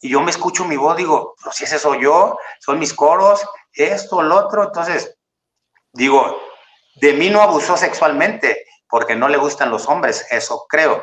y 0.00 0.10
yo 0.10 0.20
me 0.20 0.30
escucho 0.30 0.64
mi 0.64 0.76
voz, 0.76 0.96
digo, 0.96 1.34
pero 1.38 1.52
si 1.52 1.64
ese 1.64 1.78
soy 1.78 2.02
yo, 2.02 2.38
son 2.60 2.78
mis 2.78 2.92
coros, 2.92 3.42
esto, 3.72 4.22
lo 4.22 4.36
otro, 4.36 4.64
entonces, 4.64 5.16
digo, 5.92 6.38
de 6.96 7.12
mí 7.14 7.30
no 7.30 7.40
abusó 7.40 7.76
sexualmente, 7.76 8.66
porque 8.88 9.16
no 9.16 9.28
le 9.28 9.38
gustan 9.38 9.70
los 9.70 9.88
hombres, 9.88 10.26
eso 10.30 10.66
creo, 10.68 11.02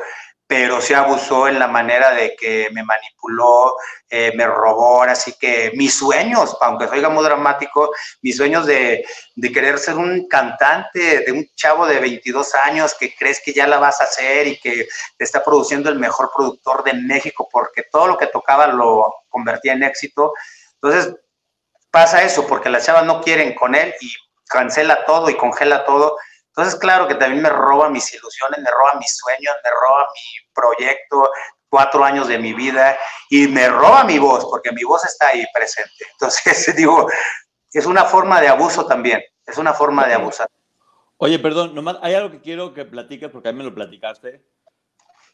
pero 0.51 0.81
se 0.81 0.93
abusó 0.93 1.47
en 1.47 1.57
la 1.57 1.67
manera 1.69 2.11
de 2.11 2.35
que 2.35 2.67
me 2.73 2.83
manipuló, 2.83 3.73
eh, 4.09 4.33
me 4.35 4.45
robó, 4.45 5.01
así 5.03 5.31
que 5.39 5.71
mis 5.75 5.93
sueños, 5.93 6.57
aunque 6.59 6.89
soy 6.89 6.99
muy 7.07 7.23
dramático, 7.23 7.89
mis 8.21 8.35
sueños 8.35 8.65
de, 8.65 9.05
de, 9.33 9.51
querer 9.53 9.79
ser 9.79 9.95
un 9.95 10.27
cantante, 10.27 11.21
de 11.21 11.31
un 11.31 11.47
chavo 11.55 11.87
de 11.87 12.01
22 12.01 12.53
años 12.55 12.93
que 12.99 13.15
crees 13.15 13.41
que 13.41 13.53
ya 13.53 13.65
la 13.65 13.79
vas 13.79 14.01
a 14.01 14.03
hacer 14.03 14.45
y 14.45 14.59
que 14.59 14.89
te 15.17 15.23
está 15.23 15.41
produciendo 15.41 15.89
el 15.89 15.97
mejor 15.97 16.29
productor 16.35 16.83
de 16.83 16.95
México 16.95 17.47
porque 17.49 17.83
todo 17.89 18.07
lo 18.07 18.17
que 18.17 18.27
tocaba 18.27 18.67
lo 18.67 19.09
convertía 19.29 19.71
en 19.71 19.83
éxito. 19.83 20.33
Entonces 20.81 21.15
pasa 21.89 22.23
eso 22.23 22.45
porque 22.45 22.69
las 22.69 22.85
chavas 22.85 23.05
no 23.05 23.21
quieren 23.21 23.55
con 23.55 23.73
él 23.73 23.93
y 24.01 24.11
cancela 24.49 25.05
todo 25.05 25.29
y 25.29 25.37
congela 25.37 25.85
todo 25.85 26.17
entonces, 26.61 26.79
claro 26.79 27.07
que 27.07 27.15
también 27.15 27.41
me 27.41 27.49
roba 27.49 27.89
mis 27.89 28.13
ilusiones, 28.13 28.59
me 28.59 28.69
roba 28.69 28.93
mis 28.99 29.17
sueños, 29.17 29.53
me 29.63 29.69
roba 29.71 30.05
mi 30.13 30.53
proyecto, 30.53 31.31
cuatro 31.67 32.03
años 32.03 32.27
de 32.27 32.37
mi 32.37 32.53
vida 32.53 32.95
y 33.31 33.47
me 33.47 33.67
roba 33.67 34.03
mi 34.03 34.19
voz, 34.19 34.45
porque 34.45 34.71
mi 34.71 34.83
voz 34.83 35.03
está 35.05 35.29
ahí 35.29 35.43
presente. 35.51 36.05
Entonces, 36.11 36.75
digo, 36.77 37.09
es 37.73 37.85
una 37.87 38.03
forma 38.03 38.39
de 38.39 38.49
abuso 38.49 38.85
también, 38.85 39.23
es 39.43 39.57
una 39.57 39.73
forma 39.73 40.05
de 40.05 40.13
abusar. 40.13 40.47
Oye, 41.17 41.39
perdón, 41.39 41.73
nomás 41.73 41.97
hay 42.03 42.13
algo 42.13 42.29
que 42.29 42.41
quiero 42.41 42.75
que 42.75 42.85
platiques, 42.85 43.31
porque 43.31 43.49
a 43.49 43.53
mí 43.53 43.57
me 43.57 43.63
lo 43.63 43.73
platicaste. 43.73 44.45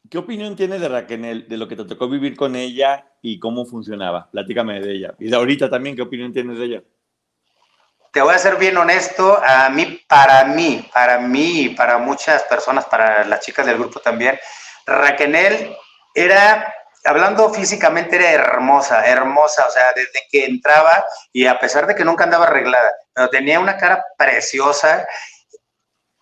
¿Qué 0.09 0.17
opinión 0.17 0.55
tienes 0.55 0.79
de 0.79 0.87
Raquel, 0.87 1.45
de 1.49 1.57
lo 1.57 1.67
que 1.67 1.75
te 1.75 1.83
tocó 1.83 2.07
vivir 2.07 2.37
con 2.37 2.55
ella 2.55 3.11
y 3.21 3.37
cómo 3.37 3.65
funcionaba? 3.65 4.29
Platícame 4.31 4.79
de 4.79 4.93
ella. 4.93 5.15
Y 5.19 5.29
de 5.29 5.35
ahorita 5.35 5.69
también, 5.69 5.97
¿qué 5.97 6.03
opinión 6.03 6.31
tienes 6.31 6.57
de 6.57 6.65
ella? 6.65 6.83
Te 8.17 8.23
voy 8.23 8.33
a 8.33 8.39
ser 8.39 8.55
bien 8.55 8.75
honesto, 8.75 9.39
a 9.45 9.69
mí, 9.69 10.03
para 10.07 10.43
mí, 10.43 10.89
para 10.91 11.19
mí 11.19 11.65
y 11.65 11.69
para 11.69 11.99
muchas 11.99 12.41
personas, 12.41 12.85
para 12.85 13.23
las 13.25 13.41
chicas 13.41 13.63
del 13.63 13.77
grupo 13.77 13.99
también, 13.99 14.39
Raquel 14.87 15.77
era, 16.15 16.75
hablando 17.05 17.53
físicamente, 17.53 18.15
era 18.15 18.31
hermosa, 18.31 19.05
hermosa, 19.05 19.67
o 19.67 19.69
sea, 19.69 19.93
desde 19.95 20.23
que 20.31 20.45
entraba 20.45 21.05
y 21.31 21.45
a 21.45 21.59
pesar 21.59 21.85
de 21.85 21.93
que 21.93 22.03
nunca 22.03 22.23
andaba 22.23 22.47
arreglada, 22.47 22.91
pero 23.13 23.29
tenía 23.29 23.59
una 23.59 23.77
cara 23.77 24.03
preciosa, 24.17 25.07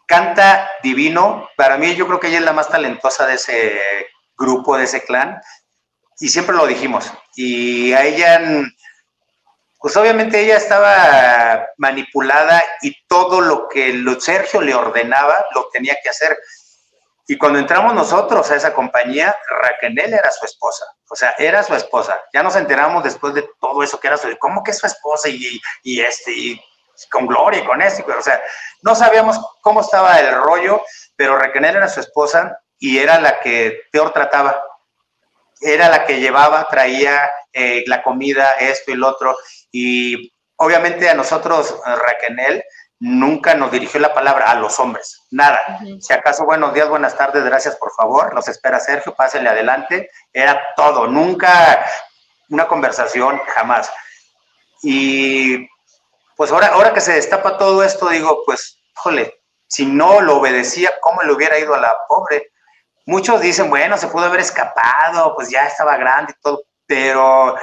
canta 0.05 0.69
divino, 0.83 1.49
para 1.55 1.77
mí 1.77 1.95
yo 1.95 2.07
creo 2.07 2.19
que 2.19 2.27
ella 2.27 2.39
es 2.39 2.43
la 2.43 2.51
más 2.51 2.67
talentosa 2.67 3.25
de 3.25 3.35
ese 3.35 3.79
grupo, 4.37 4.75
de 4.75 4.83
ese 4.83 5.05
clan, 5.05 5.41
y 6.19 6.27
siempre 6.27 6.57
lo 6.57 6.67
dijimos, 6.67 7.09
y 7.37 7.93
a 7.93 8.03
ella 8.03 8.41
pues 9.85 9.97
obviamente 9.97 10.39
ella 10.39 10.57
estaba 10.57 11.69
manipulada 11.77 12.63
y 12.81 13.05
todo 13.05 13.39
lo 13.39 13.67
que 13.67 14.03
Sergio 14.19 14.59
le 14.59 14.73
ordenaba 14.73 15.45
lo 15.53 15.69
tenía 15.69 15.95
que 16.01 16.09
hacer. 16.09 16.39
Y 17.27 17.37
cuando 17.37 17.59
entramos 17.59 17.93
nosotros 17.93 18.49
a 18.49 18.55
esa 18.55 18.73
compañía, 18.73 19.37
Raquel 19.47 19.99
era 19.99 20.31
su 20.31 20.43
esposa. 20.43 20.85
O 21.07 21.15
sea, 21.15 21.35
era 21.37 21.61
su 21.61 21.75
esposa. 21.75 22.19
Ya 22.33 22.41
nos 22.41 22.55
enteramos 22.55 23.03
después 23.03 23.35
de 23.35 23.47
todo 23.61 23.83
eso 23.83 23.99
que 23.99 24.07
era 24.07 24.17
su 24.17 24.35
¿Cómo 24.39 24.63
que 24.63 24.71
es 24.71 24.79
su 24.79 24.87
esposa? 24.87 25.29
Y, 25.29 25.61
y 25.83 26.01
este, 26.01 26.31
y 26.31 26.61
con 27.11 27.27
Gloria 27.27 27.59
y 27.59 27.65
con 27.67 27.79
esto. 27.79 28.03
O 28.07 28.23
sea, 28.23 28.41
no 28.81 28.95
sabíamos 28.95 29.39
cómo 29.61 29.81
estaba 29.81 30.19
el 30.19 30.33
rollo, 30.33 30.81
pero 31.15 31.37
Raquel 31.37 31.63
era 31.63 31.87
su 31.89 31.99
esposa 31.99 32.59
y 32.79 32.97
era 32.97 33.19
la 33.19 33.39
que 33.39 33.81
peor 33.91 34.11
trataba. 34.11 34.63
Era 35.61 35.89
la 35.89 36.05
que 36.05 36.19
llevaba, 36.19 36.67
traía 36.71 37.31
eh, 37.57 37.85
la 37.87 38.03
comida, 38.03 38.51
esto 38.59 38.91
y 38.91 38.95
lo 38.95 39.07
otro. 39.07 39.37
Y 39.77 40.31
obviamente 40.55 41.09
a 41.09 41.13
nosotros, 41.13 41.75
Raquel, 41.85 42.63
nunca 42.97 43.55
nos 43.55 43.73
dirigió 43.73 43.99
la 43.99 44.13
palabra 44.13 44.49
a 44.49 44.55
los 44.55 44.79
hombres, 44.79 45.23
nada. 45.31 45.81
Si 45.99 46.13
acaso, 46.13 46.45
buenos 46.45 46.73
días, 46.73 46.87
buenas 46.87 47.17
tardes, 47.17 47.43
gracias, 47.43 47.75
por 47.75 47.91
favor, 47.91 48.33
los 48.33 48.47
espera 48.47 48.79
Sergio, 48.79 49.13
pásenle 49.13 49.49
adelante. 49.49 50.09
Era 50.31 50.61
todo, 50.77 51.07
nunca 51.07 51.85
una 52.47 52.69
conversación, 52.69 53.37
jamás. 53.53 53.91
Y 54.81 55.67
pues 56.37 56.53
ahora, 56.53 56.67
ahora 56.67 56.93
que 56.93 57.01
se 57.01 57.11
destapa 57.11 57.57
todo 57.57 57.83
esto, 57.83 58.07
digo, 58.07 58.43
pues, 58.45 58.81
jole, 58.95 59.41
si 59.67 59.85
no 59.85 60.21
lo 60.21 60.37
obedecía, 60.37 60.89
¿cómo 61.01 61.21
le 61.23 61.33
hubiera 61.33 61.59
ido 61.59 61.75
a 61.75 61.79
la 61.79 61.93
pobre? 62.07 62.53
Muchos 63.05 63.41
dicen, 63.41 63.69
bueno, 63.69 63.97
se 63.97 64.07
pudo 64.07 64.27
haber 64.27 64.39
escapado, 64.39 65.35
pues 65.35 65.49
ya 65.49 65.67
estaba 65.67 65.97
grande 65.97 66.31
y 66.31 66.41
todo, 66.41 66.63
pero 66.87 67.57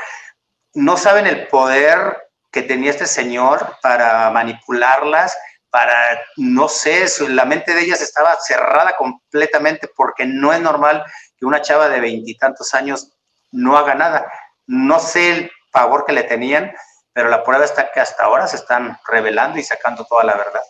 no 0.74 0.96
saben 0.96 1.26
el 1.26 1.48
poder 1.48 2.16
que 2.50 2.62
tenía 2.62 2.90
este 2.90 3.06
señor 3.06 3.76
para 3.82 4.30
manipularlas, 4.30 5.36
para, 5.70 5.94
no 6.36 6.68
sé, 6.68 7.06
la 7.30 7.46
mente 7.46 7.74
de 7.74 7.82
ellas 7.82 8.02
estaba 8.02 8.36
cerrada 8.36 8.94
completamente 8.96 9.88
porque 9.96 10.26
no 10.26 10.52
es 10.52 10.60
normal 10.60 11.02
que 11.38 11.46
una 11.46 11.62
chava 11.62 11.88
de 11.88 12.00
veintitantos 12.00 12.74
años 12.74 13.12
no 13.52 13.76
haga 13.76 13.94
nada. 13.94 14.30
No 14.66 14.98
sé 15.00 15.32
el 15.32 15.50
favor 15.70 16.04
que 16.04 16.12
le 16.12 16.24
tenían, 16.24 16.72
pero 17.14 17.30
la 17.30 17.42
prueba 17.42 17.64
está 17.64 17.90
que 17.90 18.00
hasta 18.00 18.24
ahora 18.24 18.46
se 18.46 18.56
están 18.56 18.98
revelando 19.08 19.58
y 19.58 19.62
sacando 19.62 20.04
toda 20.04 20.24
la 20.24 20.36
verdad. 20.36 20.60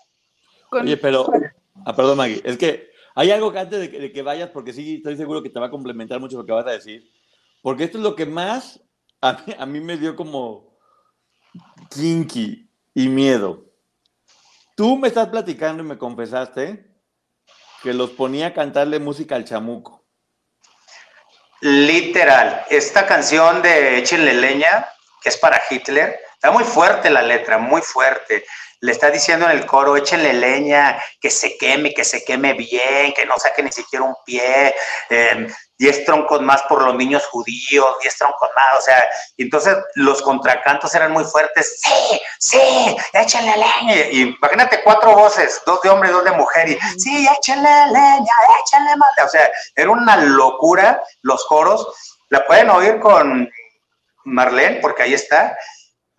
Oye, 0.70 0.96
pero, 0.96 1.30
ah, 1.84 1.94
perdón 1.94 2.18
Maggie, 2.18 2.40
es 2.44 2.56
que 2.56 2.90
hay 3.14 3.30
algo 3.32 3.52
que 3.52 3.58
antes 3.58 3.80
de 3.80 3.90
que, 3.90 3.98
de 3.98 4.12
que 4.12 4.22
vayas, 4.22 4.50
porque 4.50 4.72
sí 4.72 4.96
estoy 4.96 5.16
seguro 5.16 5.42
que 5.42 5.50
te 5.50 5.60
va 5.60 5.66
a 5.66 5.70
complementar 5.70 6.20
mucho 6.20 6.38
lo 6.38 6.46
que 6.46 6.52
vas 6.52 6.66
a 6.66 6.70
decir, 6.70 7.10
porque 7.60 7.84
esto 7.84 7.98
es 7.98 8.04
lo 8.04 8.14
que 8.14 8.24
más 8.24 8.80
a 9.22 9.32
mí, 9.32 9.54
a 9.58 9.66
mí 9.66 9.80
me 9.80 9.96
dio 9.96 10.14
como 10.14 10.76
kinky 11.90 12.68
y 12.94 13.08
miedo. 13.08 13.64
Tú 14.76 14.96
me 14.98 15.08
estás 15.08 15.28
platicando 15.28 15.82
y 15.82 15.86
me 15.86 15.96
confesaste 15.96 16.92
que 17.82 17.94
los 17.94 18.10
ponía 18.10 18.48
a 18.48 18.54
cantarle 18.54 18.98
música 18.98 19.36
al 19.36 19.44
chamuco. 19.44 20.04
Literal, 21.60 22.64
esta 22.70 23.06
canción 23.06 23.62
de 23.62 23.98
Échenle 23.98 24.34
leña, 24.34 24.88
que 25.22 25.28
es 25.28 25.36
para 25.36 25.62
Hitler, 25.70 26.18
está 26.42 26.50
muy 26.50 26.64
fuerte 26.64 27.08
la 27.08 27.22
letra, 27.22 27.56
muy 27.56 27.82
fuerte. 27.82 28.44
Le 28.80 28.90
está 28.90 29.12
diciendo 29.12 29.48
en 29.48 29.52
el 29.52 29.64
coro, 29.64 29.96
échenle 29.96 30.32
leña, 30.32 31.00
que 31.20 31.30
se 31.30 31.56
queme, 31.56 31.94
que 31.94 32.02
se 32.02 32.24
queme 32.24 32.54
bien, 32.54 33.12
que 33.12 33.24
no 33.26 33.38
saque 33.38 33.62
ni 33.62 33.70
siquiera 33.70 34.04
un 34.04 34.16
pie, 34.26 34.74
eh, 35.08 35.46
10 35.78 36.04
troncos 36.04 36.42
más 36.42 36.62
por 36.62 36.82
los 36.82 36.96
niños 36.96 37.24
judíos, 37.26 37.96
10 38.00 38.18
troncos 38.18 38.48
más, 38.56 38.78
o 38.78 38.80
sea, 38.80 39.08
y 39.36 39.44
entonces 39.44 39.76
los 39.94 40.20
contracantos 40.20 40.92
eran 40.96 41.12
muy 41.12 41.22
fuertes, 41.22 41.80
sí, 41.80 42.20
sí, 42.40 42.96
échenle 43.12 43.52
leña, 43.56 44.06
y 44.10 44.22
imagínate 44.22 44.82
cuatro 44.82 45.14
voces, 45.14 45.62
dos 45.64 45.80
de 45.82 45.90
hombre 45.90 46.08
y 46.08 46.12
dos 46.12 46.24
de 46.24 46.32
mujer, 46.32 46.68
y 46.68 46.78
sí, 46.98 47.28
échenle 47.38 47.86
leña, 47.86 48.34
échenle 48.64 48.96
más, 48.96 49.26
o 49.26 49.28
sea, 49.28 49.48
era 49.76 49.90
una 49.90 50.16
locura 50.16 51.00
los 51.22 51.44
coros, 51.46 51.86
la 52.30 52.44
pueden 52.46 52.68
oír 52.70 52.98
con 52.98 53.48
Marlene, 54.24 54.80
porque 54.80 55.04
ahí 55.04 55.14
está, 55.14 55.56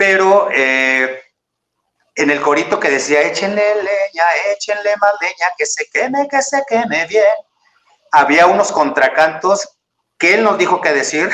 pero 0.06 0.50
eh, 0.52 1.24
en 2.16 2.30
el 2.30 2.42
corito 2.42 2.78
que 2.78 2.90
decía, 2.90 3.22
échenle 3.22 3.76
leña, 3.76 4.26
échenle 4.52 4.98
más 5.00 5.14
leña, 5.22 5.48
que 5.58 5.66
se 5.66 5.86
queme, 5.86 6.28
que 6.28 6.42
se 6.42 6.62
queme 6.68 7.06
bien, 7.06 7.24
había 8.12 8.48
unos 8.48 8.74
contracantos 8.74 9.78
que 10.18 10.34
él 10.34 10.44
nos 10.44 10.58
dijo 10.58 10.82
que 10.82 10.92
decir. 10.92 11.30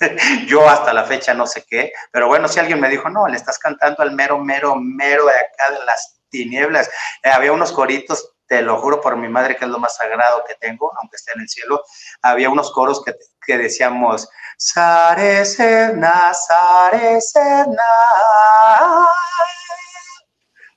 Yo 0.48 0.68
hasta 0.68 0.92
la 0.92 1.04
fecha 1.04 1.32
no 1.32 1.46
sé 1.46 1.64
qué, 1.64 1.92
pero 2.10 2.26
bueno, 2.26 2.48
si 2.48 2.58
alguien 2.58 2.80
me 2.80 2.88
dijo, 2.88 3.08
no, 3.08 3.28
le 3.28 3.36
estás 3.36 3.60
cantando 3.60 4.02
al 4.02 4.10
mero, 4.10 4.36
mero, 4.36 4.74
mero 4.74 5.26
de 5.26 5.34
acá 5.34 5.70
de 5.70 5.84
las 5.84 6.18
tinieblas. 6.28 6.90
Eh, 7.22 7.30
había 7.30 7.52
unos 7.52 7.70
coritos, 7.70 8.32
te 8.52 8.60
lo 8.60 8.76
juro 8.76 9.00
por 9.00 9.16
mi 9.16 9.30
madre, 9.30 9.56
que 9.56 9.64
es 9.64 9.70
lo 9.70 9.78
más 9.78 9.96
sagrado 9.96 10.44
que 10.44 10.54
tengo, 10.56 10.92
aunque 11.00 11.16
esté 11.16 11.32
en 11.34 11.40
el 11.40 11.48
cielo. 11.48 11.82
Había 12.20 12.50
unos 12.50 12.70
coros 12.70 13.02
que, 13.02 13.16
que 13.46 13.56
decíamos, 13.56 14.28
Sare 14.58 15.46
Serna, 15.46 16.34
Sare 16.34 17.18
Serna. 17.22 17.82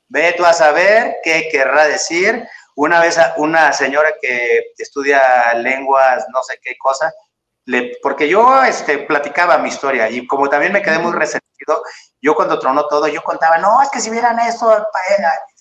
Ve 0.07 0.33
tú 0.37 0.45
a 0.45 0.53
saber 0.53 1.17
qué 1.21 1.49
querrá 1.51 1.83
decir 1.83 2.47
una 2.77 3.01
vez 3.01 3.19
una 3.35 3.73
señora 3.73 4.13
que 4.21 4.71
estudia 4.77 5.53
lenguas, 5.55 6.25
no 6.33 6.41
sé 6.43 6.57
qué 6.63 6.77
cosa, 6.77 7.13
le, 7.65 7.97
porque 8.01 8.29
yo 8.29 8.63
este, 8.63 8.99
platicaba 8.99 9.57
mi 9.57 9.67
historia 9.67 10.09
y 10.09 10.25
como 10.27 10.47
también 10.47 10.71
me 10.71 10.81
quedé 10.81 10.99
muy 10.99 11.11
resentido, 11.11 11.83
yo 12.21 12.35
cuando 12.35 12.57
tronó 12.57 12.87
todo, 12.87 13.09
yo 13.09 13.21
contaba, 13.21 13.57
no, 13.57 13.81
es 13.81 13.89
que 13.89 13.99
si 13.99 14.09
vieran 14.09 14.39
esto, 14.39 14.87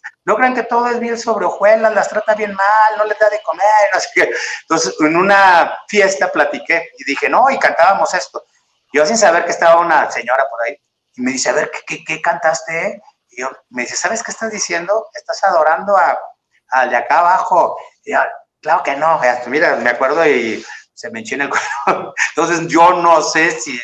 no 0.25 0.37
crean 0.37 0.55
que 0.55 0.63
todo 0.65 0.89
es 0.89 1.01
bien 1.01 1.19
sobre 1.19 1.47
hojuelas, 1.47 1.95
las 1.95 2.09
trata 2.09 2.35
bien 2.35 2.55
mal, 2.55 2.99
no 2.99 3.05
les 3.05 3.19
da 3.19 3.29
de 3.31 3.43
comer, 3.43 4.01
sé 4.01 4.09
qué. 4.15 4.31
Entonces, 4.63 4.95
en 5.01 5.17
una 5.17 5.79
fiesta 5.89 6.31
platiqué 6.31 6.91
y 6.99 7.05
dije, 7.05 7.29
no, 7.29 7.51
y 7.51 7.59
cantábamos 7.59 8.13
esto. 8.15 8.45
Yo 8.93 9.05
sin 9.07 9.19
saber 9.19 9.45
que 9.45 9.51
estaba 9.51 9.81
una 9.81 10.11
señora 10.11 10.45
por 10.49 10.63
ahí, 10.63 10.79
y 11.17 11.23
me 11.23 11.33
dice, 11.33 11.51
a 11.51 11.53
ver, 11.53 11.71
¿qué, 11.71 11.81
qué, 11.87 12.05
qué 12.05 12.21
cantaste? 12.21 13.01
Y 13.31 13.41
yo, 13.41 13.51
me 13.71 13.83
dice, 13.83 13.97
¿sabes 13.97 14.23
qué 14.23 14.31
estás 14.31 14.51
diciendo? 14.51 15.09
Estás 15.15 15.43
adorando 15.45 15.97
a 15.97 16.19
al 16.75 16.91
de 16.91 16.97
acá 16.97 17.21
abajo. 17.21 17.79
claro 18.61 18.83
que 18.83 18.97
no, 18.97 19.21
mira, 19.47 19.77
me 19.77 19.91
acuerdo 19.91 20.27
y 20.27 20.65
se 20.93 21.11
me 21.11 21.21
enchina 21.21 21.45
el 21.45 21.51
corazón. 21.51 22.13
Entonces 22.37 22.67
yo 22.69 22.95
no 22.95 23.23
sé 23.23 23.51
si, 23.53 23.81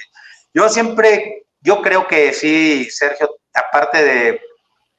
yo 0.53 0.68
siempre, 0.68 1.47
yo 1.61 1.83
creo 1.83 2.07
que 2.07 2.33
sí, 2.33 2.89
Sergio, 2.91 3.39
aparte 3.55 4.03
de 4.03 4.41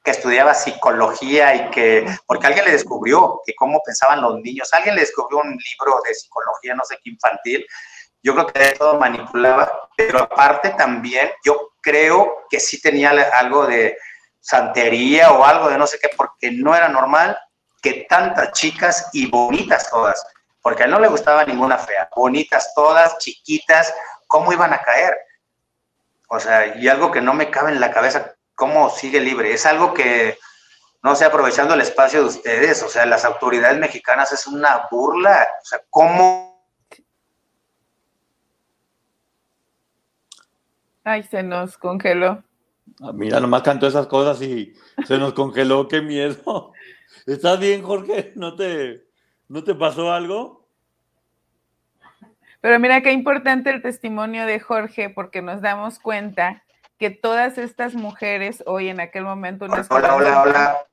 que 0.02 0.10
estudiaba 0.10 0.54
psicología 0.54 1.54
y 1.54 1.70
que, 1.70 2.06
porque 2.26 2.46
alguien 2.46 2.64
le 2.64 2.72
descubrió 2.72 3.40
que 3.46 3.54
cómo 3.54 3.80
pensaban 3.84 4.20
los 4.20 4.40
niños, 4.40 4.72
alguien 4.72 4.96
le 4.96 5.02
descubrió 5.02 5.38
un 5.38 5.50
libro 5.50 6.00
de 6.04 6.14
psicología, 6.14 6.74
no 6.74 6.84
sé 6.84 6.98
qué 7.02 7.10
infantil, 7.10 7.66
yo 8.22 8.34
creo 8.34 8.46
que 8.46 8.58
de 8.58 8.72
todo 8.72 8.98
manipulaba, 8.98 9.88
pero 9.96 10.20
aparte 10.20 10.70
también 10.70 11.30
yo 11.44 11.72
creo 11.80 12.44
que 12.50 12.60
sí 12.60 12.80
tenía 12.80 13.10
algo 13.10 13.66
de 13.66 13.96
santería 14.40 15.32
o 15.32 15.44
algo 15.44 15.68
de 15.68 15.78
no 15.78 15.86
sé 15.86 15.98
qué, 16.00 16.10
porque 16.16 16.50
no 16.50 16.74
era 16.74 16.88
normal 16.88 17.38
que 17.80 18.06
tantas 18.08 18.52
chicas 18.52 19.08
y 19.12 19.28
bonitas 19.28 19.88
todas, 19.90 20.24
porque 20.60 20.82
a 20.82 20.86
él 20.86 20.92
no 20.92 21.00
le 21.00 21.08
gustaba 21.08 21.44
ninguna 21.44 21.78
fea, 21.78 22.08
bonitas 22.14 22.72
todas, 22.74 23.18
chiquitas, 23.18 23.94
¿cómo 24.26 24.52
iban 24.52 24.72
a 24.72 24.82
caer? 24.82 25.16
O 26.28 26.40
sea, 26.40 26.76
y 26.76 26.88
algo 26.88 27.10
que 27.10 27.20
no 27.20 27.34
me 27.34 27.50
cabe 27.50 27.72
en 27.72 27.80
la 27.80 27.90
cabeza, 27.90 28.34
¿cómo 28.54 28.90
sigue 28.90 29.20
libre? 29.20 29.52
Es 29.52 29.66
algo 29.66 29.94
que, 29.94 30.38
no 31.02 31.14
sé, 31.14 31.24
aprovechando 31.24 31.74
el 31.74 31.80
espacio 31.80 32.20
de 32.20 32.26
ustedes, 32.26 32.82
o 32.82 32.88
sea, 32.88 33.06
las 33.06 33.24
autoridades 33.24 33.78
mexicanas 33.78 34.32
es 34.32 34.46
una 34.46 34.88
burla, 34.90 35.48
o 35.60 35.64
sea, 35.64 35.80
¿cómo? 35.90 36.52
Ay, 41.04 41.22
se 41.24 41.42
nos 41.42 41.76
congeló. 41.78 42.42
Ah, 43.00 43.12
mira, 43.12 43.40
nomás 43.40 43.62
cantó 43.62 43.86
esas 43.86 44.06
cosas 44.06 44.40
y 44.42 44.74
se 45.06 45.18
nos 45.18 45.32
congeló, 45.32 45.88
qué 45.88 46.00
miedo. 46.00 46.72
¿Estás 47.26 47.58
bien, 47.58 47.82
Jorge? 47.82 48.32
¿No 48.36 48.54
te, 48.54 49.04
¿No 49.48 49.64
te 49.64 49.74
pasó 49.74 50.12
algo? 50.12 50.68
Pero 52.60 52.78
mira 52.78 53.02
qué 53.02 53.10
importante 53.10 53.70
el 53.70 53.82
testimonio 53.82 54.46
de 54.46 54.60
Jorge, 54.60 55.10
porque 55.10 55.42
nos 55.42 55.60
damos 55.60 55.98
cuenta 55.98 56.62
que 57.02 57.10
todas 57.10 57.58
estas 57.58 57.96
mujeres 57.96 58.62
hoy 58.64 58.88
en 58.88 59.00
aquel 59.00 59.24
momento... 59.24 59.64
Hola, 59.64 59.84
hola, 59.90 60.14
hola, 60.14 60.42
hola. 60.42 60.86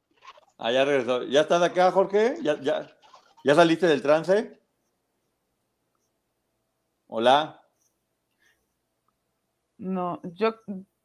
Ah, 0.57 0.71
ya 0.71 0.83
regresó. 0.83 1.21
¿Ya 1.21 1.41
estás 1.41 1.61
acá, 1.61 1.91
Jorge? 1.91 2.33
¿Ya, 2.41 2.59
ya, 2.61 2.89
¿Ya 3.43 3.53
saliste 3.53 3.85
del 3.85 4.01
trance? 4.01 4.59
Hola. 7.05 7.61
No, 9.77 10.19
yo 10.23 10.55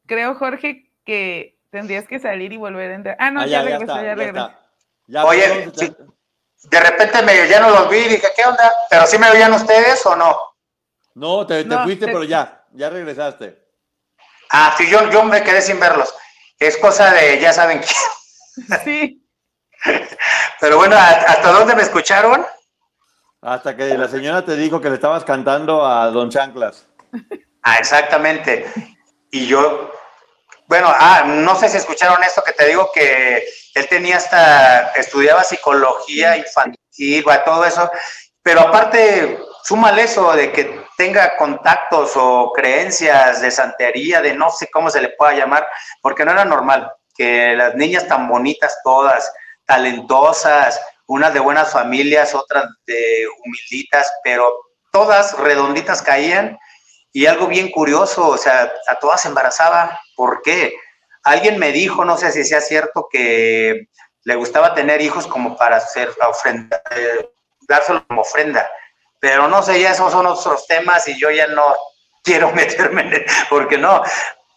creo, 0.07 0.36
Jorge, 0.36 0.90
que 1.05 1.61
tendrías 1.68 2.09
que 2.09 2.18
salir 2.18 2.55
y 2.55 2.57
volver 2.57 2.90
a 2.90 2.94
entrar. 2.94 3.16
Ah, 3.20 3.30
no, 3.30 3.42
ah, 3.42 3.46
ya, 3.46 3.61
regresó, 3.61 4.02
ya, 4.02 4.14
regresó. 4.14 4.52
Oye, 5.26 5.70
de 6.62 6.80
repente 6.80 7.22
me, 7.24 7.46
ya 7.46 7.61
no 7.61 7.68
los 7.68 7.90
vi 7.90 7.98
y 7.98 8.09
dije, 8.09 8.28
¿qué 8.34 8.48
onda? 8.48 8.72
¿Pero 8.88 9.07
sí 9.07 9.18
me 9.18 9.28
oían 9.28 9.52
ustedes 9.52 10.07
o 10.07 10.16
no? 10.16 10.34
No, 11.12 11.46
te, 11.46 11.62
fuiste, 11.82 12.07
pero 12.07 12.24
ya, 12.24 12.64
ya 12.72 12.88
regresaste. 12.88 13.64
Ah, 14.57 14.72
sí, 14.78 14.88
yo, 14.88 15.11
yo 15.11 15.24
me 15.24 15.42
quedé 15.42 15.61
sin 15.61 15.80
verlos. 15.80 16.14
Es 16.61 16.76
cosa 16.76 17.11
de, 17.11 17.40
ya 17.40 17.52
saben 17.52 17.80
quién. 17.80 18.80
Sí. 18.84 19.26
Pero 20.61 20.76
bueno, 20.76 20.96
¿hasta 20.96 21.50
dónde 21.50 21.74
me 21.74 21.82
escucharon? 21.82 22.46
Hasta 23.42 23.76
que 23.76 23.98
la 23.98 24.07
señora 24.07 24.44
te 24.44 24.55
dijo 24.55 24.80
que 24.80 24.90
le 24.90 24.94
estabas 24.94 25.24
cantando 25.24 25.84
a 25.84 26.07
Don 26.11 26.30
Chanclas. 26.30 26.86
Ah, 27.64 27.78
exactamente. 27.78 28.72
Y 29.32 29.48
yo, 29.48 29.90
bueno, 30.66 30.86
ah, 30.88 31.24
no 31.26 31.57
sé 31.57 31.68
si 31.68 31.78
escucharon 31.78 32.22
esto 32.22 32.44
que 32.44 32.52
te 32.52 32.68
digo 32.68 32.92
que 32.94 33.44
él 33.74 33.88
tenía 33.88 34.18
hasta, 34.18 34.92
estudiaba 34.92 35.42
psicología 35.42 36.36
infantil, 36.36 37.24
todo 37.44 37.64
eso, 37.64 37.90
pero 38.40 38.61
aparte, 38.61 39.36
súmale 39.64 40.05
eso 40.05 40.32
de 40.32 40.52
que 40.52 40.84
tenga 40.97 41.36
contactos 41.36 42.12
o 42.16 42.53
creencias 42.53 43.40
de 43.40 43.51
santería, 43.51 44.20
de 44.20 44.34
no 44.34 44.51
sé 44.51 44.68
cómo 44.70 44.90
se 44.90 45.01
le 45.01 45.11
pueda 45.11 45.34
llamar, 45.34 45.66
porque 46.01 46.24
no 46.24 46.32
era 46.32 46.45
normal 46.45 46.92
que 47.16 47.55
las 47.57 47.74
niñas 47.74 48.07
tan 48.09 48.28
bonitas 48.28 48.78
todas, 48.82 49.32
talentosas, 49.66 50.80
unas 51.07 51.32
de 51.34 51.40
buenas 51.40 51.72
familias, 51.72 52.34
otras 52.34 52.66
de 52.86 53.26
humilditas, 53.45 54.11
pero 54.22 54.53
todas 54.90 55.36
redonditas 55.38 56.03
caían 56.03 56.59
y 57.12 57.26
algo 57.26 57.47
bien 57.47 57.70
curioso, 57.70 58.28
o 58.28 58.36
sea, 58.36 58.72
a 58.88 58.99
todas 58.99 59.24
embarazaba. 59.24 60.01
¿Por 60.16 60.42
qué? 60.42 60.74
Alguien 61.22 61.59
me 61.59 61.72
dijo, 61.72 62.05
no 62.05 62.16
sé 62.16 62.32
si 62.32 62.45
sea 62.45 62.61
cierto, 62.61 63.09
que 63.11 63.88
le 64.24 64.34
gustaba 64.34 64.74
tener 64.74 65.01
hijos 65.01 65.26
como 65.26 65.57
para 65.57 65.76
hacer 65.76 66.11
ofrenda, 66.28 66.82
eh, 66.90 67.30
dárselo 67.68 68.05
como 68.07 68.22
ofrenda. 68.22 68.68
Pero 69.25 69.49
no 69.49 69.62
sé, 69.62 69.81
ya 69.81 69.93
esos 69.93 70.12
son 70.12 70.27
otros 70.27 70.66
temas 70.66 71.09
y 71.09 71.18
yo 71.18 71.31
ya 71.31 71.47
no 71.47 71.62
quiero 72.22 72.53
meterme, 72.55 73.25
porque 73.49 73.79
no, 73.79 74.03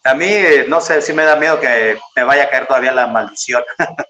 a 0.04 0.14
mí 0.14 0.26
eh, 0.26 0.66
no 0.68 0.82
sé 0.82 1.00
si 1.00 1.14
me 1.14 1.24
da 1.24 1.36
miedo 1.36 1.58
que 1.58 1.98
me 2.14 2.24
vaya 2.24 2.44
a 2.44 2.50
caer 2.50 2.66
todavía 2.66 2.92
la 2.92 3.06
maldición. 3.06 3.62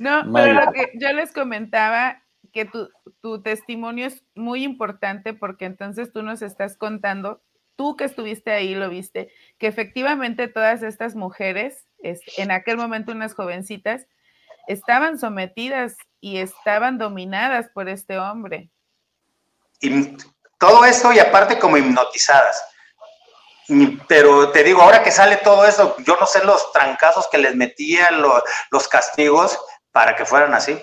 No, 0.00 0.22
pero 0.32 0.52
lo 0.52 0.70
que 0.70 0.92
yo 0.94 1.12
les 1.12 1.32
comentaba, 1.32 2.22
que 2.52 2.64
tu, 2.64 2.88
tu 3.20 3.42
testimonio 3.42 4.06
es 4.06 4.22
muy 4.36 4.62
importante 4.62 5.34
porque 5.34 5.64
entonces 5.64 6.12
tú 6.12 6.22
nos 6.22 6.40
estás 6.40 6.76
contando 6.76 7.42
tú 7.74 7.96
que 7.96 8.04
estuviste 8.04 8.52
ahí 8.52 8.76
lo 8.76 8.90
viste, 8.90 9.32
que 9.58 9.66
efectivamente 9.66 10.46
todas 10.46 10.84
estas 10.84 11.16
mujeres, 11.16 11.84
en 12.02 12.52
aquel 12.52 12.76
momento 12.76 13.10
unas 13.10 13.34
jovencitas, 13.34 14.06
estaban 14.68 15.18
sometidas 15.18 15.96
y 16.20 16.36
estaban 16.36 16.98
dominadas 16.98 17.70
por 17.70 17.88
este 17.88 18.20
hombre. 18.20 18.70
Y 19.80 20.16
todo 20.58 20.84
esto 20.84 21.12
y 21.12 21.18
aparte 21.18 21.58
como 21.58 21.76
hipnotizadas. 21.76 22.64
Pero 24.08 24.50
te 24.50 24.64
digo, 24.64 24.82
ahora 24.82 25.02
que 25.02 25.10
sale 25.10 25.36
todo 25.36 25.66
eso, 25.66 25.94
yo 26.06 26.16
no 26.18 26.26
sé 26.26 26.44
los 26.44 26.72
trancazos 26.72 27.28
que 27.28 27.38
les 27.38 27.54
metían, 27.54 28.22
los 28.70 28.88
castigos 28.88 29.58
para 29.92 30.16
que 30.16 30.24
fueran 30.24 30.54
así. 30.54 30.80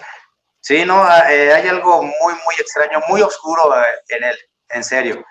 Sí, 0.61 0.83
no, 0.85 1.03
ah, 1.03 1.31
eh, 1.31 1.53
hay 1.53 1.67
algo 1.67 2.01
muy, 2.01 2.33
muy 2.33 2.55
extraño, 2.59 2.99
muy 3.07 3.21
oscuro 3.21 3.75
eh, 3.75 3.83
en 4.09 4.23
él, 4.23 4.35
en 4.69 4.83
serio. 4.83 5.23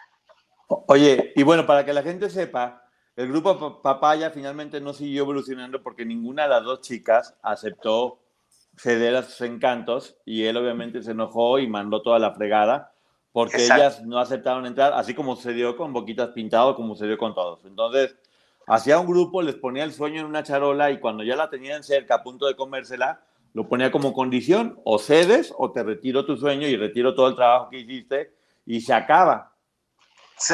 Oye, 0.68 1.32
y 1.34 1.42
bueno, 1.42 1.66
para 1.66 1.84
que 1.84 1.92
la 1.92 2.02
gente 2.02 2.30
sepa, 2.30 2.84
el 3.16 3.28
grupo 3.28 3.82
Papaya 3.82 4.30
finalmente 4.30 4.80
no 4.80 4.92
siguió 4.92 5.22
evolucionando 5.22 5.82
porque 5.82 6.04
ninguna 6.04 6.44
de 6.44 6.50
las 6.50 6.62
dos 6.62 6.82
chicas 6.82 7.36
aceptó 7.42 8.20
ceder 8.76 9.16
a 9.16 9.22
sus 9.22 9.40
encantos 9.40 10.16
y 10.24 10.44
él 10.44 10.56
obviamente 10.56 11.02
se 11.02 11.12
enojó 11.12 11.58
y 11.58 11.66
mandó 11.66 12.02
toda 12.02 12.18
la 12.18 12.32
fregada 12.32 12.93
porque 13.34 13.64
ellas 13.64 14.00
no 14.04 14.20
aceptaron 14.20 14.64
entrar, 14.64 14.92
así 14.92 15.12
como 15.12 15.34
sucedió 15.34 15.76
con 15.76 15.92
Boquitas 15.92 16.28
Pintado, 16.28 16.76
como 16.76 16.94
sucedió 16.94 17.18
con 17.18 17.34
todos. 17.34 17.64
Entonces, 17.64 18.14
hacía 18.64 19.00
un 19.00 19.08
grupo, 19.08 19.42
les 19.42 19.56
ponía 19.56 19.82
el 19.82 19.92
sueño 19.92 20.20
en 20.20 20.26
una 20.26 20.44
charola 20.44 20.92
y 20.92 21.00
cuando 21.00 21.24
ya 21.24 21.34
la 21.34 21.50
tenían 21.50 21.82
cerca, 21.82 22.14
a 22.14 22.22
punto 22.22 22.46
de 22.46 22.54
comérsela, 22.54 23.24
lo 23.52 23.68
ponía 23.68 23.90
como 23.90 24.12
condición, 24.12 24.80
o 24.84 25.00
cedes 25.00 25.52
o 25.58 25.72
te 25.72 25.82
retiro 25.82 26.24
tu 26.24 26.36
sueño 26.36 26.68
y 26.68 26.76
retiro 26.76 27.12
todo 27.12 27.26
el 27.26 27.34
trabajo 27.34 27.70
que 27.70 27.80
hiciste 27.80 28.32
y 28.66 28.80
se 28.80 28.94
acaba. 28.94 29.52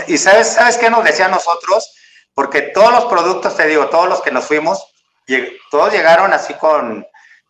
¿Y 0.08 0.16
sabes, 0.16 0.54
sabes 0.54 0.78
qué 0.78 0.88
nos 0.88 1.04
decían 1.04 1.32
nosotros? 1.32 1.94
Porque 2.32 2.62
todos 2.62 2.92
los 2.92 3.04
productos, 3.04 3.58
te 3.58 3.66
digo, 3.66 3.90
todos 3.90 4.08
los 4.08 4.22
que 4.22 4.30
nos 4.30 4.46
fuimos, 4.46 4.82
todos 5.70 5.92
llegaron 5.92 6.32
así 6.32 6.54
con, 6.54 7.06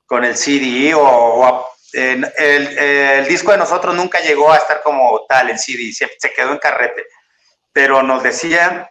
con 0.06 0.24
el 0.24 0.36
CD 0.36 0.92
o, 0.92 1.68
el, 1.92 3.26
disco 3.28 3.52
de 3.52 3.58
nosotros 3.58 3.94
nunca 3.94 4.18
llegó 4.20 4.52
a 4.52 4.56
estar 4.56 4.82
como 4.82 5.24
tal, 5.28 5.50
el 5.50 5.58
CD, 5.58 5.92
se, 5.92 6.10
se 6.18 6.32
quedó 6.32 6.52
en 6.52 6.58
carrete. 6.58 7.04
Pero 7.72 8.02
nos 8.02 8.22
decían 8.22 8.88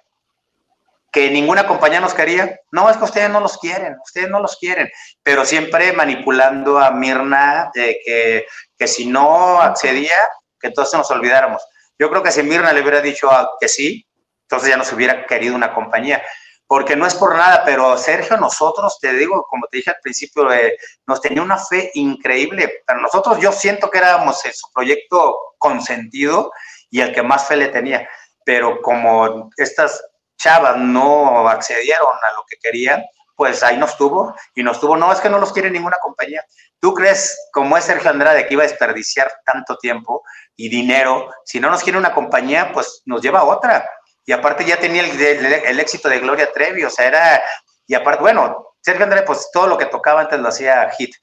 que 1.12 1.30
ninguna 1.30 1.68
compañía 1.68 2.00
nos 2.00 2.14
quería. 2.14 2.60
No, 2.72 2.90
es 2.90 2.98
que 2.98 3.04
ustedes 3.04 3.30
no 3.30 3.40
los 3.40 3.58
quieren, 3.58 3.98
ustedes 4.04 4.30
no 4.30 4.40
los 4.40 4.58
quieren, 4.58 4.90
pero 5.24 5.46
siempre 5.46 5.92
manipulando 5.94 6.80
a 6.80 6.92
Mirna 6.92 7.72
de 7.74 8.00
que, 8.06 8.46
que 8.78 8.88
si 8.88 9.08
no 9.08 9.62
accedía, 9.62 10.18
que 10.60 10.68
entonces 10.68 10.98
nos 10.98 11.10
olvidáramos. 11.12 11.62
Yo 11.98 12.10
creo 12.10 12.24
que 12.24 12.32
si 12.32 12.44
Mirna 12.44 12.72
le 12.72 12.82
hubiera 12.82 13.02
dicho 13.02 13.30
que 13.60 13.68
sí, 13.68 14.06
entonces 14.44 14.70
ya 14.70 14.78
nos 14.78 14.92
hubiera 14.94 15.26
querido 15.26 15.56
una 15.56 15.74
compañía. 15.74 16.24
Porque 16.70 16.96
no 16.96 17.08
es 17.08 17.16
por 17.16 17.36
nada, 17.36 17.64
pero 17.66 17.98
Sergio, 17.98 18.38
nosotros, 18.38 19.00
te 19.02 19.12
digo, 19.14 19.44
como 19.50 19.66
te 19.66 19.78
dije 19.78 19.90
al 19.90 19.98
principio, 20.04 20.54
eh, 20.54 20.78
nos 21.08 21.20
tenía 21.20 21.42
una 21.42 21.58
fe 21.58 21.90
increíble. 21.96 22.84
Para 22.86 23.02
nosotros, 23.02 23.40
yo 23.40 23.52
siento 23.52 23.90
que 23.90 23.98
éramos 23.98 24.40
su 24.40 24.72
proyecto 24.72 25.36
consentido 25.58 26.52
y 26.92 27.02
el 27.02 27.12
que 27.12 27.24
más 27.24 27.48
fe 27.48 27.56
le 27.56 27.70
tenía. 27.70 28.08
Pero 28.46 28.84
como 28.84 29.50
estas 29.58 30.00
chavas 30.38 30.78
no 30.78 31.50
accedieron 31.50 32.14
a 32.22 32.34
lo 32.34 32.46
que 32.48 32.58
querían, 32.62 33.04
pues 33.36 33.64
ahí 33.64 33.78
nos 33.78 33.98
tuvo 33.98 34.36
y 34.54 34.62
nos 34.62 34.80
tuvo. 34.80 34.96
No, 34.96 35.12
es 35.12 35.20
que 35.22 35.30
no 35.30 35.40
los 35.40 35.52
quiere 35.52 35.72
ninguna 35.72 35.98
compañía. 36.04 36.46
¿Tú 36.80 36.94
crees, 36.94 37.50
como 37.52 37.78
es 37.78 37.86
Sergio 37.86 38.12
Andrade, 38.12 38.46
que 38.46 38.54
iba 38.54 38.62
a 38.62 38.68
desperdiciar 38.68 39.32
tanto 39.44 39.76
tiempo 39.78 40.22
y 40.56 40.70
dinero? 40.70 41.32
Si 41.46 41.60
no 41.60 41.72
nos 41.72 41.82
quiere 41.82 41.98
una 41.98 42.14
compañía, 42.14 42.72
pues 42.72 43.02
nos 43.06 43.24
lleva 43.24 43.40
a 43.40 43.46
otra. 43.46 43.90
Y 44.30 44.32
aparte 44.32 44.64
ya 44.64 44.78
tenía 44.78 45.02
el, 45.02 45.80
éxito 45.80 46.08
de 46.08 46.20
Gloria 46.20 46.54
Trevi, 46.54 46.84
o 46.84 46.90
sea, 46.92 47.08
era, 47.08 47.42
y 47.88 47.96
aparte, 47.96 48.22
bueno, 48.22 48.76
Sergio 48.80 49.04
Andrade, 49.04 49.26
pues 49.26 49.50
todo 49.52 49.66
lo 49.66 49.76
que 49.76 49.88
tocaba 49.88 50.22
antes 50.22 50.40
lo 50.40 50.50
hacía 50.50 50.88
hit. 50.92 51.16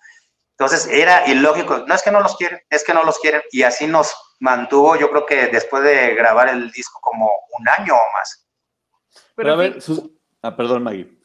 Entonces 0.59 0.88
era 0.88 1.24
ilógico, 1.28 1.84
no 1.86 1.94
es 1.94 2.02
que 2.02 2.11
no 2.11 2.20
los 2.20 2.36
quieren, 2.36 2.61
es 2.68 2.82
que 2.82 2.92
no 2.92 3.04
los 3.04 3.20
quieren. 3.20 3.42
Y 3.52 3.62
así 3.62 3.86
nos 3.86 4.12
mantuvo, 4.40 4.96
yo 4.96 5.09
creo 5.11 5.24
que 5.24 5.46
después 5.46 5.84
de 5.84 6.16
grabar 6.16 6.48
el 6.48 6.72
disco, 6.72 6.98
como 7.00 7.30
un 7.57 7.68
año 7.68 7.94
o 7.94 8.12
más. 8.12 8.44
Pero, 9.36 9.52
a 9.52 9.54
ver, 9.54 9.78
ah, 10.42 10.57
perdón, 10.57 10.82
Maggie 10.82 11.16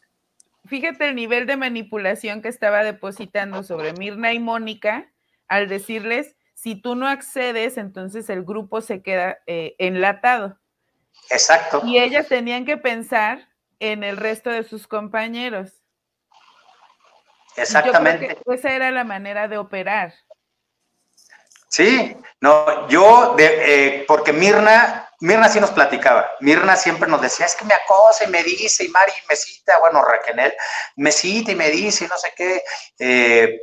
fíjate 0.67 1.09
el 1.09 1.15
nivel 1.15 1.47
de 1.47 1.57
manipulación 1.57 2.43
que 2.43 2.49
estaba 2.49 2.83
depositando 2.83 3.63
sobre 3.63 3.93
Mirna 3.93 4.33
y 4.33 4.39
Mónica 4.39 5.11
al 5.47 5.67
decirles, 5.67 6.35
si 6.53 6.75
tú 6.75 6.93
no 6.93 7.07
accedes, 7.07 7.77
entonces 7.77 8.29
el 8.29 8.43
grupo 8.43 8.81
se 8.81 9.01
queda 9.01 9.39
eh, 9.47 9.75
enlatado. 9.79 10.60
Exacto. 11.29 11.81
Y 11.85 11.99
ellas 11.99 12.27
tenían 12.27 12.65
que 12.65 12.77
pensar 12.77 13.47
en 13.79 14.03
el 14.03 14.17
resto 14.17 14.49
de 14.49 14.63
sus 14.63 14.87
compañeros. 14.87 15.71
Exactamente. 17.55 18.37
esa 18.45 18.71
era 18.71 18.91
la 18.91 19.03
manera 19.03 19.47
de 19.47 19.57
operar. 19.57 20.13
Sí, 21.67 22.15
no, 22.41 22.87
yo, 22.89 23.33
de, 23.37 23.45
eh, 23.45 24.05
porque 24.07 24.33
Mirna 24.33 25.11
Mirna 25.21 25.49
sí 25.49 25.59
nos 25.59 25.69
platicaba. 25.69 26.31
Mirna 26.39 26.75
siempre 26.75 27.07
nos 27.07 27.21
decía, 27.21 27.45
es 27.45 27.55
que 27.55 27.63
me 27.65 27.75
acosa 27.75 28.25
y 28.25 28.27
me 28.27 28.43
dice, 28.43 28.83
y 28.83 28.89
Mari 28.89 29.13
me 29.29 29.35
cita, 29.35 29.77
bueno, 29.77 30.03
Raquel, 30.03 30.53
me 30.95 31.11
cita 31.11 31.51
y 31.51 31.55
me 31.55 31.69
dice, 31.69 32.05
y 32.05 32.07
no 32.07 32.17
sé 32.17 32.33
qué. 32.35 32.63
Eh, 32.97 33.61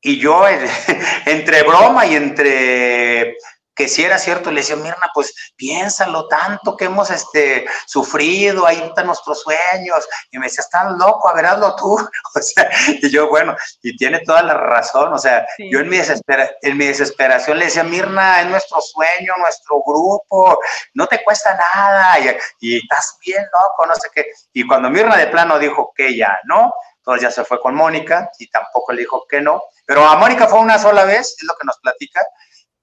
y 0.00 0.18
yo, 0.18 0.46
entre 1.26 1.62
broma 1.62 2.06
y 2.06 2.16
entre 2.16 3.36
que 3.74 3.88
si 3.88 4.04
era 4.04 4.18
cierto, 4.18 4.50
le 4.50 4.60
decía, 4.60 4.76
Mirna, 4.76 5.10
pues 5.12 5.34
piénsalo 5.56 6.28
tanto 6.28 6.76
que 6.76 6.86
hemos 6.86 7.10
este, 7.10 7.66
sufrido, 7.86 8.66
ahí 8.66 8.78
están 8.78 9.06
nuestros 9.06 9.42
sueños. 9.42 10.08
Y 10.30 10.38
me 10.38 10.46
decía, 10.46 10.62
estás 10.62 10.92
loco, 10.92 11.28
a 11.28 11.34
ver, 11.34 11.46
hazlo 11.46 11.74
tú. 11.76 11.96
O 12.36 12.42
sea, 12.42 12.68
y 12.88 13.10
yo, 13.10 13.28
bueno, 13.28 13.54
y 13.80 13.96
tiene 13.96 14.18
toda 14.20 14.42
la 14.42 14.54
razón. 14.54 15.12
O 15.12 15.18
sea, 15.18 15.46
yo 15.70 15.78
en 15.78 15.88
mi, 15.88 15.98
en 15.98 16.76
mi 16.76 16.86
desesperación 16.86 17.58
le 17.58 17.66
decía, 17.66 17.84
Mirna, 17.84 18.40
es 18.40 18.48
nuestro 18.48 18.80
sueño, 18.80 19.34
nuestro 19.38 19.80
grupo, 19.86 20.58
no 20.94 21.06
te 21.06 21.22
cuesta 21.22 21.54
nada, 21.54 22.18
y, 22.18 22.36
y 22.60 22.78
estás 22.78 23.16
bien 23.24 23.44
loco, 23.44 23.86
no 23.86 23.94
sé 23.94 24.08
qué. 24.12 24.32
Y 24.52 24.66
cuando 24.66 24.90
Mirna 24.90 25.16
de 25.16 25.28
plano 25.28 25.58
dijo 25.60 25.92
que 25.94 26.16
ya 26.16 26.40
no, 26.44 26.74
entonces 27.04 27.22
ya 27.22 27.30
se 27.30 27.44
fue 27.44 27.60
con 27.60 27.74
Mónica 27.74 28.30
y 28.38 28.48
tampoco 28.48 28.92
le 28.92 29.02
dijo 29.02 29.26
que 29.28 29.40
no. 29.40 29.62
Pero 29.86 30.04
a 30.04 30.16
Mónica 30.16 30.48
fue 30.48 30.58
una 30.58 30.78
sola 30.78 31.04
vez, 31.04 31.36
es 31.38 31.44
lo 31.44 31.54
que 31.54 31.66
nos 31.66 31.78
platica, 31.78 32.26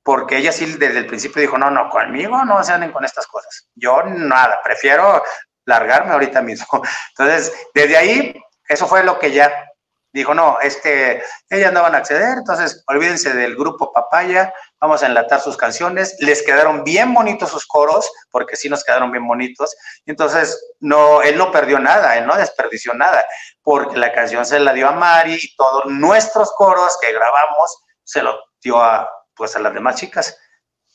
porque 0.04 0.38
ella 0.38 0.52
sí 0.52 0.66
desde 0.66 1.00
el 1.00 1.08
principio 1.08 1.42
dijo, 1.42 1.58
no, 1.58 1.70
no, 1.70 1.90
conmigo 1.90 2.44
no 2.44 2.64
se 2.64 2.74
anden 2.74 2.92
con 2.92 3.06
estas 3.06 3.28
cosas. 3.28 3.70
Yo 3.76 4.04
nada, 4.04 4.62
prefiero 4.64 5.24
largarme 5.66 6.14
ahorita 6.14 6.42
mismo. 6.42 6.82
Entonces, 7.10 7.54
desde 7.74 7.98
ahí, 7.98 8.44
eso 8.68 8.88
fue 8.88 9.04
lo 9.04 9.20
que 9.20 9.32
ya 9.32 9.72
dijo, 10.14 10.34
no, 10.34 10.60
este, 10.60 11.24
ellas 11.50 11.72
no 11.72 11.82
van 11.82 11.96
a 11.96 12.00
acceder, 12.00 12.38
entonces 12.38 12.84
olvídense 12.88 13.34
del 13.34 13.56
grupo 13.56 13.94
Papaya, 13.94 14.54
vamos 14.80 15.04
a 15.04 15.06
enlatar 15.06 15.40
sus 15.40 15.56
canciones, 15.56 16.18
les 16.20 16.44
quedaron 16.44 16.84
bien 16.84 17.14
bonitos 17.14 17.50
sus 17.50 17.66
coros, 17.66 18.12
porque 18.30 18.58
sí 18.58 18.70
nos 18.70 18.84
quedaron 18.84 19.12
bien 19.12 19.26
bonitos, 19.26 19.74
entonces 20.06 20.62
no, 20.82 21.22
él 21.22 21.38
no 21.38 21.52
perdió 21.52 21.80
nada, 21.80 22.18
él 22.18 22.28
no 22.28 22.36
desperdició 22.36 22.94
nada, 22.94 23.26
porque 23.62 23.98
la 23.98 24.12
canción 24.12 24.46
se 24.46 24.60
la 24.60 24.74
dio 24.74 24.90
a 24.90 24.92
Mari 24.92 25.40
y 25.42 25.56
todos 25.56 25.86
nuestros 25.86 26.52
coros 26.58 26.98
que 27.02 27.14
grabamos 27.14 27.84
se 28.04 28.22
lo 28.22 28.38
dio 28.62 28.84
a, 28.84 29.10
pues 29.36 29.56
a 29.56 29.60
las 29.60 29.74
demás 29.74 29.96
chicas. 29.96 30.38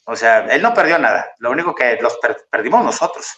O 0.07 0.15
sea, 0.15 0.47
él 0.47 0.63
no 0.63 0.73
perdió 0.73 0.99
nada, 0.99 1.35
lo 1.39 1.51
único 1.51 1.75
que 1.75 1.99
los 2.01 2.19
perdimos 2.51 2.85
nosotros. 2.85 3.37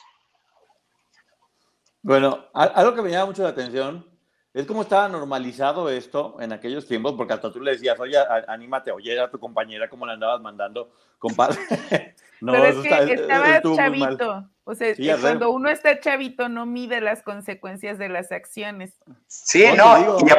Bueno, 2.03 2.47
algo 2.55 2.95
que 2.95 3.03
me 3.03 3.11
llama 3.11 3.27
mucho 3.27 3.43
la 3.43 3.51
atención 3.51 4.07
es 4.53 4.67
cómo 4.67 4.83
estaba 4.83 5.09
normalizado 5.09 5.89
esto 5.89 6.37
en 6.41 6.53
aquellos 6.53 6.87
tiempos, 6.87 7.15
porque 7.17 7.35
hasta 7.35 7.53
tú 7.53 7.61
le 7.61 7.73
decías, 7.73 7.99
oye, 8.01 8.17
anímate, 8.49 8.91
oye, 8.91 9.19
a 9.21 9.31
tu 9.31 9.39
compañera, 9.39 9.89
como 9.89 10.07
le 10.07 10.15
andabas 10.15 10.41
mandando, 10.41 10.91
compadre. 11.19 11.59
no, 12.41 12.53
Pero 12.53 12.65
es 12.65 13.07
que 13.07 13.15
estaba 13.15 13.63
chavito. 13.63 14.51
O 14.65 14.75
sea, 14.75 14.95
cuando 15.21 15.51
uno 15.51 15.71
está 15.71 16.01
chavito 16.01 16.49
no 16.49 16.67
mide 16.67 17.01
las 17.01 17.23
consecuencias 17.23 17.99
de 17.99 18.09
las 18.09 18.33
acciones. 18.33 18.99
Sí, 19.27 19.65
no, 19.77 20.19
y 20.19 20.31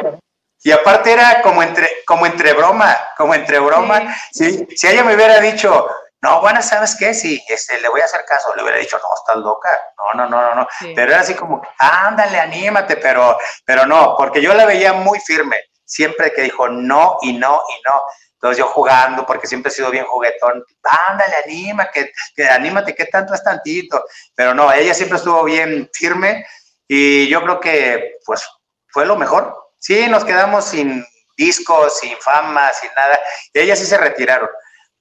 aparte 0.72 1.14
era 1.14 1.41
como 1.41 1.64
entre, 1.64 2.03
como 2.05 2.26
entre 2.26 2.53
broma, 2.53 2.95
como 3.18 3.34
entre 3.34 3.60
broma. 3.60 4.16
Si, 4.32 4.68
si 4.76 4.88
ella 4.88 5.03
me 5.03 5.16
hubiera 5.16 5.39
dicho, 5.39 5.88
no, 6.22 6.41
bueno, 6.41 6.62
¿sabes 6.62 6.95
qué? 6.97 7.14
Si 7.14 7.41
este, 7.47 7.80
le 7.80 7.88
voy 7.88 8.01
a 8.01 8.05
hacer 8.05 8.26
caso, 8.26 8.53
le 8.55 8.62
hubiera 8.62 8.78
dicho, 8.78 8.97
no, 8.97 9.16
estás 9.16 9.38
loca. 9.38 9.70
No, 9.97 10.14
no, 10.14 10.30
no, 10.30 10.41
no, 10.41 10.55
no. 10.55 10.68
Pero 10.93 11.12
era 11.12 11.22
así 11.22 11.34
como, 11.34 11.62
ándale, 11.78 12.39
anímate, 12.39 12.97
pero, 12.97 13.38
pero 13.64 13.86
no, 13.86 14.16
porque 14.18 14.41
yo 14.41 14.53
la 14.53 14.66
veía 14.66 14.91
muy 14.91 15.20
firme, 15.22 15.57
siempre 15.86 16.34
que 16.34 16.41
dijo 16.41 16.68
no 16.68 17.18
y 17.22 17.34
no 17.34 17.62
y 17.70 17.82
no. 17.89 18.01
Entonces 18.34 18.57
yo 18.57 18.68
jugando, 18.68 19.26
porque 19.26 19.47
siempre 19.47 19.72
he 19.72 19.76
sido 19.76 19.91
bien 19.91 20.05
juguetón, 20.05 20.64
ándale, 20.84 21.36
anima, 21.43 21.89
que, 21.89 22.12
que 22.36 22.47
anímate, 22.47 22.95
que 22.95 23.05
tanto 23.05 23.34
es 23.34 23.43
tantito. 23.43 24.03
Pero 24.36 24.53
no, 24.53 24.72
ella 24.74 24.93
siempre 24.93 25.18
estuvo 25.18 25.43
bien 25.43 25.89
firme 25.93 26.45
y 26.88 27.30
yo 27.30 27.41
creo 27.43 27.60
que, 27.62 28.18
pues, 28.26 28.45
fue 28.88 29.05
lo 29.05 29.16
mejor 29.16 29.68
Sí, 29.80 30.07
nos 30.07 30.25
quedamos 30.25 30.65
sin 30.65 31.05
discos, 31.38 31.99
sin 31.99 32.17
fama, 32.17 32.71
sin 32.73 32.89
nada. 32.95 33.17
Y 33.53 33.59
ellas 33.61 33.80
sí 33.80 33.86
se 33.86 33.97
retiraron. 33.97 34.49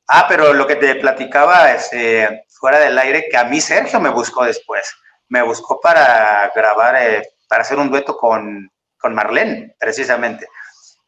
Ah, 0.07 0.27
pero 0.29 0.55
lo 0.55 0.67
que 0.67 0.77
te 0.77 0.95
platicaba 0.95 1.73
es, 1.73 1.85
este, 1.93 2.45
fuera 2.49 2.79
del 2.79 2.99
aire, 2.99 3.29
que 3.31 3.37
a 3.37 3.45
mí 3.45 3.61
Sergio 3.61 4.01
me 4.01 4.09
buscó 4.09 4.45
después. 4.45 4.89
me 5.31 5.43
buscó 5.43 5.79
para 5.81 6.51
grabar, 6.55 6.97
eh, 6.97 7.23
para 7.49 7.61
hacer 7.63 7.79
un 7.79 7.91
dueto 7.91 8.17
con, 8.17 8.71
con 8.99 9.15
Marlene, 9.15 9.75
precisamente. 9.79 10.49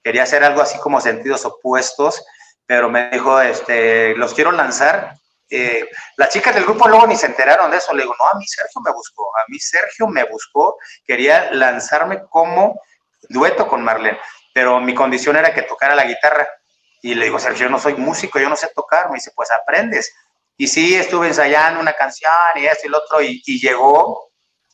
Quería 0.03 0.25
hacer 0.25 0.45
algo 0.45 0.61
así 0.61 0.79
como 0.79 1.01
sentidos 1.01 1.47
opuestos, 1.47 2.23
pero 2.67 2.91
me 2.91 3.09
dijo, 3.11 3.41
este, 3.41 4.15
los 4.17 4.35
quiero 4.35 4.53
lanzar. 4.53 5.15
Eh, 5.49 5.89
las 6.17 6.29
chicas 6.29 6.55
del 6.55 6.65
grupo 6.65 6.87
luego 6.89 7.07
ni 7.07 7.17
se 7.17 7.27
enteraron 7.27 7.71
de 7.71 7.79
eso. 7.79 7.95
Le 7.95 8.03
digo, 8.03 8.15
no, 8.19 8.27
a 8.27 8.39
mí 8.39 8.47
Sergio 8.47 8.81
me 8.83 8.93
buscó, 8.93 9.25
a 9.39 9.45
mí 9.49 9.59
Sergio 9.59 10.07
me 10.07 10.25
buscó, 10.25 10.77
quería 11.07 11.51
lanzarme 11.53 12.23
como 12.29 12.81
dueto 13.29 13.67
con 13.67 13.83
Marlene, 13.83 14.19
pero 14.53 14.81
mi 14.81 14.95
condición 14.95 15.37
era 15.37 15.55
que 15.55 15.63
tocara 15.63 15.95
la 15.95 16.05
guitarra. 16.05 16.49
Y 17.03 17.15
le 17.15 17.27
digo, 17.27 17.39
Sergio, 17.39 17.65
yo 17.65 17.71
no 17.71 17.79
soy 17.79 17.95
músico, 17.95 18.39
yo 18.39 18.49
no 18.49 18.57
sé 18.57 18.71
tocar. 18.75 19.09
Me 19.09 19.15
dice, 19.15 19.33
pues 19.35 19.51
aprendes. 19.51 20.13
Y 20.61 20.67
sí, 20.67 20.95
estuve 20.95 21.29
ensayando 21.29 21.81
una 21.81 21.95
canción 21.95 22.31
y 22.57 22.67
esto 22.67 22.87
y 22.87 22.91
lo 22.91 22.99
otro, 22.99 23.23
y, 23.23 23.41
llegó, 23.59 24.29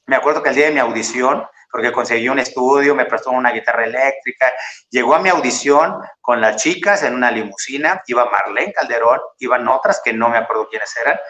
me 0.07 0.17
acuerdo 0.17 0.43
que 0.43 0.49
el 0.49 0.57
día 0.57 0.67
de 0.67 0.73
mi 0.73 0.81
audición, 0.81 1.47
porque 1.71 1.93
conseguí 1.93 2.29
un 2.29 2.41
estudio, 2.41 2.97
me 2.97 3.05
prestó 3.05 3.31
una 3.31 3.53
guitarra 3.53 3.85
eléctrica, 3.85 4.53
llegó 4.91 5.15
a 5.15 5.21
mi 5.21 5.29
audición 5.29 6.01
con 6.21 6.41
las 6.41 6.61
chicas 6.61 7.05
en 7.05 7.15
una 7.15 7.31
limusina, 7.31 8.03
iba 8.09 8.29
Marlene 8.29 8.73
Calderón, 8.73 9.21
iban 9.39 9.69
otras 9.69 10.01
que 10.05 10.13
no 10.13 10.29
me 10.29 10.39
acuerdo 10.39 10.69
quiénes 10.69 10.93
eran, 10.97 11.21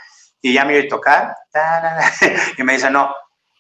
y 0.41 0.55
ya 0.55 0.65
me 0.65 0.79
iba 0.79 0.87
a 0.87 0.89
tocar, 0.89 1.37
y 2.57 2.63
me 2.63 2.73
dice, 2.73 2.89
no, 2.89 3.15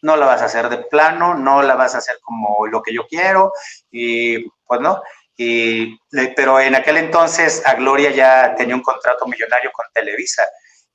no 0.06 0.16
la 0.16 0.26
vas 0.26 0.40
a 0.42 0.46
hacer 0.46 0.68
de 0.68 0.78
plano, 0.78 1.34
no 1.34 1.62
la 1.62 1.74
vas 1.74 1.94
a 1.94 1.98
hacer 1.98 2.16
como 2.22 2.66
lo 2.66 2.80
que 2.80 2.94
yo 2.94 3.06
quiero, 3.06 3.52
y 3.90 4.48
pues 4.64 4.80
no, 4.80 5.02
y, 5.36 5.98
pero 6.34 6.60
en 6.60 6.76
aquel 6.76 6.96
entonces 6.96 7.62
a 7.66 7.74
Gloria 7.74 8.10
ya 8.10 8.54
tenía 8.54 8.74
un 8.74 8.82
contrato 8.82 9.26
millonario 9.26 9.70
con 9.72 9.84
Televisa, 9.92 10.44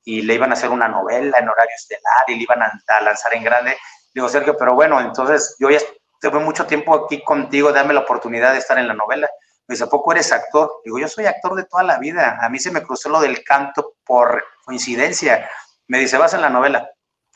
y 0.04 0.22
le 0.22 0.34
iban 0.34 0.50
a 0.50 0.54
hacer 0.54 0.70
una 0.70 0.88
novela 0.88 1.38
en 1.38 1.48
horario 1.48 1.74
estelar 1.76 2.24
y 2.26 2.34
le 2.36 2.42
iban 2.42 2.62
a, 2.62 3.00
lanzar 3.02 3.34
en 3.34 3.44
grande. 3.44 3.78
Digo, 4.12 4.28
Sergio, 4.28 4.56
pero 4.56 4.74
bueno, 4.74 5.00
entonces 5.00 5.56
yo 5.58 5.70
ya 5.70 5.78
tuve 6.20 6.40
mucho 6.40 6.66
tiempo 6.66 7.04
aquí 7.04 7.22
contigo, 7.22 7.72
dame 7.72 7.94
la 7.94 8.00
oportunidad 8.00 8.52
de 8.52 8.58
estar 8.58 8.78
en 8.78 8.88
la 8.88 8.94
novela. 8.94 9.28
Me 9.66 9.74
dice, 9.74 9.84
¿a 9.84 9.88
poco 9.88 10.12
eres 10.12 10.32
actor? 10.32 10.80
Digo, 10.84 10.98
yo 10.98 11.08
soy 11.08 11.26
actor 11.26 11.54
de 11.54 11.64
toda 11.64 11.84
la 11.84 11.98
vida. 11.98 12.38
A 12.40 12.48
mí 12.48 12.58
se 12.58 12.72
me 12.72 12.82
cruzó 12.82 13.08
lo 13.08 13.20
del 13.20 13.44
canto 13.44 13.94
por 14.04 14.44
coincidencia. 14.64 15.48
Me 15.86 15.98
dice, 15.98 16.18
vas 16.18 16.34
en 16.34 16.40
la 16.40 16.50
novela. 16.50 16.90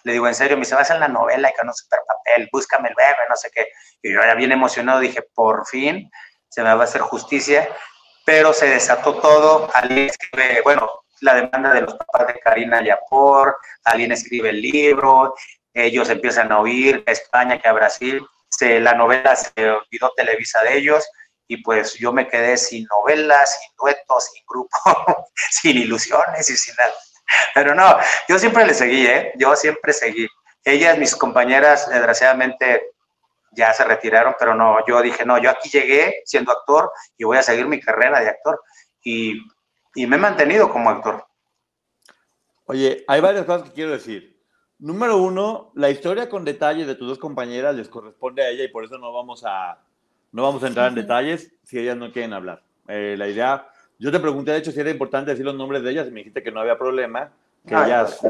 Le 0.06 0.12
digo, 0.12 0.28
en 0.28 0.36
serio, 0.36 0.56
me 0.56 0.60
dice, 0.60 0.76
vas 0.76 0.88
en 0.90 1.00
la 1.00 1.08
novela 1.08 1.50
y 1.50 1.58
con 1.58 1.66
un 1.66 1.74
super 1.74 1.98
papel, 2.06 2.48
búscame 2.52 2.90
bebé, 2.96 3.16
no 3.28 3.34
sé 3.34 3.50
qué. 3.52 3.66
Y 4.00 4.14
yo 4.14 4.20
ya 4.20 4.34
bien 4.34 4.52
emocionado 4.52 5.00
dije, 5.00 5.20
por 5.34 5.66
fin 5.66 6.08
se 6.48 6.62
me 6.62 6.72
va 6.72 6.82
a 6.82 6.84
hacer 6.84 7.00
justicia. 7.00 7.68
Pero 8.24 8.52
se 8.52 8.68
desató 8.68 9.16
todo. 9.16 9.68
Alguien 9.74 10.06
escribe, 10.06 10.60
bueno, 10.62 10.88
la 11.22 11.34
demanda 11.34 11.74
de 11.74 11.80
los 11.80 11.94
papás 11.94 12.28
de 12.28 12.38
Karina 12.38 12.84
Yapor, 12.84 13.56
alguien 13.82 14.12
escribe 14.12 14.50
el 14.50 14.62
libro, 14.62 15.34
ellos 15.74 16.08
empiezan 16.08 16.52
a 16.52 16.60
oír 16.60 17.02
a 17.04 17.10
España, 17.10 17.60
que 17.60 17.66
a 17.66 17.72
Brasil, 17.72 18.24
la 18.60 18.94
novela 18.94 19.34
se 19.34 19.70
olvidó 19.70 20.12
Televisa 20.16 20.62
de 20.62 20.78
ellos, 20.78 21.04
y 21.48 21.56
pues 21.64 21.94
yo 21.94 22.12
me 22.12 22.28
quedé 22.28 22.56
sin 22.56 22.84
novela, 22.84 23.44
sin 23.44 23.74
duetos, 23.76 24.30
sin 24.32 24.44
grupo, 24.46 24.78
sin 25.50 25.76
ilusiones 25.76 26.48
y 26.48 26.56
sin 26.56 26.76
nada. 26.76 26.94
Pero 27.54 27.74
no, 27.74 27.96
yo 28.28 28.38
siempre 28.38 28.66
le 28.66 28.74
seguí, 28.74 29.06
¿eh? 29.06 29.32
Yo 29.36 29.54
siempre 29.56 29.92
seguí. 29.92 30.26
Ellas, 30.64 30.98
mis 30.98 31.14
compañeras, 31.14 31.88
desgraciadamente 31.88 32.90
ya 33.52 33.72
se 33.72 33.84
retiraron, 33.84 34.34
pero 34.38 34.54
no, 34.54 34.84
yo 34.86 35.00
dije, 35.00 35.24
no, 35.24 35.38
yo 35.38 35.50
aquí 35.50 35.68
llegué 35.70 36.22
siendo 36.24 36.52
actor 36.52 36.90
y 37.16 37.24
voy 37.24 37.38
a 37.38 37.42
seguir 37.42 37.66
mi 37.66 37.80
carrera 37.80 38.20
de 38.20 38.28
actor. 38.28 38.60
Y 39.02 39.40
y 39.96 40.06
me 40.06 40.16
he 40.16 40.18
mantenido 40.20 40.70
como 40.70 40.90
actor. 40.90 41.24
Oye, 42.66 43.04
hay 43.08 43.20
varias 43.20 43.46
cosas 43.46 43.68
que 43.68 43.74
quiero 43.74 43.92
decir. 43.92 44.36
Número 44.78 45.16
uno, 45.16 45.72
la 45.74 45.88
historia 45.88 46.28
con 46.28 46.44
detalles 46.44 46.86
de 46.86 46.94
tus 46.94 47.08
dos 47.08 47.18
compañeras 47.18 47.74
les 47.74 47.88
corresponde 47.88 48.42
a 48.42 48.50
ella 48.50 48.64
y 48.64 48.68
por 48.68 48.84
eso 48.84 48.98
no 48.98 49.10
vamos 49.12 49.42
a, 49.46 49.82
no 50.32 50.42
vamos 50.42 50.62
a 50.62 50.66
entrar 50.68 50.88
en 50.88 50.96
detalles 50.96 51.50
si 51.62 51.78
ellas 51.78 51.96
no 51.96 52.12
quieren 52.12 52.34
hablar. 52.34 52.62
Eh, 52.88 53.14
la 53.16 53.26
idea, 53.26 53.68
yo 53.98 54.12
te 54.12 54.20
pregunté 54.20 54.52
de 54.52 54.58
hecho 54.58 54.72
si 54.72 54.80
era 54.80 54.90
importante 54.90 55.30
decir 55.30 55.44
los 55.44 55.54
nombres 55.54 55.82
de 55.82 55.90
ellas 55.90 56.08
y 56.08 56.10
me 56.10 56.20
dijiste 56.20 56.42
que 56.42 56.52
no 56.52 56.60
había 56.60 56.78
problema, 56.78 57.32
que 57.66 57.74
ellas, 57.74 58.20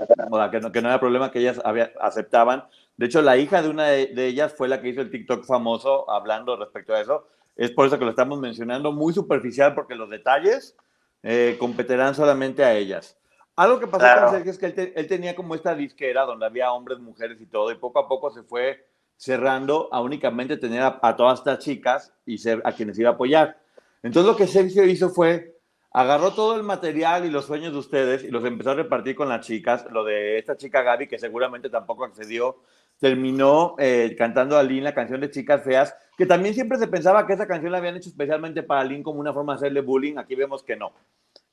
que 0.51 0.61
no, 0.61 0.73
que 0.73 0.83
no 0.83 0.89
había 0.89 1.01
problema, 1.01 1.31
que 1.31 1.41
ellas 1.41 1.61
aceptaban. 2.01 2.64
De 2.97 3.07
hecho, 3.07 3.21
la 3.21 3.37
hija 3.37 3.61
de 3.61 3.69
una 3.69 3.89
de, 3.89 4.07
de, 4.07 4.27
ellas 4.27 4.55
fue 4.55 4.69
la 4.69 4.81
que 4.81 4.89
hizo 4.89 5.03
el 5.03 5.11
TikTok 5.11 5.45
famoso 5.45 6.11
hablando 6.11 6.57
respecto 6.57 6.95
a 6.95 7.01
eso. 7.01 7.27
Es 7.57 7.71
por 7.71 7.87
eso 7.87 7.99
que 7.99 8.05
lo 8.05 8.11
estamos 8.11 8.39
mencionando, 8.39 8.93
muy 8.93 9.12
superficial 9.12 9.75
porque 9.75 9.95
los 9.95 10.09
detalles 10.09 10.77
eh, 11.23 11.57
competirán 11.59 12.14
solamente 12.14 12.64
a 12.64 12.75
ellas. 12.75 13.19
Algo 13.57 13.81
que 13.81 13.87
pasó 13.87 14.21
con 14.21 14.31
Sergio 14.31 14.53
es 14.53 14.59
que 14.59 14.93
él, 14.95 15.07
tenía 15.09 15.35
como 15.35 15.55
esta 15.55 15.75
disquera 15.75 16.23
donde 16.23 16.45
había 16.45 16.71
hombres, 16.71 16.99
mujeres 16.99 17.41
y 17.41 17.47
todo, 17.47 17.73
y 17.73 17.75
poco 17.77 17.99
a 17.99 18.07
poco 18.07 18.31
se 18.31 18.43
fue 18.43 18.87
cerrando 19.17 19.89
a 19.91 20.03
únicamente 20.03 20.59
tener 20.59 20.83
a, 20.83 21.17
todas 21.17 21.39
estas 21.39 21.59
chicas 21.61 22.12
y 22.27 22.37
ser 22.37 22.61
a 22.64 22.73
quienes 22.73 22.99
iba 22.99 23.11
a 23.11 23.14
apoyar. 23.14 23.59
Entonces 24.03 24.31
lo 24.31 24.37
que 24.37 24.47
Sergio 24.47 24.85
hizo 24.85 25.09
fue, 25.09 25.56
agarró 25.97 26.34
todo 26.34 26.57
el 26.57 26.62
material 26.62 27.24
y 27.24 27.30
los 27.30 27.47
sueños 27.47 27.72
de 27.72 27.78
ustedes 27.78 28.22
y 28.22 28.28
los 28.30 28.44
empezó 28.44 28.72
a 28.72 28.74
repartir 28.74 29.16
con 29.16 29.30
las 29.30 29.47
chicas. 29.47 29.86
Lo 29.90 30.05
de 30.05 30.36
esta 30.38 30.55
chica 30.55 30.82
Gaby, 30.82 31.09
que 31.09 31.18
seguramente 31.18 31.70
tampoco 31.70 32.05
accedió, 32.05 32.61
terminó 33.01 33.76
eh, 33.78 34.14
cantando 34.18 34.59
a 34.59 34.62
Lynn 34.62 34.84
la 34.84 34.94
canción 34.94 35.22
de 35.22 35.30
Chicas 35.30 35.64
Feas, 35.64 35.97
que 36.18 36.26
también 36.26 36.53
siempre 36.53 36.76
se 36.76 36.86
pensaba 36.86 37.26
que 37.26 37.32
esa 37.32 37.47
canción 37.47 37.72
la 37.72 37.78
habían 37.78 37.97
hecho 37.97 38.11
especialmente 38.11 38.62
para 38.62 38.84
Lynn 38.84 39.03
como 39.03 39.20
una 39.20 39.32
forma 39.32 39.55
de 39.55 39.57
hacerle 39.57 39.80
bullying. 39.80 40.18
Aquí 40.18 40.34
vemos 40.34 40.62
que 40.62 40.76
no, 40.76 40.92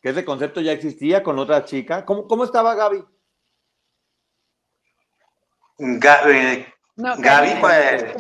que 0.02 0.10
ese 0.10 0.26
concepto 0.26 0.60
ya 0.60 0.74
existía 0.74 1.24
con 1.24 1.40
otra 1.40 1.64
chica. 1.64 2.04
¿Cómo, 2.04 2.28
cómo 2.28 2.44
estaba 2.44 2.76
Gaby? 2.76 3.02
Gaby, 5.78 6.66
Gaby 6.98 7.50
pues... 7.62 8.16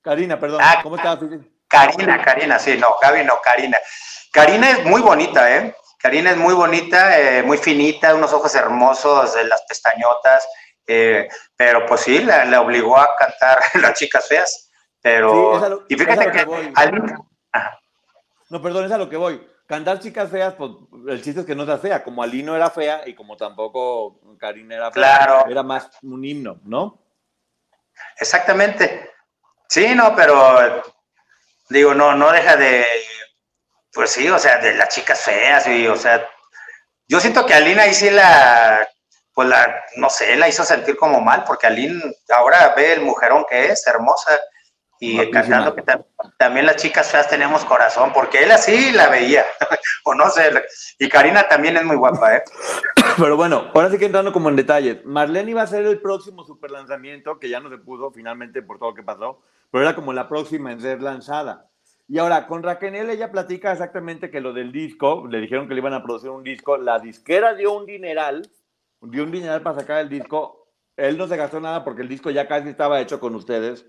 Karina, 0.00 0.40
perdón. 0.40 0.60
Ah, 0.62 0.80
¿Cómo 0.82 0.96
estaba? 0.96 1.20
Karina, 1.68 2.22
Karina, 2.22 2.58
sí, 2.58 2.76
no, 2.78 2.96
Gaby 3.00 3.24
no, 3.24 3.40
Karina. 3.42 3.78
Karina 4.32 4.70
es 4.70 4.84
muy 4.84 5.00
bonita, 5.00 5.54
¿eh? 5.56 5.74
Karina 5.98 6.30
es 6.30 6.36
muy 6.36 6.54
bonita, 6.54 7.18
eh, 7.18 7.42
muy 7.42 7.58
finita, 7.58 8.14
unos 8.14 8.32
ojos 8.32 8.54
hermosos, 8.54 9.34
de 9.34 9.44
las 9.44 9.62
pestañotas, 9.62 10.46
eh, 10.86 11.28
pero 11.56 11.86
pues 11.86 12.02
sí, 12.02 12.18
le, 12.18 12.56
obligó 12.56 12.96
a 12.96 13.16
cantar 13.16 13.58
Las 13.82 13.98
Chicas 13.98 14.28
Feas. 14.28 14.70
Pero, 15.00 15.84
y 15.88 15.94
fíjate 15.94 16.30
que, 16.32 16.46
No, 18.50 18.60
perdón, 18.60 18.86
es 18.86 18.92
a 18.92 18.98
lo 18.98 19.08
que 19.08 19.16
voy. 19.16 19.40
Cantar 19.66 19.98
chicas 19.98 20.30
feas, 20.30 20.54
pues 20.54 20.70
el 21.08 21.22
chiste 21.22 21.40
es 21.40 21.46
que 21.46 21.54
no 21.54 21.66
sea 21.66 21.78
fea. 21.78 22.02
Como 22.04 22.22
Ali 22.22 22.42
no 22.42 22.54
era 22.54 22.70
fea 22.70 23.02
y 23.06 23.14
como 23.14 23.36
tampoco 23.36 24.20
Karina 24.38 24.76
era 24.76 24.92
fea, 24.92 25.44
era 25.48 25.62
más 25.64 25.90
un 26.02 26.24
himno, 26.24 26.60
¿no? 26.64 27.02
Exactamente. 28.18 29.10
Sí, 29.68 29.94
no, 29.94 30.14
pero 30.14 30.82
digo, 31.68 31.94
no, 31.94 32.14
no 32.14 32.32
deja 32.32 32.56
de, 32.56 32.84
pues 33.92 34.10
sí, 34.10 34.28
o 34.28 34.38
sea, 34.38 34.58
de 34.58 34.74
las 34.74 34.88
chicas 34.88 35.20
feas, 35.22 35.66
y, 35.66 35.86
o 35.86 35.96
sea, 35.96 36.28
yo 37.08 37.20
siento 37.20 37.46
que 37.46 37.54
Alina 37.54 37.82
ahí 37.82 37.94
sí 37.94 38.10
la 38.10 38.86
pues 39.36 39.48
la, 39.50 39.84
no 39.98 40.08
sé, 40.08 40.34
la 40.36 40.48
hizo 40.48 40.64
sentir 40.64 40.96
como 40.96 41.20
mal, 41.20 41.44
porque 41.46 41.66
Aline 41.66 42.00
ahora 42.34 42.72
ve 42.74 42.94
el 42.94 43.02
mujerón 43.02 43.44
que 43.46 43.66
es, 43.66 43.86
hermosa, 43.86 44.40
y 44.98 45.30
cantando 45.30 45.74
que 45.74 45.84
también 46.38 46.64
las 46.64 46.76
chicas 46.76 47.10
feas 47.10 47.28
tenemos 47.28 47.62
corazón, 47.66 48.14
porque 48.14 48.44
él 48.44 48.50
así 48.50 48.92
la 48.92 49.10
veía, 49.10 49.44
o 50.06 50.14
no 50.14 50.30
sé, 50.30 50.50
y 50.98 51.10
Karina 51.10 51.46
también 51.46 51.76
es 51.76 51.84
muy 51.84 51.96
guapa, 51.96 52.36
¿eh? 52.36 52.44
Pero 53.18 53.36
bueno, 53.36 53.70
ahora 53.74 53.90
sí 53.90 53.98
que 53.98 54.06
entrando 54.06 54.32
como 54.32 54.48
en 54.48 54.56
detalles, 54.56 55.04
Marlene 55.04 55.50
iba 55.50 55.60
a 55.60 55.66
ser 55.66 55.84
el 55.84 56.00
próximo 56.00 56.42
super 56.46 56.70
lanzamiento, 56.70 57.38
que 57.38 57.50
ya 57.50 57.60
no 57.60 57.68
se 57.68 57.76
pudo 57.76 58.10
finalmente 58.10 58.62
por 58.62 58.78
todo 58.78 58.92
lo 58.92 58.94
que 58.94 59.02
pasó, 59.02 59.42
pero 59.70 59.84
era 59.84 59.94
como 59.94 60.12
la 60.12 60.28
próxima 60.28 60.72
en 60.72 60.80
ser 60.80 61.02
lanzada. 61.02 61.68
Y 62.08 62.18
ahora, 62.18 62.46
con 62.46 62.62
Raquel 62.62 62.94
ella 62.94 63.32
platica 63.32 63.72
exactamente 63.72 64.30
que 64.30 64.40
lo 64.40 64.52
del 64.52 64.70
disco, 64.70 65.26
le 65.28 65.40
dijeron 65.40 65.66
que 65.66 65.74
le 65.74 65.80
iban 65.80 65.94
a 65.94 66.02
producir 66.04 66.30
un 66.30 66.44
disco, 66.44 66.76
la 66.76 67.00
disquera 67.00 67.54
dio 67.54 67.72
un 67.72 67.86
dineral, 67.86 68.48
dio 69.00 69.24
un 69.24 69.32
dineral 69.32 69.62
para 69.62 69.80
sacar 69.80 70.00
el 70.00 70.08
disco. 70.08 70.68
Él 70.96 71.18
no 71.18 71.26
se 71.26 71.36
gastó 71.36 71.60
nada 71.60 71.84
porque 71.84 72.02
el 72.02 72.08
disco 72.08 72.30
ya 72.30 72.46
casi 72.46 72.68
estaba 72.68 73.00
hecho 73.00 73.18
con 73.18 73.34
ustedes. 73.34 73.86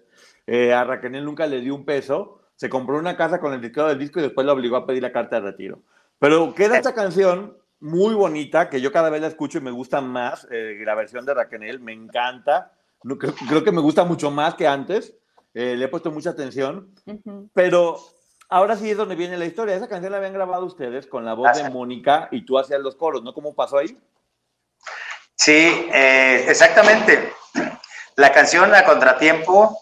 Eh, 0.48 0.74
a 0.74 0.84
Raquel 0.84 1.24
nunca 1.24 1.46
le 1.46 1.62
dio 1.62 1.76
un 1.76 1.86
peso. 1.86 2.42
Se 2.56 2.70
compró 2.70 2.98
una 2.98 3.16
casa 3.16 3.40
con 3.40 3.54
el 3.54 3.62
disco 3.62 3.86
del 3.86 4.00
disco 4.00 4.20
y 4.20 4.24
después 4.24 4.46
le 4.46 4.52
obligó 4.52 4.78
a 4.78 4.88
pedir 4.88 5.04
la 5.04 5.12
carta 5.12 5.40
de 5.40 5.52
retiro. 5.52 5.80
Pero 6.20 6.54
queda 6.56 6.78
esta 6.78 6.96
canción 6.96 7.58
muy 7.80 8.16
bonita 8.16 8.70
que 8.70 8.82
yo 8.82 8.92
cada 8.92 9.10
vez 9.10 9.22
la 9.22 9.28
escucho 9.28 9.60
y 9.60 9.62
me 9.62 9.72
gusta 9.72 10.02
más. 10.02 10.48
Eh, 10.50 10.82
la 10.84 10.96
versión 10.96 11.26
de 11.26 11.34
Raquel 11.34 11.80
me 11.80 11.94
encanta. 11.94 12.72
Creo, 13.48 13.64
que 13.64 13.72
me 13.72 13.82
gusta 13.82 14.04
mucho 14.04 14.32
más 14.32 14.56
que 14.56 14.68
antes. 14.68 15.16
Eh, 15.60 15.76
le 15.76 15.86
he 15.86 15.88
puesto 15.88 16.12
mucha 16.12 16.30
atención. 16.30 16.94
Pero 17.56 17.98
ahora 18.48 18.76
sí 18.76 18.92
es 18.92 18.98
donde 18.98 19.16
viene 19.16 19.38
la 19.38 19.46
historia. 19.46 19.74
Esa 19.74 19.88
canción 19.88 20.12
la 20.12 20.20
habían 20.20 20.34
grabado 20.34 20.68
ustedes 20.68 21.08
con 21.08 21.26
la 21.26 21.34
voz 21.34 21.58
de 21.58 21.68
Mónica 21.72 22.28
y 22.30 22.46
tú 22.46 22.60
hacías 22.60 22.80
los 22.80 22.96
coros, 22.96 23.24
¿no? 23.24 23.34
¿Cómo 23.34 23.56
pasó 23.56 23.80
ahí? 23.80 23.98
Sí, 25.34 25.90
eh, 25.92 26.46
exactamente. 26.48 27.34
La 28.18 28.32
canción 28.32 28.72
A 28.76 28.86
Contratiempo, 28.86 29.82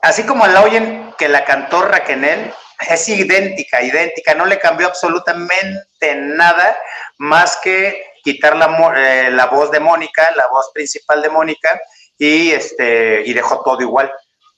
así 0.00 0.22
como 0.22 0.46
la 0.46 0.62
oyen 0.62 1.12
que 1.18 1.28
la 1.28 1.44
cantó 1.44 1.82
Raquenel, 1.82 2.52
es 2.88 3.08
idéntica, 3.08 3.82
idéntica, 3.82 4.36
no 4.36 4.46
le 4.46 4.60
cambió 4.60 4.86
absolutamente 4.86 6.14
nada 6.14 6.76
más 7.18 7.56
que 7.56 8.00
quitar 8.22 8.54
la, 8.54 8.94
eh, 8.96 9.30
la 9.32 9.46
voz 9.46 9.72
de 9.72 9.80
Mónica, 9.80 10.30
la 10.36 10.46
voz 10.46 10.70
principal 10.72 11.20
de 11.20 11.30
Mónica, 11.30 11.80
y, 12.16 12.52
este, 12.52 13.22
y 13.26 13.32
dejó 13.34 13.60
todo 13.64 13.80
igual, 13.80 14.12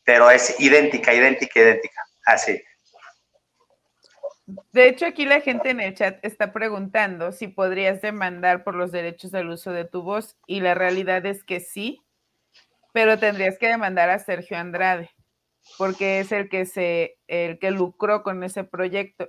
pero 0.06 0.30
es 0.30 0.58
idéntica, 0.60 1.12
idéntica, 1.12 1.60
idéntica, 1.60 2.00
así. 2.24 2.62
De 4.46 4.88
hecho, 4.88 5.04
aquí 5.04 5.26
la 5.26 5.40
gente 5.40 5.70
en 5.70 5.80
el 5.80 5.94
chat 5.94 6.24
está 6.24 6.52
preguntando 6.52 7.32
si 7.32 7.48
podrías 7.48 8.00
demandar 8.00 8.62
por 8.62 8.76
los 8.76 8.92
derechos 8.92 9.34
al 9.34 9.50
uso 9.50 9.72
de 9.72 9.84
tu 9.84 10.02
voz 10.02 10.36
y 10.46 10.60
la 10.60 10.74
realidad 10.74 11.26
es 11.26 11.42
que 11.42 11.58
sí, 11.58 12.00
pero 12.92 13.18
tendrías 13.18 13.58
que 13.58 13.66
demandar 13.66 14.08
a 14.08 14.20
Sergio 14.20 14.56
Andrade 14.56 15.10
porque 15.76 16.20
es 16.20 16.30
el 16.30 16.48
que 16.48 16.64
se 16.64 17.18
el 17.26 17.58
que 17.58 17.72
lucró 17.72 18.22
con 18.22 18.44
ese 18.44 18.62
proyecto. 18.62 19.28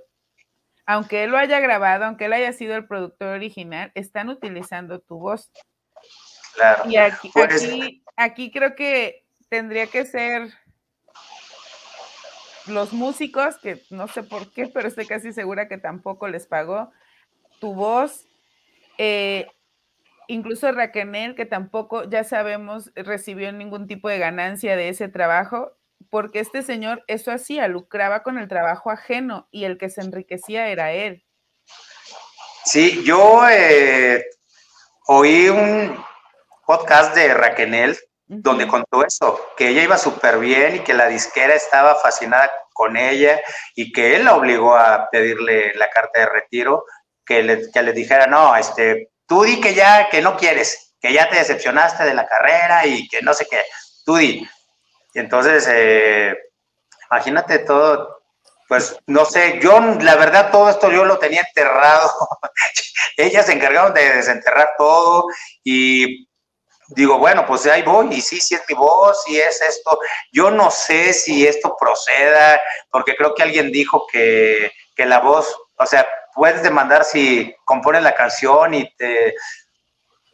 Aunque 0.86 1.24
él 1.24 1.30
lo 1.30 1.38
haya 1.38 1.58
grabado, 1.58 2.04
aunque 2.04 2.26
él 2.26 2.32
haya 2.34 2.52
sido 2.52 2.76
el 2.76 2.86
productor 2.86 3.34
original, 3.34 3.90
están 3.96 4.28
utilizando 4.28 5.00
tu 5.00 5.18
voz. 5.18 5.50
Claro. 6.54 6.88
Y 6.88 6.96
aquí, 6.96 7.30
pues 7.34 7.64
aquí, 7.64 8.04
aquí 8.16 8.52
creo 8.52 8.76
que 8.76 9.24
tendría 9.48 9.88
que 9.88 10.06
ser 10.06 10.52
los 12.70 12.92
músicos, 12.92 13.58
que 13.58 13.82
no 13.90 14.08
sé 14.08 14.22
por 14.22 14.52
qué, 14.52 14.66
pero 14.66 14.88
estoy 14.88 15.06
casi 15.06 15.32
segura 15.32 15.68
que 15.68 15.78
tampoco 15.78 16.28
les 16.28 16.46
pagó 16.46 16.90
tu 17.60 17.74
voz. 17.74 18.26
Eh, 18.98 19.46
incluso 20.26 20.70
Raquel, 20.72 21.34
que 21.34 21.46
tampoco, 21.46 22.08
ya 22.08 22.24
sabemos, 22.24 22.90
recibió 22.94 23.52
ningún 23.52 23.86
tipo 23.86 24.08
de 24.08 24.18
ganancia 24.18 24.76
de 24.76 24.88
ese 24.88 25.08
trabajo, 25.08 25.72
porque 26.10 26.40
este 26.40 26.62
señor 26.62 27.04
eso 27.06 27.32
hacía, 27.32 27.68
lucraba 27.68 28.22
con 28.22 28.38
el 28.38 28.48
trabajo 28.48 28.90
ajeno 28.90 29.48
y 29.50 29.64
el 29.64 29.78
que 29.78 29.90
se 29.90 30.00
enriquecía 30.00 30.68
era 30.68 30.92
él. 30.92 31.24
Sí, 32.64 33.02
yo 33.04 33.48
eh, 33.48 34.24
oí 35.06 35.48
un 35.48 35.96
podcast 36.66 37.14
de 37.14 37.32
Raquel 37.32 37.96
donde 38.28 38.68
contó 38.68 39.04
eso, 39.04 39.52
que 39.56 39.68
ella 39.68 39.82
iba 39.82 39.96
súper 39.96 40.38
bien 40.38 40.76
y 40.76 40.80
que 40.80 40.92
la 40.92 41.06
disquera 41.06 41.54
estaba 41.54 41.94
fascinada 41.94 42.50
con 42.74 42.96
ella 42.96 43.40
y 43.74 43.90
que 43.90 44.14
él 44.16 44.26
la 44.26 44.36
obligó 44.36 44.76
a 44.76 45.08
pedirle 45.10 45.74
la 45.74 45.88
carta 45.88 46.20
de 46.20 46.26
retiro, 46.26 46.84
que 47.24 47.42
le, 47.42 47.70
que 47.70 47.82
le 47.82 47.92
dijera, 47.92 48.26
no, 48.26 48.54
este, 48.54 49.10
tú 49.26 49.42
di 49.44 49.60
que 49.60 49.74
ya, 49.74 50.08
que 50.10 50.20
no 50.20 50.36
quieres, 50.36 50.94
que 51.00 51.12
ya 51.12 51.28
te 51.30 51.36
decepcionaste 51.36 52.04
de 52.04 52.14
la 52.14 52.26
carrera 52.26 52.86
y 52.86 53.08
que 53.08 53.22
no 53.22 53.32
sé 53.32 53.46
qué, 53.50 53.64
tú 54.04 54.16
di. 54.16 54.46
Entonces, 55.14 55.66
eh, 55.70 56.36
imagínate 57.10 57.60
todo, 57.60 58.22
pues 58.68 58.96
no 59.06 59.24
sé, 59.24 59.58
yo 59.62 59.80
la 59.80 60.16
verdad 60.16 60.50
todo 60.50 60.68
esto 60.68 60.90
yo 60.90 61.06
lo 61.06 61.18
tenía 61.18 61.40
enterrado. 61.40 62.10
Ellas 63.16 63.46
se 63.46 63.52
encargaron 63.52 63.94
de 63.94 64.16
desenterrar 64.16 64.74
todo 64.76 65.26
y 65.64 66.28
digo, 66.88 67.18
bueno, 67.18 67.44
pues 67.46 67.66
ahí 67.66 67.82
voy, 67.82 68.08
y 68.12 68.20
sí, 68.20 68.40
sí 68.40 68.54
es 68.54 68.62
mi 68.68 68.74
voz, 68.74 69.22
y 69.28 69.38
es 69.38 69.60
esto. 69.60 69.98
Yo 70.32 70.50
no 70.50 70.70
sé 70.70 71.12
si 71.12 71.46
esto 71.46 71.76
proceda, 71.78 72.60
porque 72.90 73.16
creo 73.16 73.34
que 73.34 73.42
alguien 73.42 73.70
dijo 73.70 74.06
que, 74.10 74.72
que 74.96 75.06
la 75.06 75.20
voz, 75.20 75.54
o 75.76 75.86
sea, 75.86 76.06
puedes 76.34 76.62
demandar 76.62 77.04
si 77.04 77.54
compones 77.64 78.02
la 78.02 78.14
canción 78.14 78.74
y 78.74 78.94
te 78.96 79.34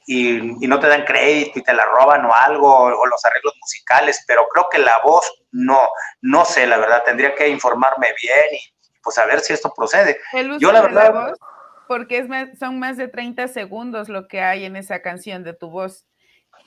y, 0.06 0.66
no 0.68 0.78
te 0.78 0.88
dan 0.88 1.04
crédito 1.04 1.58
y 1.58 1.62
te 1.62 1.72
la 1.72 1.84
roban 1.86 2.24
o 2.26 2.34
algo, 2.34 2.70
o, 2.70 3.06
los 3.06 3.24
arreglos 3.24 3.54
musicales, 3.60 4.22
pero 4.26 4.46
creo 4.52 4.68
que 4.70 4.78
la 4.78 4.98
voz 5.02 5.30
no, 5.52 5.80
no 6.20 6.44
sé, 6.44 6.66
la 6.66 6.76
verdad, 6.76 7.02
tendría 7.04 7.34
que 7.34 7.48
informarme 7.48 8.08
bien 8.20 8.44
y 8.52 8.58
pues 9.02 9.18
a 9.18 9.26
ver 9.26 9.40
si 9.40 9.52
esto 9.52 9.72
procede. 9.74 10.18
Yo 10.58 10.72
la 10.72 10.82
verdad... 10.82 11.12
voz, 11.12 11.38
porque 11.86 12.18
es 12.18 12.58
son 12.58 12.78
más 12.78 12.96
de 12.96 13.08
30 13.08 13.48
segundos 13.48 14.08
lo 14.08 14.26
que 14.28 14.40
hay 14.40 14.64
en 14.64 14.76
esa 14.76 15.02
canción 15.02 15.44
de 15.44 15.52
tu 15.52 15.70
voz. 15.70 16.06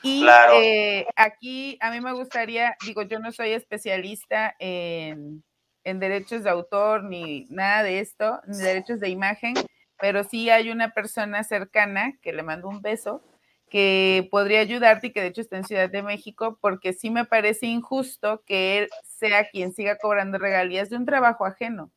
Y 0.04 0.26
eh, 0.54 1.08
aquí 1.16 1.78
a 1.82 1.92
mí 1.92 2.02
me 2.02 2.14
gustaría, 2.14 2.76
digo, 2.86 3.02
yo 3.02 3.20
no 3.20 3.32
soy 3.32 3.52
especialista 3.52 4.56
en, 4.60 5.44
en, 5.84 6.00
derechos 6.00 6.44
de 6.44 6.50
autor 6.50 7.04
ni 7.04 7.46
nada 7.50 7.84
de 7.84 8.00
esto, 8.00 8.40
ni 8.48 8.58
derechos 8.58 9.00
de 9.00 9.10
imagen, 9.10 9.56
pero 10.00 10.24
sí 10.24 10.50
hay 10.50 10.70
una 10.70 10.92
persona 10.94 11.44
cercana 11.44 12.14
que 12.22 12.34
le 12.34 12.44
mando 12.44 12.68
un 12.68 12.82
beso 12.82 13.24
que 13.70 14.28
podría 14.32 14.62
ayudarte 14.62 15.08
y 15.08 15.12
que 15.12 15.22
de 15.22 15.28
hecho 15.28 15.42
está 15.42 15.58
en 15.58 15.66
Ciudad 15.66 15.90
de 15.90 16.02
México, 16.02 16.58
porque 16.62 16.94
sí 16.94 17.10
me 17.10 17.26
parece 17.26 17.66
injusto 17.66 18.44
que 18.46 18.80
él 18.80 18.90
sea 19.04 19.50
quien 19.50 19.74
siga 19.74 19.98
cobrando 19.98 20.38
regalías 20.38 20.90
de 20.90 20.96
un 20.96 21.06
trabajo 21.06 21.46
ajeno. 21.46 21.92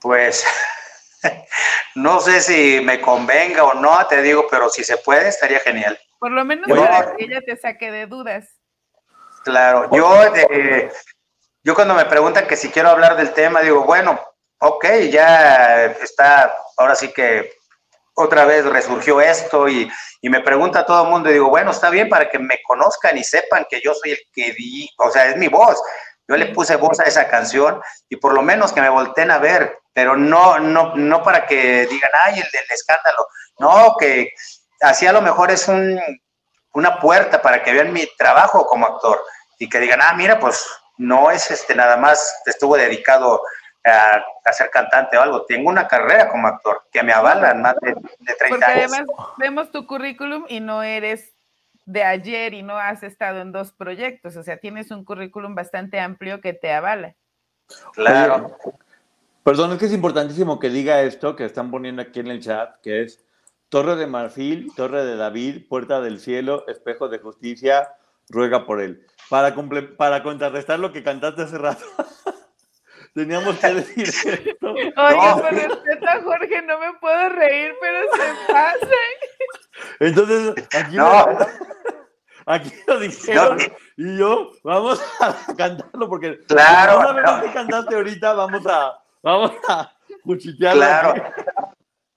Pues 0.00 0.44
no 1.94 2.20
sé 2.20 2.40
si 2.40 2.80
me 2.80 3.00
convenga 3.00 3.64
o 3.64 3.74
no, 3.74 4.06
te 4.06 4.22
digo, 4.22 4.46
pero 4.50 4.68
si 4.68 4.84
se 4.84 4.96
puede, 4.98 5.28
estaría 5.28 5.60
genial. 5.60 5.98
Por 6.18 6.32
lo 6.32 6.44
menos 6.44 6.66
para 6.68 7.16
que 7.16 7.24
ella 7.24 7.40
te 7.44 7.56
saque 7.56 7.90
de 7.90 8.06
dudas. 8.06 8.48
Claro, 9.44 9.90
yo, 9.92 10.32
yo 11.62 11.74
cuando 11.74 11.94
me 11.94 12.06
preguntan 12.06 12.46
que 12.46 12.56
si 12.56 12.70
quiero 12.70 12.88
hablar 12.88 13.16
del 13.16 13.32
tema, 13.32 13.60
digo, 13.60 13.84
bueno, 13.84 14.18
ok, 14.58 14.86
ya 15.10 15.86
está, 15.86 16.54
ahora 16.78 16.94
sí 16.94 17.12
que 17.12 17.52
otra 18.14 18.44
vez 18.44 18.64
resurgió 18.64 19.20
esto 19.20 19.68
y, 19.68 19.90
me 20.22 20.40
pregunta 20.40 20.86
todo 20.86 21.04
el 21.04 21.10
mundo 21.10 21.28
y 21.28 21.34
digo, 21.34 21.50
bueno, 21.50 21.70
está 21.70 21.90
bien 21.90 22.08
para 22.08 22.30
que 22.30 22.38
me 22.38 22.58
conozcan 22.66 23.18
y 23.18 23.22
sepan 23.22 23.66
que 23.68 23.82
yo 23.84 23.92
soy 23.92 24.12
el 24.12 24.18
que 24.32 24.52
di, 24.52 24.88
o 24.96 25.10
sea, 25.10 25.26
es 25.26 25.36
mi 25.36 25.48
voz. 25.48 25.78
Yo 26.26 26.36
le 26.36 26.46
puse 26.46 26.76
voz 26.76 27.00
a 27.00 27.04
esa 27.04 27.28
canción 27.28 27.80
y 28.08 28.16
por 28.16 28.32
lo 28.32 28.42
menos 28.42 28.72
que 28.72 28.80
me 28.80 28.88
volteen 28.88 29.30
a 29.30 29.38
ver, 29.38 29.78
pero 29.92 30.16
no, 30.16 30.58
no, 30.58 30.94
no 30.94 31.22
para 31.22 31.46
que 31.46 31.86
digan, 31.86 32.10
ay, 32.24 32.34
el 32.40 32.50
del 32.50 32.70
escándalo. 32.70 33.26
No, 33.58 33.96
que 33.98 34.32
así 34.80 35.06
a 35.06 35.12
lo 35.12 35.20
mejor 35.20 35.50
es 35.50 35.68
un, 35.68 36.00
una 36.72 36.98
puerta 36.98 37.40
para 37.42 37.62
que 37.62 37.72
vean 37.72 37.92
mi 37.92 38.06
trabajo 38.16 38.66
como 38.66 38.86
actor 38.86 39.22
y 39.58 39.68
que 39.68 39.80
digan, 39.80 40.00
ah, 40.02 40.14
mira, 40.14 40.38
pues 40.38 40.66
no 40.96 41.30
es 41.30 41.50
este 41.50 41.74
nada 41.74 41.96
más, 41.96 42.42
estuvo 42.46 42.76
dedicado 42.76 43.40
a, 43.84 44.52
ser 44.52 44.70
cantante 44.70 45.16
o 45.16 45.22
algo. 45.22 45.44
Tengo 45.46 45.68
una 45.68 45.86
carrera 45.86 46.28
como 46.28 46.48
actor 46.48 46.86
que 46.92 47.02
me 47.02 47.12
avalan 47.12 47.62
más 47.62 47.74
de, 47.80 47.92
30 47.92 48.46
Porque 48.48 48.64
además 48.64 49.02
vemos 49.36 49.70
tu 49.70 49.86
currículum 49.86 50.44
y 50.48 50.60
no 50.60 50.82
eres 50.82 51.33
de 51.86 52.02
ayer 52.02 52.54
y 52.54 52.62
no 52.62 52.76
has 52.76 53.02
estado 53.02 53.40
en 53.40 53.52
dos 53.52 53.72
proyectos, 53.72 54.36
o 54.36 54.42
sea, 54.42 54.58
tienes 54.58 54.90
un 54.90 55.04
currículum 55.04 55.54
bastante 55.54 56.00
amplio 56.00 56.40
que 56.40 56.52
te 56.52 56.72
avala. 56.72 57.14
Claro. 57.94 58.56
perdón, 59.42 59.72
es 59.72 59.78
que 59.78 59.86
es 59.86 59.92
importantísimo 59.92 60.58
que 60.58 60.68
diga 60.68 61.02
esto 61.02 61.34
que 61.36 61.44
están 61.44 61.70
poniendo 61.70 62.02
aquí 62.02 62.20
en 62.20 62.28
el 62.28 62.40
chat, 62.40 62.80
que 62.82 63.02
es 63.02 63.24
Torre 63.68 63.96
de 63.96 64.06
Marfil, 64.06 64.72
Torre 64.76 65.04
de 65.04 65.16
David, 65.16 65.68
Puerta 65.68 66.00
del 66.00 66.20
Cielo, 66.20 66.66
Espejo 66.68 67.08
de 67.08 67.18
Justicia, 67.18 67.88
ruega 68.28 68.66
por 68.66 68.80
él. 68.80 69.06
Para, 69.28 69.54
para 69.96 70.22
contrarrestar 70.22 70.78
lo 70.78 70.92
que 70.92 71.02
cantaste 71.02 71.42
hace 71.42 71.58
rato. 71.58 71.84
Teníamos 73.14 73.56
que 73.58 73.74
decir 73.74 74.08
esto. 74.46 74.70
Oye, 74.72 74.92
no. 74.96 75.40
con 75.40 75.50
respeto 75.50 76.08
a 76.08 76.22
Jorge, 76.22 76.62
no 76.62 76.80
me 76.80 76.92
puedo 76.94 77.28
reír, 77.28 77.74
pero 77.80 78.00
se 78.12 78.52
pasa. 78.52 78.78
Entonces, 80.00 80.66
aquí, 80.74 80.96
no. 80.96 81.38
aquí 82.46 82.72
lo 82.86 82.98
dijeron 82.98 83.58
y 83.96 84.18
yo, 84.18 84.50
vamos 84.64 85.00
a 85.20 85.36
cantarlo 85.56 86.08
porque 86.08 86.40
claro, 86.46 87.02
no 87.02 87.08
sabemos 87.08 87.42
qué 87.42 87.52
cantaste 87.52 87.94
ahorita, 87.94 88.32
vamos 88.34 88.66
a, 88.66 88.98
vamos 89.22 89.52
a 89.68 89.92
cuchitearlo. 90.24 90.80
Claro. 90.82 91.14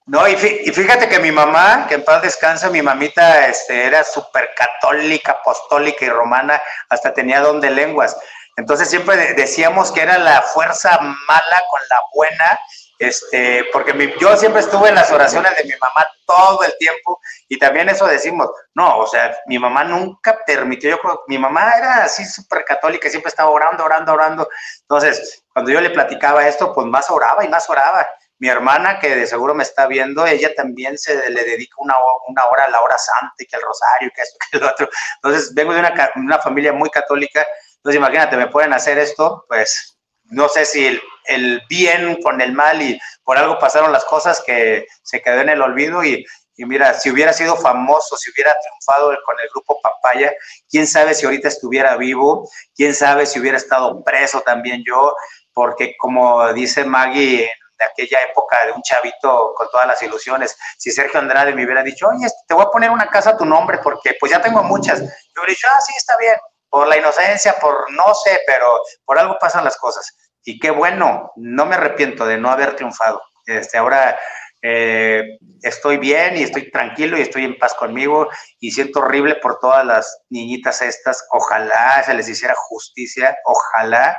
No, 0.08 0.26
y 0.26 0.36
fíjate 0.36 1.06
que 1.06 1.18
mi 1.18 1.30
mamá, 1.30 1.86
que 1.86 1.96
en 1.96 2.02
paz 2.02 2.22
descansa, 2.22 2.70
mi 2.70 2.80
mamita 2.80 3.46
este, 3.46 3.84
era 3.84 4.02
súper 4.02 4.48
católica, 4.56 5.32
apostólica 5.32 6.06
y 6.06 6.08
romana, 6.08 6.58
hasta 6.88 7.12
tenía 7.12 7.42
don 7.42 7.60
de 7.60 7.70
lenguas. 7.70 8.16
Entonces 8.58 8.90
siempre 8.90 9.34
decíamos 9.34 9.92
que 9.92 10.02
era 10.02 10.18
la 10.18 10.42
fuerza 10.42 10.98
mala 10.98 11.62
con 11.70 11.80
la 11.88 12.02
buena, 12.12 12.58
este, 12.98 13.64
porque 13.72 14.16
yo 14.20 14.36
siempre 14.36 14.62
estuve 14.62 14.88
en 14.88 14.96
las 14.96 15.12
oraciones 15.12 15.56
de 15.56 15.62
mi 15.62 15.74
mamá 15.80 16.04
todo 16.26 16.64
el 16.64 16.76
tiempo 16.76 17.20
y 17.46 17.56
también 17.56 17.88
eso 17.88 18.04
decimos, 18.08 18.50
no, 18.74 18.98
o 18.98 19.06
sea, 19.06 19.38
mi 19.46 19.60
mamá 19.60 19.84
nunca 19.84 20.40
permitió, 20.44 20.90
yo 20.90 20.98
creo, 20.98 21.22
mi 21.28 21.38
mamá 21.38 21.70
era 21.78 22.02
así 22.02 22.24
súper 22.24 22.64
católica, 22.64 23.08
siempre 23.08 23.28
estaba 23.28 23.48
orando, 23.48 23.84
orando, 23.84 24.12
orando. 24.12 24.48
Entonces, 24.80 25.44
cuando 25.52 25.70
yo 25.70 25.80
le 25.80 25.90
platicaba 25.90 26.48
esto, 26.48 26.74
pues 26.74 26.86
más 26.88 27.08
oraba 27.10 27.44
y 27.44 27.48
más 27.48 27.70
oraba. 27.70 28.08
Mi 28.40 28.48
hermana, 28.48 28.98
que 28.98 29.14
de 29.14 29.26
seguro 29.28 29.54
me 29.54 29.62
está 29.62 29.86
viendo, 29.86 30.26
ella 30.26 30.52
también 30.56 30.98
se 30.98 31.30
le 31.30 31.44
dedica 31.44 31.76
una, 31.78 31.94
una 32.26 32.44
hora 32.46 32.64
a 32.64 32.70
la 32.70 32.80
hora 32.80 32.98
santa 32.98 33.34
y 33.38 33.46
que 33.46 33.56
el 33.56 33.62
rosario, 33.62 34.10
que 34.12 34.22
esto, 34.22 34.38
que 34.50 34.58
el 34.58 34.64
otro. 34.64 34.88
Entonces, 35.22 35.54
vengo 35.54 35.72
de 35.74 35.78
una, 35.78 36.10
una 36.16 36.38
familia 36.40 36.72
muy 36.72 36.90
católica 36.90 37.46
entonces, 37.78 37.98
imagínate, 37.98 38.36
me 38.36 38.48
pueden 38.48 38.72
hacer 38.72 38.98
esto, 38.98 39.44
pues 39.48 39.98
no 40.24 40.48
sé 40.48 40.64
si 40.64 41.00
el, 41.26 41.62
bien 41.68 42.20
con 42.22 42.40
el 42.40 42.52
mal 42.52 42.82
y 42.82 42.98
por 43.22 43.38
algo 43.38 43.58
pasaron 43.58 43.92
las 43.92 44.04
cosas 44.04 44.42
que 44.44 44.86
se 45.02 45.22
quedó 45.22 45.40
en 45.40 45.48
el 45.48 45.62
olvido 45.62 46.04
y, 46.04 46.24
mira, 46.56 46.94
si 46.94 47.10
hubiera 47.10 47.32
sido 47.32 47.56
famoso, 47.56 48.16
si 48.16 48.30
hubiera 48.30 48.54
triunfado 48.60 49.16
con 49.24 49.38
el 49.40 49.48
grupo 49.48 49.80
Papaya, 49.80 50.32
quién 50.68 50.86
sabe 50.86 51.14
si 51.14 51.24
ahorita 51.24 51.48
estuviera 51.48 51.96
vivo, 51.96 52.50
quién 52.74 52.94
sabe 52.94 53.26
si 53.26 53.38
hubiera 53.38 53.56
estado 53.56 54.02
preso 54.02 54.40
también 54.40 54.82
yo, 54.84 55.14
porque 55.52 55.94
como 55.98 56.52
dice 56.52 56.84
Maggie 56.84 57.50
de 57.78 57.84
aquella 57.84 58.22
época 58.22 58.66
de 58.66 58.72
un 58.72 58.82
chavito 58.82 59.54
con 59.56 59.68
todas 59.70 59.86
las 59.86 60.02
ilusiones, 60.02 60.56
si 60.76 60.90
Sergio 60.90 61.20
Andrade 61.20 61.54
me 61.54 61.64
hubiera 61.64 61.82
dicho, 61.82 62.08
oye, 62.08 62.26
te 62.46 62.54
voy 62.54 62.64
a 62.64 62.70
poner 62.70 62.90
una 62.90 63.08
casa 63.08 63.30
a 63.30 63.36
tu 63.36 63.44
nombre 63.44 63.78
porque 63.78 64.16
pues 64.18 64.32
ya 64.32 64.42
tengo 64.42 64.64
muchas, 64.64 65.00
yo 65.00 65.06
hubiera 65.36 65.50
dicho, 65.50 65.68
ah, 65.70 65.80
sí, 65.80 65.92
está 65.96 66.16
bien, 66.16 66.34
por 66.70 66.88
la 66.88 66.96
inocencia, 66.96 67.56
por 67.60 67.90
no 67.92 68.14
sé, 68.14 68.40
pero 68.46 68.66
por 69.04 69.18
algo 69.18 69.36
pasan 69.38 69.64
las 69.64 69.76
cosas. 69.76 70.16
Y 70.44 70.58
qué 70.58 70.70
bueno, 70.70 71.32
no 71.36 71.66
me 71.66 71.74
arrepiento 71.74 72.26
de 72.26 72.38
no 72.38 72.50
haber 72.50 72.76
triunfado. 72.76 73.22
Este, 73.46 73.78
ahora 73.78 74.18
eh, 74.60 75.38
estoy 75.62 75.98
bien 75.98 76.36
y 76.36 76.42
estoy 76.42 76.70
tranquilo 76.70 77.16
y 77.16 77.22
estoy 77.22 77.44
en 77.44 77.58
paz 77.58 77.74
conmigo 77.74 78.28
y 78.58 78.72
siento 78.72 79.00
horrible 79.00 79.36
por 79.36 79.58
todas 79.60 79.84
las 79.84 80.22
niñitas 80.30 80.82
estas. 80.82 81.26
Ojalá 81.30 82.02
se 82.04 82.14
les 82.14 82.28
hiciera 82.28 82.54
justicia, 82.54 83.36
ojalá 83.44 84.18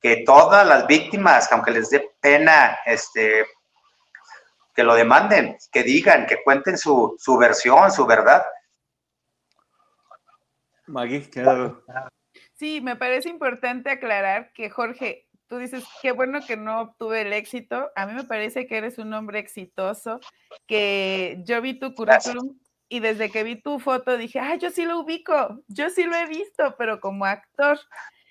que 0.00 0.22
todas 0.24 0.66
las 0.66 0.86
víctimas, 0.86 1.50
aunque 1.50 1.72
les 1.72 1.90
dé 1.90 2.08
pena, 2.20 2.78
este, 2.86 3.46
que 4.74 4.82
lo 4.84 4.94
demanden, 4.94 5.56
que 5.72 5.82
digan, 5.82 6.26
que 6.26 6.42
cuenten 6.44 6.78
su, 6.78 7.16
su 7.18 7.36
versión, 7.36 7.90
su 7.90 8.06
verdad. 8.06 8.44
Maggie, 10.88 11.28
Sí, 12.54 12.80
me 12.80 12.96
parece 12.96 13.28
importante 13.28 13.90
aclarar 13.90 14.52
que 14.52 14.70
Jorge, 14.70 15.28
tú 15.46 15.58
dices, 15.58 15.84
qué 16.02 16.12
bueno 16.12 16.40
que 16.46 16.56
no 16.56 16.80
obtuve 16.80 17.22
el 17.22 17.32
éxito. 17.32 17.90
A 17.96 18.06
mí 18.06 18.14
me 18.14 18.24
parece 18.24 18.66
que 18.66 18.76
eres 18.76 18.98
un 18.98 19.12
hombre 19.12 19.38
exitoso, 19.38 20.20
que 20.66 21.40
yo 21.44 21.60
vi 21.60 21.78
tu 21.78 21.94
currículum 21.94 22.58
y 22.88 23.00
desde 23.00 23.30
que 23.30 23.44
vi 23.44 23.56
tu 23.56 23.78
foto 23.78 24.16
dije, 24.16 24.40
ah, 24.40 24.56
yo 24.56 24.70
sí 24.70 24.84
lo 24.84 25.00
ubico, 25.00 25.62
yo 25.68 25.90
sí 25.90 26.04
lo 26.04 26.16
he 26.16 26.26
visto, 26.26 26.74
pero 26.78 27.00
como 27.00 27.24
actor. 27.24 27.78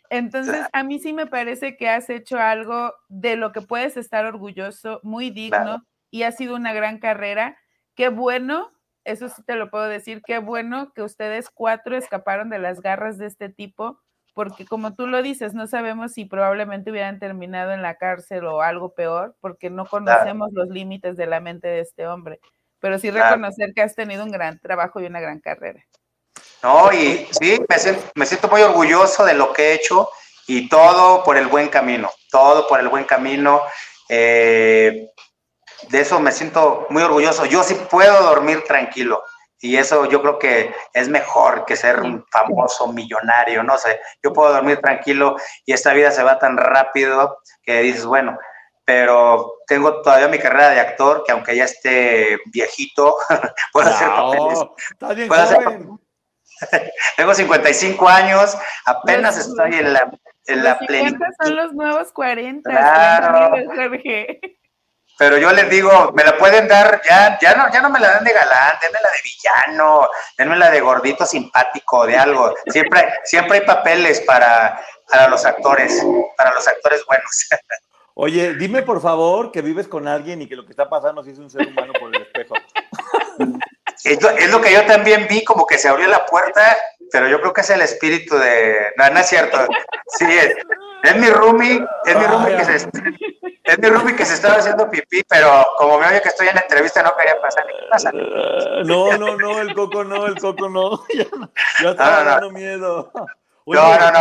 Entonces, 0.10 0.66
a 0.72 0.84
mí 0.84 0.99
sí 0.99 1.14
me 1.14 1.28
parece 1.28 1.76
que 1.76 1.89
has 1.89 2.10
hecho 2.10 2.39
algo 2.39 2.93
de 3.10 3.36
lo 3.36 3.51
que 3.51 3.62
puedes 3.62 3.97
estar 3.97 4.26
orgulloso, 4.26 4.99
muy 5.03 5.30
digno, 5.32 5.84
y 6.10 6.24
ha 6.24 6.32
sido 6.32 6.55
una 6.55 6.74
gran 6.74 6.99
carrera. 6.99 7.58
Qué 7.93 8.10
bueno, 8.10 8.72
eso 9.08 9.30
sí 9.30 9.41
te 9.43 9.55
lo 9.55 9.70
puedo 9.70 9.86
decir, 9.86 10.22
qué 10.26 10.39
bueno 10.39 10.91
que 10.93 11.01
ustedes 11.01 11.49
cuatro 11.49 11.95
escaparon 11.95 12.49
de 12.49 12.60
las 12.60 12.82
garras 12.82 13.18
de 13.18 13.26
este 13.26 13.47
tipo, 13.49 13.99
porque 14.34 14.66
como 14.66 14.93
tú 14.93 15.08
lo 15.08 15.22
dices, 15.22 15.53
no 15.53 15.66
sabemos 15.66 16.12
si 16.12 16.26
probablemente 16.26 16.91
hubieran 16.91 17.18
terminado 17.18 17.72
en 17.72 17.82
la 17.82 17.95
cárcel 17.95 18.45
o 18.45 18.62
algo 18.62 18.93
peor, 18.93 19.36
porque 19.39 19.70
no 19.70 19.86
conocemos 19.86 20.49
los 20.51 20.68
límites 20.68 21.16
de 21.16 21.26
la 21.26 21.39
mente 21.39 21.70
de 21.70 21.80
este 21.80 22.05
hombre, 22.05 22.39
pero 22.80 22.99
sí 22.99 23.10
reconocer 23.10 23.74
que 23.74 23.82
has 23.82 23.95
tenido 23.95 24.24
un 24.24 24.32
gran 24.32 24.60
trabajo 24.60 24.99
y 24.99 25.05
una 25.05 25.22
gran 25.22 25.39
carrera. 25.39 25.84
No, 26.62 26.91
y 26.91 27.28
sí, 27.32 27.58
me 28.16 28.26
siento, 28.26 28.49
muy 28.49 28.62
orgulloso 28.62 29.24
de 29.26 29.36
lo 29.36 29.53
que 29.53 29.70
he 29.70 29.74
hecho 29.76 30.10
y 30.47 30.68
todo 30.68 31.24
por 31.24 31.38
el 31.38 31.47
buen 31.47 31.70
camino, 31.70 32.10
todo 32.30 32.68
por 32.68 32.80
el 32.80 32.89
buen 32.89 33.05
camino. 33.05 33.62
Eh, 34.10 35.10
de 35.89 36.01
eso 36.01 36.19
me 36.19 36.32
siento 36.32 36.88
muy 36.89 37.03
orgulloso. 37.03 37.45
Yo 37.45 37.63
sí 37.63 37.75
puedo 37.89 38.23
dormir 38.23 38.63
tranquilo 38.65 39.23
y 39.59 39.78
eso 39.78 40.05
yo 40.05 40.21
creo 40.21 40.38
que 40.38 40.73
es 40.93 41.09
mejor 41.09 41.65
que 41.65 41.75
ser 41.75 41.99
un 42.01 42.25
famoso 42.32 42.91
millonario, 42.91 43.63
no 43.63 43.78
sé. 43.78 43.99
Yo 44.23 44.34
puedo 44.34 44.53
dormir 44.53 44.80
tranquilo 44.80 45.36
y 45.65 45.73
esta 45.73 45.93
vida 45.93 46.11
se 46.11 46.23
va 46.23 46.39
tan 46.39 46.57
rápido 46.57 47.39
que 47.63 47.82
dices, 47.82 48.05
bueno, 48.05 48.38
pero 48.86 49.55
tengo 49.67 50.01
todavía 50.01 50.28
mi 50.28 50.39
carrera 50.39 50.69
de 50.69 50.80
actor 50.80 51.23
que 51.25 51.32
aunque 51.32 51.55
ya 51.55 51.65
esté 51.65 52.39
viejito, 52.45 53.17
puedo 53.73 53.89
hacer 53.89 54.07
papeles. 54.07 55.28
Puedo 55.28 55.41
hacer, 55.41 55.59
Tengo 57.17 57.34
55 57.34 58.09
años, 58.09 58.57
apenas 58.86 59.38
estoy 59.38 59.75
en 59.75 59.93
la, 59.93 60.11
en 60.45 60.63
la 60.63 60.80
plenitud. 60.80 61.19
son 61.43 61.55
los 61.55 61.73
nuevos 61.73 62.11
40. 62.13 62.69
Claro. 62.69 63.55
Pero 65.18 65.38
yo 65.38 65.51
les 65.51 65.70
digo, 65.70 66.11
me 66.15 66.24
la 66.24 66.38
pueden 66.38 66.68
dar, 66.68 67.01
ya, 67.07 67.39
ya 67.41 67.55
no, 67.55 67.72
ya 67.74 67.82
no 67.82 67.89
me 67.89 67.99
la 67.99 68.11
dan 68.11 68.24
de 68.24 68.34
galán, 68.34 68.76
denmela 68.80 69.09
de 69.09 69.20
villano, 69.24 70.09
denmela 70.38 70.70
de 70.70 70.82
gordito 70.82 71.26
simpático, 71.26 72.05
de 72.05 72.18
algo. 72.18 72.53
Siempre, 72.68 73.13
siempre 73.24 73.59
hay 73.59 73.65
papeles 73.65 74.22
para, 74.22 74.80
para 75.09 75.28
los 75.28 75.43
actores, 75.43 76.05
para 76.38 76.53
los 76.53 76.68
actores 76.68 77.03
buenos. 77.07 77.47
Oye, 78.20 78.55
dime 78.55 78.82
por 78.82 79.01
favor 79.01 79.51
que 79.51 79.61
vives 79.61 79.88
con 79.88 80.07
alguien 80.07 80.41
y 80.41 80.47
que 80.47 80.55
lo 80.55 80.65
que 80.65 80.72
está 80.72 80.89
pasando 80.89 81.24
si 81.24 81.32
es 81.32 81.39
un 81.39 81.49
ser 81.49 81.68
humano 81.68 81.93
por 81.99 82.15
el 82.15 82.22
espejo. 82.24 82.55
Es 84.03 84.51
lo, 84.51 84.61
que 84.61 84.74
yo 84.74 84.86
también 84.86 85.28
vi, 85.30 85.43
como 85.43 85.65
que 85.65 85.78
se 85.78 85.88
abrió 85.88 86.07
la 86.07 86.26
puerta, 86.26 86.78
pero 87.11 87.28
yo 87.28 87.39
creo 87.39 87.53
que 87.53 87.61
es 87.61 87.70
el 87.70 87.82
espíritu 87.82 88.38
de. 88.38 88.76
No, 88.97 89.09
no 89.09 89.20
es 89.20 89.28
cierto. 89.28 89.59
Sí, 90.18 90.26
es, 90.26 90.55
es 91.03 91.15
mi 91.15 91.28
roomie, 91.30 91.80
es 92.05 92.15
mi 92.15 92.26
roomie 92.26 92.57
que 92.57 92.65
se, 92.65 92.89
es 93.68 93.80
mi 93.80 93.89
roomie 93.89 94.15
que 94.15 94.26
se 94.26 94.36
estaba 94.36 94.55
haciendo 94.55 94.89
pipí, 94.89 95.24
pero 95.28 95.65
como 95.78 95.99
me 95.99 96.07
oye 96.07 96.22
que 96.22 96.30
estoy 96.30 96.47
en 96.47 96.55
la 96.55 96.61
entrevista, 96.61 97.03
no 97.03 97.15
quería 97.18 97.39
pasar. 97.41 97.65
¿Qué 97.68 97.74
pasa? 97.89 98.11
Eh, 98.13 98.84
no, 98.86 99.18
no, 99.18 99.36
no, 99.36 99.59
el 99.59 99.74
coco 99.74 100.05
no, 100.05 100.26
el 100.26 100.39
coco 100.39 100.70
no. 100.70 101.03
Ya, 101.84 101.89
estaba 101.89 102.24
dando 102.24 102.49
miedo. 102.51 103.11
no, 103.65 103.99
no, 103.99 104.11
no. 104.11 104.20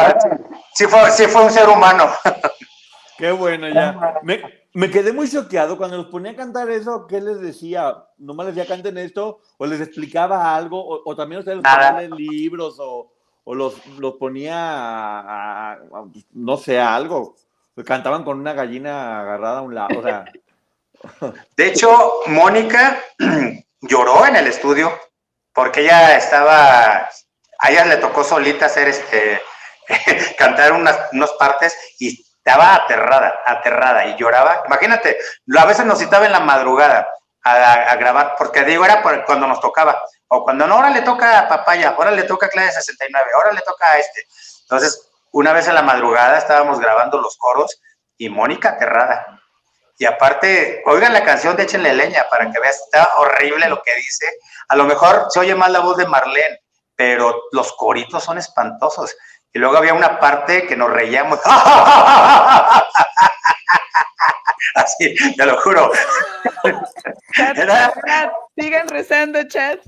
Sí 0.75 0.87
fue, 0.87 1.11
sí 1.13 1.27
fue 1.27 1.45
un 1.45 1.51
ser 1.51 1.69
humano. 1.69 2.09
Qué 3.19 3.31
bueno, 3.31 3.69
ya. 3.69 4.19
Me, 4.23 4.43
me 4.75 4.91
quedé 4.91 5.13
muy 5.13 5.31
choqueado 5.31 5.79
cuando 5.79 5.97
los 5.97 6.07
ponía 6.07 6.33
a 6.33 6.37
cantar 6.37 6.69
eso. 6.71 7.07
¿Qué 7.07 7.21
les 7.21 7.41
decía? 7.41 8.05
¿Nomás 8.19 8.47
les 8.47 8.57
decía 8.57 8.69
canten 8.69 8.99
esto? 8.99 9.41
¿O 9.59 9.67
les 9.67 9.81
explicaba 9.81 10.55
algo? 10.55 11.03
¿O, 11.05 11.17
también 11.17 11.39
ustedes 11.39 11.59
les 11.59 11.75
ponían 11.75 12.11
libros? 12.11 12.77
¿O, 12.81 13.13
o 13.45 13.55
los, 13.55 13.87
los 13.99 14.15
ponía 14.15 14.57
a, 14.59 15.79
no 16.33 16.57
sé, 16.57 16.81
a 16.81 16.95
algo? 16.97 17.37
Cantaban 17.85 18.25
con 18.25 18.39
una 18.39 18.55
gallina 18.55 19.21
agarrada 19.21 19.59
a 19.59 19.63
un 19.63 19.75
lado. 19.75 20.03
De 21.57 21.67
hecho, 21.67 22.21
Mónica 22.27 23.03
lloró 23.81 24.27
en 24.27 24.37
el 24.37 24.47
estudio 24.47 24.99
porque 25.53 25.83
ella 25.83 26.17
estaba. 26.17 27.09
A 27.59 27.71
ella 27.71 27.85
le 27.87 27.97
tocó 27.97 28.25
solita 28.25 28.67
hacer 28.67 28.89
este. 28.89 29.43
cantar 30.39 30.73
unas, 30.73 30.99
unas 31.13 31.33
partes 31.33 31.77
y 31.99 32.27
estaba 32.47 32.75
aterrada, 32.77 33.41
aterrada 33.45 34.07
y 34.07 34.17
lloraba. 34.17 34.63
Imagínate, 34.67 35.19
a 35.57 35.65
veces 35.65 35.85
nos 35.85 35.99
citaba 35.99 36.27
en 36.27 36.33
la 36.33 36.41
madrugada 36.41 37.09
a, 37.43 37.95
grabar, 37.97 38.35
porque 38.37 38.65
digo, 38.65 38.85
era 38.85 39.03
cuando 39.03 39.47
nos 39.47 39.61
tocaba, 39.61 40.01
o 40.29 40.43
cuando 40.43 40.67
no, 40.67 40.75
ahora 40.75 40.91
le 40.91 41.03
toca 41.03 41.41
a 41.41 41.49
Papaya, 41.49 41.91
ahora 41.91 42.11
le 42.11 42.25
toca 42.25 42.47
a 42.47 42.49
Clave 42.49 42.73
69, 42.73 43.31
ahora 43.35 43.53
le 43.53 43.61
toca 43.61 43.91
a 43.91 43.99
este. 43.99 44.27
Entonces, 44.63 45.09
una 45.37 45.53
vez 45.53 45.69
en 45.69 45.75
la 45.75 45.83
madrugada 45.83 46.39
estábamos 46.39 46.81
grabando 46.81 47.21
los 47.21 47.37
coros 47.37 47.79
y 48.17 48.31
Mónica 48.31 48.71
aterrada. 48.71 49.43
Y 49.99 50.07
aparte, 50.07 50.83
oigan 50.87 51.13
la 51.13 51.25
canción 51.25 51.55
de 51.57 51.65
Échenle 51.65 51.93
Leña 51.93 52.25
para 52.31 52.51
que 52.51 52.59
veas, 52.59 52.81
está 52.81 53.07
horrible 53.19 53.69
lo 53.69 53.83
que 53.83 53.95
dice. 53.97 54.27
A 54.69 54.77
lo 54.77 54.85
mejor 54.85 55.27
se 55.29 55.41
oye 55.41 55.55
más 55.55 55.71
la 55.71 55.81
voz 55.81 55.99
de 55.99 56.07
Marlene, 56.07 56.61
pero 56.95 57.43
los 57.53 57.75
coritos 57.75 58.25
son 58.25 58.39
espantosos. 58.39 59.15
Y 59.53 59.59
luego 59.59 59.77
había 59.77 59.93
una 59.93 60.19
parte 60.19 60.67
que 60.67 60.75
nos 60.75 60.91
reíamos. 60.91 61.39
Así, 64.75 65.15
te 65.37 65.45
lo 65.45 65.61
juro. 65.61 65.93
sigan 68.57 68.89
rezando, 68.89 69.47
chat. 69.49 69.81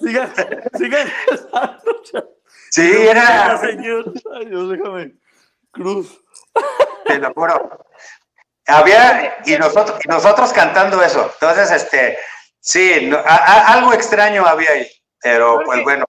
sigan, 0.00 0.34
sigan 0.78 1.10
rezando, 1.28 2.02
chat. 2.02 2.39
Sí, 2.70 3.06
era. 3.08 3.58
Señor, 3.58 4.12
ay 4.34 4.46
Dios, 4.46 4.70
déjame. 4.70 5.12
Cruz. 5.72 6.20
Te 7.06 7.18
lo 7.18 7.32
juro. 7.34 7.84
Había, 8.66 9.38
y 9.44 9.56
nosotros, 9.56 9.98
y 10.04 10.08
nosotros 10.08 10.52
cantando 10.52 11.02
eso. 11.02 11.30
Entonces, 11.34 11.70
este, 11.72 12.18
sí, 12.60 13.10
algo 13.26 13.92
extraño 13.92 14.46
había 14.46 14.70
ahí. 14.70 14.88
Pero, 15.20 15.60
pues 15.64 15.82
bueno. 15.82 16.04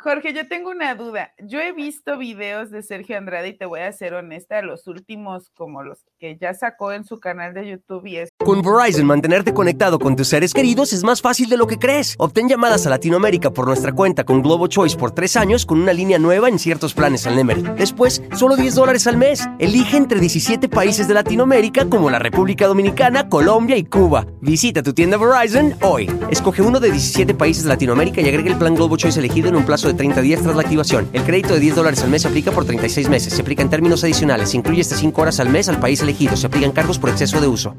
Jorge, 0.00 0.32
yo 0.32 0.46
tengo 0.48 0.70
una 0.70 0.94
duda. 0.94 1.32
Yo 1.38 1.60
he 1.60 1.72
visto 1.72 2.18
videos 2.18 2.70
de 2.70 2.82
Sergio 2.82 3.18
Andrade 3.18 3.48
y 3.48 3.52
te 3.56 3.66
voy 3.66 3.80
a 3.80 3.92
ser 3.92 4.14
honesta, 4.14 4.62
los 4.62 4.86
últimos 4.86 5.50
como 5.56 5.82
los 5.82 6.04
que 6.18 6.36
ya 6.40 6.54
sacó 6.54 6.92
en 6.92 7.04
su 7.04 7.18
canal 7.18 7.54
de 7.54 7.68
YouTube 7.68 8.06
y 8.06 8.18
es... 8.18 8.30
Con 8.38 8.62
Verizon, 8.62 9.06
mantenerte 9.06 9.52
conectado 9.52 9.98
con 9.98 10.16
tus 10.16 10.28
seres 10.28 10.54
queridos 10.54 10.92
es 10.92 11.02
más 11.02 11.20
fácil 11.20 11.48
de 11.48 11.56
lo 11.56 11.66
que 11.66 11.78
crees. 11.78 12.14
Obtén 12.18 12.48
llamadas 12.48 12.86
a 12.86 12.90
Latinoamérica 12.90 13.50
por 13.50 13.66
nuestra 13.66 13.92
cuenta 13.92 14.24
con 14.24 14.42
Globo 14.42 14.66
Choice 14.68 14.96
por 14.96 15.10
tres 15.10 15.36
años 15.36 15.66
con 15.66 15.80
una 15.80 15.92
línea 15.92 16.18
nueva 16.18 16.48
en 16.48 16.58
ciertos 16.58 16.94
planes 16.94 17.26
al 17.26 17.36
Nemer. 17.36 17.74
Después, 17.74 18.22
solo 18.36 18.56
10 18.56 18.74
dólares 18.74 19.06
al 19.06 19.16
mes. 19.16 19.48
Elige 19.58 19.96
entre 19.96 20.20
17 20.20 20.68
países 20.68 21.08
de 21.08 21.14
Latinoamérica 21.14 21.88
como 21.88 22.10
la 22.10 22.18
República 22.18 22.66
Dominicana, 22.66 23.28
Colombia 23.28 23.76
y 23.76 23.84
Cuba. 23.84 24.26
Visita 24.40 24.82
tu 24.82 24.92
tienda 24.92 25.16
Verizon 25.16 25.74
hoy. 25.82 26.10
Escoge 26.30 26.62
uno 26.62 26.80
de 26.80 26.90
17 26.90 27.34
países 27.34 27.64
de 27.64 27.70
Latinoamérica 27.70 28.20
y 28.20 28.28
agrega 28.28 28.50
el 28.50 28.58
plan 28.58 28.74
Globo 28.74 28.96
Choice 28.96 29.18
elegido 29.18 29.48
en 29.48 29.56
un 29.56 29.64
plazo 29.64 29.87
de 29.88 29.94
30 29.94 30.20
días 30.20 30.42
tras 30.42 30.54
la 30.54 30.62
activación. 30.62 31.08
El 31.12 31.24
crédito 31.24 31.54
de 31.54 31.60
10 31.60 31.74
dólares 31.74 32.02
al 32.02 32.10
mes 32.10 32.22
se 32.22 32.28
aplica 32.28 32.52
por 32.52 32.64
36 32.64 33.08
meses. 33.08 33.32
Se 33.32 33.42
aplica 33.42 33.62
en 33.62 33.70
términos 33.70 34.04
adicionales. 34.04 34.50
Se 34.50 34.56
incluye 34.56 34.82
hasta 34.82 34.96
5 34.96 35.20
horas 35.20 35.40
al 35.40 35.48
mes 35.48 35.68
al 35.68 35.80
país 35.80 36.00
elegido. 36.00 36.36
Se 36.36 36.46
aplican 36.46 36.72
cargos 36.72 36.98
por 36.98 37.10
exceso 37.10 37.40
de 37.40 37.48
uso. 37.48 37.76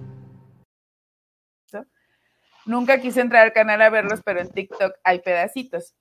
Nunca 2.66 3.00
quise 3.02 3.22
entrar 3.22 3.46
al 3.46 3.54
canal 3.54 3.82
a 3.82 3.90
verlos, 3.90 4.22
pero 4.24 4.42
en 4.42 4.50
TikTok 4.52 4.94
hay 5.04 5.20
pedacitos. 5.20 5.96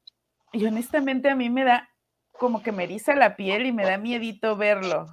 Y 0.53 0.67
honestamente 0.67 1.31
a 1.31 1.35
mí 1.35 1.49
me 1.49 1.65
da 1.65 1.89
como 2.33 2.63
que 2.63 2.73
me 2.73 2.85
eriza 2.85 3.15
la 3.15 3.37
piel 3.37 3.65
y 3.65 3.73
me 3.73 3.85
da 3.85 3.97
miedito 3.97 4.57
verlo. 4.57 5.07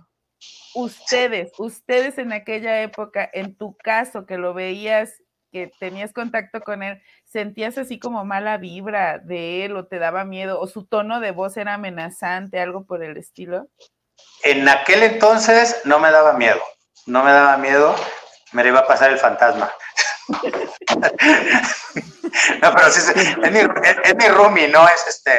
Ustedes, 0.76 1.52
ustedes 1.58 2.18
en 2.18 2.34
aquella 2.34 2.82
época, 2.82 3.30
en 3.34 3.56
tu 3.56 3.76
caso 3.78 4.26
que 4.26 4.38
lo 4.38 4.54
veías 4.54 5.14
tenías 5.80 6.14
contacto 6.14 6.62
con 6.62 6.84
él, 6.84 7.02
sentías 7.26 7.78
así 7.78 8.00
como 8.00 8.26
mala 8.26 8.58
vibra 8.58 9.20
de 9.20 9.66
él 9.66 9.76
o 9.76 9.88
te 9.88 10.00
daba 10.00 10.26
miedo 10.26 10.60
o 10.60 10.68
su 10.68 10.86
tono 10.86 11.20
de 11.20 11.32
voz 11.32 11.58
era 11.58 11.76
amenazante, 11.76 12.60
algo 12.60 12.86
por 12.86 13.04
el 13.04 13.18
estilo? 13.18 13.68
En 14.44 14.68
aquel 14.70 15.04
entonces 15.04 15.82
no 15.86 16.00
me 16.00 16.12
daba 16.12 16.34
miedo, 16.34 16.62
no 17.06 17.24
me 17.24 17.32
daba 17.32 17.58
miedo, 17.58 17.96
me 18.52 18.64
le 18.64 18.70
iba 18.70 18.80
a 18.80 18.88
pasar 18.88 19.12
el 19.12 19.18
fantasma. 19.18 19.72
no, 22.62 22.74
pero 22.74 22.90
sí, 22.90 23.12
es, 23.16 23.52
mi, 23.52 23.60
es, 23.60 24.16
mi 24.16 24.28
roomie, 24.28 24.68
¿no? 24.68 24.88
Es 24.88 25.06
este, 25.08 25.32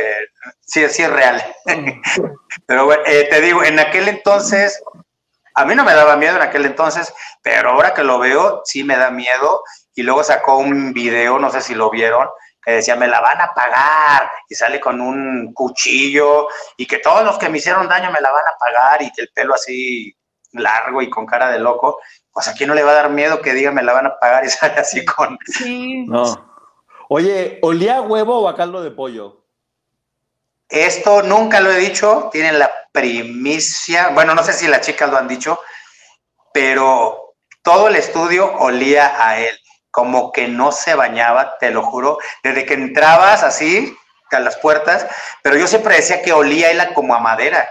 sí, 0.61 0.89
sí 0.89 1.03
es 1.03 1.11
real. 1.11 1.43
pero 2.67 2.87
bueno, 2.87 3.03
eh, 3.07 3.27
te 3.31 3.41
digo, 3.41 3.65
en 3.65 3.79
aquel 3.79 4.09
entonces, 4.09 4.83
a 5.55 5.65
mí 5.65 5.75
no 5.75 5.85
me 5.85 5.95
daba 5.95 6.17
miedo 6.17 6.37
en 6.37 6.43
aquel 6.43 6.67
entonces, 6.67 7.13
pero 7.43 7.71
ahora 7.71 7.95
que 7.95 8.05
lo 8.05 8.19
veo, 8.19 8.63
sí 8.65 8.85
me 8.85 8.97
da 8.97 9.11
miedo. 9.11 9.63
Y 9.97 10.05
luego 10.05 10.23
sacó 10.23 10.59
un 10.59 10.93
video, 10.93 11.41
no 11.41 11.51
sé 11.51 11.61
si 11.61 11.75
lo 11.75 11.91
vieron, 11.91 12.29
que 12.63 12.73
decía, 12.73 12.95
me 12.95 13.09
la 13.09 13.21
van 13.21 13.41
a 13.41 13.53
pagar, 13.53 14.31
y 14.49 14.55
sale 14.55 14.79
con 14.79 15.01
un 15.01 15.53
cuchillo, 15.53 16.47
y 16.77 16.87
que 16.87 16.99
todos 16.99 17.25
los 17.25 17.39
que 17.39 17.49
me 17.49 17.59
hicieron 17.59 17.89
daño 17.89 18.13
me 18.13 18.21
la 18.21 18.31
van 18.31 18.45
a 18.45 18.59
pagar, 18.59 19.03
y 19.03 19.11
que 19.11 19.23
el 19.23 19.31
pelo 19.35 19.55
así 19.55 20.15
largo 20.53 21.03
y 21.03 21.11
con 21.11 21.27
cara 21.27 21.51
de 21.51 21.59
loco, 21.59 21.99
pues 22.33 22.49
a 22.49 22.55
quién 22.55 22.69
no 22.69 22.75
le 22.75 22.83
va 22.83 22.93
a 22.93 22.97
dar 22.97 23.11
miedo 23.11 23.41
que 23.41 23.55
diga 23.55 23.71
me 23.71 23.83
la 23.83 23.93
van 23.93 24.07
a 24.07 24.19
pagar 24.19 24.45
y 24.45 24.51
sale 24.51 24.75
así 24.75 25.05
con... 25.05 25.39
Sí. 25.47 26.05
No. 26.07 26.25
Oye, 27.09 27.59
¿olía 27.63 28.01
huevo 28.01 28.41
o 28.41 28.49
a 28.49 28.57
caldo 28.57 28.83
de 28.83 28.91
pollo? 28.91 29.45
Esto 30.69 31.23
nunca 31.23 31.61
lo 31.61 31.71
he 31.71 31.79
dicho, 31.79 32.29
tienen 32.33 32.59
la 32.59 32.71
primicia, 32.91 34.09
bueno, 34.09 34.35
no 34.35 34.43
sé 34.43 34.53
si 34.53 34.67
las 34.67 34.81
chicas 34.81 35.09
lo 35.09 35.17
han 35.17 35.29
dicho, 35.29 35.61
pero 36.53 37.35
todo 37.63 37.87
el 37.87 37.95
estudio 37.95 38.53
olía 38.59 39.25
a 39.25 39.39
él, 39.39 39.57
como 39.97 40.31
que 40.31 40.47
no 40.47 40.73
se 40.73 40.95
bañaba, 40.95 41.57
te 41.57 41.71
lo 41.71 41.83
juro, 41.83 42.19
desde 42.43 42.67
que 42.67 42.75
entrabas 42.75 43.43
así 43.43 43.97
a 44.31 44.41
las 44.41 44.59
puertas, 44.59 45.07
pero 45.43 45.57
yo 45.57 45.67
siempre 45.67 45.97
decía 45.97 46.21
que 46.21 46.35
olía 46.35 46.71
él 46.71 46.83
como 46.93 47.15
a 47.15 47.19
madera, 47.19 47.67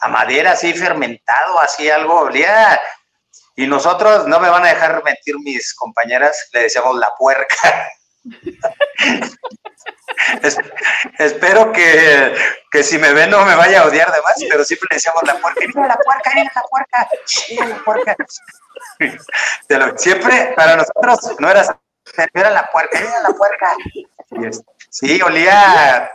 a 0.00 0.08
madera 0.08 0.52
así 0.52 0.72
fermentado, 0.72 1.60
así 1.60 1.90
algo, 1.90 2.20
olía 2.20 2.80
y 3.56 3.66
nosotros, 3.66 4.26
no 4.26 4.40
me 4.40 4.48
van 4.48 4.64
a 4.64 4.68
dejar 4.68 5.04
mentir 5.04 5.38
mis 5.40 5.74
compañeras, 5.74 6.48
le 6.54 6.62
decíamos 6.62 6.96
la 6.96 7.10
puerca. 7.18 7.90
espero 11.18 11.72
que, 11.72 12.34
que, 12.70 12.82
si 12.82 12.96
me 12.96 13.12
ven 13.12 13.28
no 13.28 13.44
me 13.44 13.54
vaya 13.54 13.82
a 13.82 13.84
odiar 13.84 14.10
de 14.12 14.22
más, 14.22 14.36
pero 14.48 14.64
siempre 14.64 14.88
le 14.92 14.96
decíamos 14.96 15.24
la 15.26 15.34
puerca. 15.34 15.60
Mira 15.60 15.88
la 15.88 15.98
puerca, 15.98 16.30
mira 16.34 16.52
la 16.54 16.62
puerca, 16.62 17.06
mira 17.50 17.66
la 17.66 17.84
puerca. 17.84 18.16
siempre 19.96 20.52
para 20.56 20.76
nosotros 20.76 21.36
no 21.38 21.50
era, 21.50 21.80
era 22.34 22.50
la 22.50 22.70
puerca, 22.70 22.98
mira 23.00 23.20
la 23.20 23.30
puerca. 23.30 23.76
Sí, 24.90 25.20
olía 25.22 26.10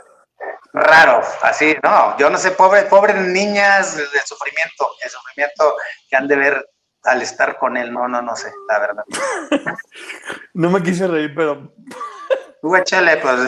raro, 0.73 1.21
así, 1.41 1.75
no, 1.83 2.17
yo 2.17 2.29
no 2.29 2.37
sé, 2.37 2.51
pobre, 2.51 2.83
pobres 2.83 3.15
niñas, 3.17 3.97
el 3.97 4.07
sufrimiento, 4.25 4.87
el 5.03 5.09
sufrimiento 5.09 5.75
que 6.09 6.15
han 6.15 6.27
de 6.27 6.35
ver 6.35 6.65
al 7.03 7.21
estar 7.21 7.57
con 7.57 7.77
él, 7.77 7.91
no, 7.91 8.07
no, 8.07 8.21
no 8.21 8.35
sé, 8.35 8.51
la 8.69 8.79
verdad. 8.79 9.03
no 10.53 10.69
me 10.69 10.83
quise 10.83 11.07
reír, 11.07 11.33
pero. 11.35 11.73
Échale, 12.77 13.17
pues. 13.17 13.39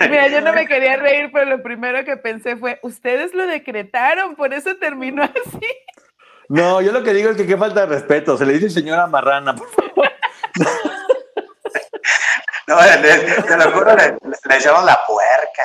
Mira, 0.00 0.26
yo 0.28 0.40
no 0.40 0.52
me 0.52 0.66
quería 0.66 0.96
reír, 0.96 1.30
pero 1.32 1.44
lo 1.44 1.62
primero 1.62 2.04
que 2.04 2.16
pensé 2.16 2.56
fue, 2.56 2.80
ustedes 2.82 3.32
lo 3.34 3.46
decretaron, 3.46 4.34
por 4.34 4.52
eso 4.52 4.76
terminó 4.76 5.22
así. 5.22 5.66
No, 6.48 6.80
yo 6.80 6.92
lo 6.92 7.02
que 7.02 7.14
digo 7.14 7.30
es 7.30 7.36
que 7.36 7.46
qué 7.46 7.56
falta 7.56 7.80
de 7.80 7.86
respeto, 7.86 8.36
se 8.36 8.46
le 8.46 8.54
dice 8.54 8.70
señora 8.70 9.06
marrana, 9.06 9.54
por 9.54 9.68
favor. 9.70 10.10
No, 12.66 12.78
te 12.78 13.56
lo 13.58 13.72
juro, 13.72 13.94
le, 13.94 14.12
le, 14.12 14.84
la 14.86 15.00
puerca. 15.06 15.62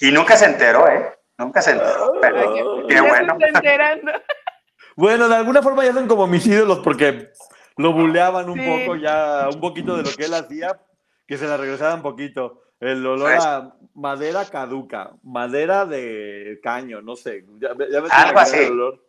Y 0.00 0.10
nunca 0.10 0.34
se 0.34 0.46
enteró, 0.46 0.88
¿eh? 0.88 1.14
Nunca 1.36 1.60
se 1.60 1.72
enteró, 1.72 2.14
pero 2.22 2.86
qué 2.86 3.00
bueno. 3.00 3.36
Se 3.38 3.46
está 3.46 3.58
enterando. 3.58 4.12
Bueno, 4.96 5.28
de 5.28 5.36
alguna 5.36 5.62
forma 5.62 5.84
ya 5.84 5.92
son 5.92 6.08
como 6.08 6.26
mis 6.26 6.46
ídolos 6.46 6.80
porque 6.80 7.28
lo 7.76 7.92
buleaban 7.92 8.48
un 8.50 8.58
poco 8.58 8.96
ya, 8.96 9.48
un 9.52 9.60
poquito 9.60 9.96
de 9.96 10.02
lo 10.04 10.10
que 10.10 10.24
él 10.24 10.34
hacía, 10.34 10.80
que 11.26 11.36
se 11.36 11.46
la 11.46 11.56
regresaban 11.56 11.96
un 11.96 12.02
poquito. 12.02 12.62
El 12.80 13.06
olor 13.06 13.32
pues 13.32 13.44
a 13.44 13.74
madera 13.94 14.44
caduca, 14.44 15.12
madera 15.22 15.84
de 15.84 16.58
caño, 16.62 17.02
no 17.02 17.14
sé. 17.14 17.44
Ya, 17.60 17.70
ya 17.90 18.02
Algo 18.10 18.38
así. 18.40 18.56
El 18.56 18.72
olor. 18.72 19.07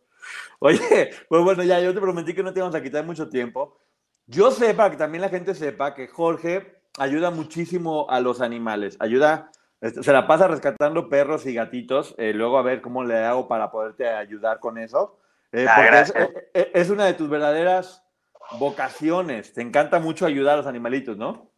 Oye, 0.59 0.79
pues 1.29 1.43
bueno, 1.43 1.63
ya 1.63 1.79
yo 1.79 1.93
te 1.93 2.01
prometí 2.01 2.33
que 2.33 2.43
no 2.43 2.53
te 2.53 2.59
íbamos 2.59 2.75
a 2.75 2.83
quitar 2.83 3.05
mucho 3.05 3.29
tiempo. 3.29 3.79
Yo 4.27 4.51
sé, 4.51 4.73
para 4.73 4.91
que 4.91 4.97
también 4.97 5.21
la 5.21 5.29
gente 5.29 5.55
sepa 5.55 5.95
que 5.95 6.07
Jorge 6.07 6.81
ayuda 6.97 7.31
muchísimo 7.31 8.07
a 8.09 8.19
los 8.19 8.41
animales. 8.41 8.97
Ayuda, 8.99 9.51
este, 9.81 10.03
se 10.03 10.13
la 10.13 10.27
pasa 10.27 10.47
rescatando 10.47 11.09
perros 11.09 11.45
y 11.45 11.53
gatitos. 11.53 12.13
Eh, 12.17 12.33
luego 12.33 12.57
a 12.57 12.61
ver 12.61 12.81
cómo 12.81 13.03
le 13.03 13.17
hago 13.17 13.47
para 13.47 13.71
poderte 13.71 14.07
ayudar 14.07 14.59
con 14.59 14.77
eso. 14.77 15.19
Eh, 15.51 15.65
ah, 15.67 16.05
eh, 16.15 16.49
eh, 16.53 16.71
es, 16.75 16.89
una 16.89 17.05
de 17.05 17.13
tus 17.13 17.29
verdaderas 17.29 18.03
vocaciones. 18.51 19.53
Te 19.53 19.61
encanta 19.61 19.99
mucho 19.99 20.25
ayudar 20.25 20.55
a 20.55 20.57
los 20.57 20.67
animalitos, 20.67 21.17
¿no? 21.17 21.51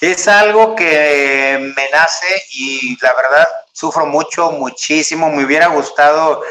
Es 0.00 0.26
algo 0.26 0.74
que 0.74 1.72
me 1.76 1.90
nace 1.90 2.42
y 2.52 2.98
la 3.00 3.14
verdad 3.14 3.46
sufro 3.72 4.06
mucho, 4.06 4.50
muchísimo. 4.50 5.30
Me 5.30 5.44
hubiera 5.44 5.68
gustado 5.68 6.42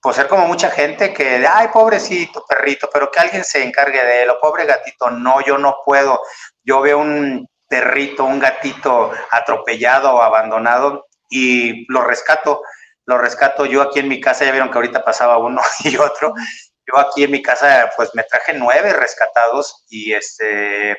pues, 0.00 0.16
ser 0.16 0.28
como 0.28 0.46
mucha 0.46 0.70
gente 0.70 1.12
que, 1.12 1.46
ay, 1.46 1.68
pobrecito 1.68 2.44
perrito, 2.48 2.88
pero 2.92 3.10
que 3.10 3.20
alguien 3.20 3.44
se 3.44 3.62
encargue 3.62 4.02
de 4.02 4.22
él, 4.22 4.30
o 4.30 4.40
pobre 4.40 4.66
gatito. 4.66 5.10
No, 5.10 5.40
yo 5.40 5.58
no 5.58 5.78
puedo. 5.84 6.20
Yo 6.64 6.80
veo 6.80 6.98
un 6.98 7.46
perrito, 7.68 8.24
un 8.24 8.40
gatito 8.40 9.12
atropellado 9.30 10.14
o 10.14 10.22
abandonado 10.22 11.06
y 11.28 11.86
lo 11.92 12.02
rescato 12.02 12.62
lo 13.10 13.18
rescato 13.18 13.66
yo 13.66 13.82
aquí 13.82 13.98
en 13.98 14.08
mi 14.08 14.20
casa, 14.20 14.44
ya 14.44 14.52
vieron 14.52 14.70
que 14.70 14.78
ahorita 14.78 15.04
pasaba 15.04 15.36
uno 15.36 15.60
y 15.84 15.96
otro, 15.96 16.32
yo 16.86 16.98
aquí 16.98 17.24
en 17.24 17.32
mi 17.32 17.42
casa 17.42 17.90
pues 17.96 18.10
me 18.14 18.22
traje 18.22 18.54
nueve 18.54 18.92
rescatados 18.92 19.84
y 19.88 20.12
este 20.12 20.96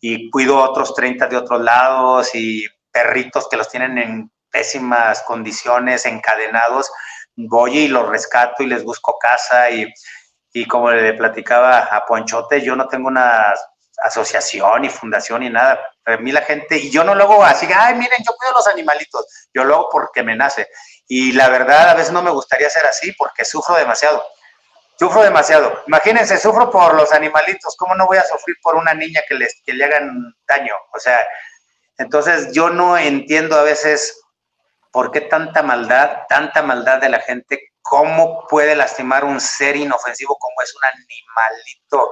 y 0.00 0.30
cuido 0.30 0.56
otros 0.56 0.94
30 0.94 1.26
de 1.26 1.36
otros 1.36 1.60
lados 1.60 2.34
y 2.34 2.66
perritos 2.90 3.46
que 3.50 3.58
los 3.58 3.68
tienen 3.68 3.98
en 3.98 4.32
pésimas 4.50 5.22
condiciones, 5.22 6.06
encadenados, 6.06 6.90
voy 7.36 7.78
y 7.78 7.88
los 7.88 8.08
rescato 8.08 8.62
y 8.62 8.66
les 8.66 8.84
busco 8.84 9.18
casa 9.18 9.70
y, 9.70 9.92
y 10.52 10.66
como 10.66 10.90
le 10.90 11.14
platicaba 11.14 11.80
a 11.80 12.04
Ponchote, 12.06 12.60
yo 12.60 12.76
no 12.76 12.88
tengo 12.88 13.08
una 13.08 13.54
asociación 14.02 14.82
ni 14.82 14.88
fundación 14.88 15.40
ni 15.40 15.50
nada. 15.50 15.80
A 16.04 16.16
mí 16.16 16.32
la 16.32 16.42
gente, 16.42 16.76
y 16.76 16.90
yo 16.90 17.04
no 17.04 17.14
lo 17.14 17.24
hago 17.24 17.44
así, 17.44 17.68
ay, 17.74 17.94
miren, 17.94 18.22
yo 18.26 18.34
cuido 18.36 18.54
los 18.54 18.66
animalitos, 18.66 19.26
yo 19.54 19.64
lo 19.64 19.74
hago 19.74 19.88
porque 19.90 20.22
me 20.22 20.34
nace. 20.34 20.68
Y 21.06 21.32
la 21.32 21.48
verdad, 21.48 21.90
a 21.90 21.94
veces 21.94 22.12
no 22.12 22.22
me 22.22 22.30
gustaría 22.30 22.70
ser 22.70 22.86
así 22.86 23.12
porque 23.12 23.44
sufro 23.44 23.76
demasiado. 23.76 24.24
Sufro 24.98 25.22
demasiado. 25.22 25.82
Imagínense, 25.86 26.38
sufro 26.38 26.70
por 26.70 26.94
los 26.94 27.12
animalitos. 27.12 27.74
¿Cómo 27.76 27.94
no 27.94 28.06
voy 28.06 28.18
a 28.18 28.24
sufrir 28.24 28.56
por 28.62 28.76
una 28.76 28.92
niña 28.92 29.22
que, 29.26 29.34
les, 29.34 29.60
que 29.64 29.72
le 29.72 29.84
hagan 29.84 30.34
daño? 30.46 30.74
O 30.92 30.98
sea, 30.98 31.18
entonces 31.96 32.52
yo 32.52 32.70
no 32.70 32.98
entiendo 32.98 33.58
a 33.58 33.62
veces 33.62 34.20
por 34.90 35.10
qué 35.10 35.22
tanta 35.22 35.62
maldad, 35.62 36.22
tanta 36.28 36.62
maldad 36.62 37.00
de 37.00 37.08
la 37.08 37.20
gente, 37.20 37.70
cómo 37.82 38.46
puede 38.48 38.74
lastimar 38.76 39.24
un 39.24 39.40
ser 39.40 39.76
inofensivo 39.76 40.36
como 40.38 40.62
es 40.62 40.74
un 40.74 40.82
animalito. 40.84 42.10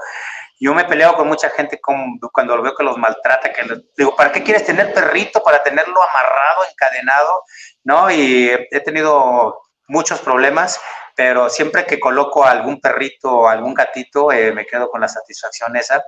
Yo 0.61 0.75
me 0.75 0.85
peleo 0.85 1.15
con 1.15 1.29
mucha 1.29 1.51
gente 1.51 1.81
cuando 1.81 2.57
lo 2.57 2.63
veo 2.63 2.75
que 2.75 2.83
los 2.83 2.99
maltrata, 2.99 3.53
que 3.53 3.63
digo, 3.97 4.17
¿para 4.17 4.33
qué 4.33 4.43
quieres 4.43 4.65
tener 4.65 4.93
perrito? 4.93 5.43
Para 5.43 5.63
tenerlo 5.63 6.03
amarrado, 6.03 6.65
encadenado, 6.69 7.45
¿no? 7.85 8.11
Y 8.11 8.51
he 8.71 8.81
tenido 8.81 9.61
muchos 9.87 10.21
problemas, 10.21 10.81
pero 11.15 11.49
siempre 11.49 11.87
que 11.87 11.99
coloco 11.99 12.45
algún 12.45 12.81
perrito 12.81 13.31
o 13.33 13.49
algún 13.49 13.75
gatito, 13.75 14.33
eh, 14.33 14.53
me 14.53 14.67
quedo 14.67 14.91
con 14.91 15.01
la 15.01 15.09
satisfacción 15.09 15.77
esa. 15.77 16.05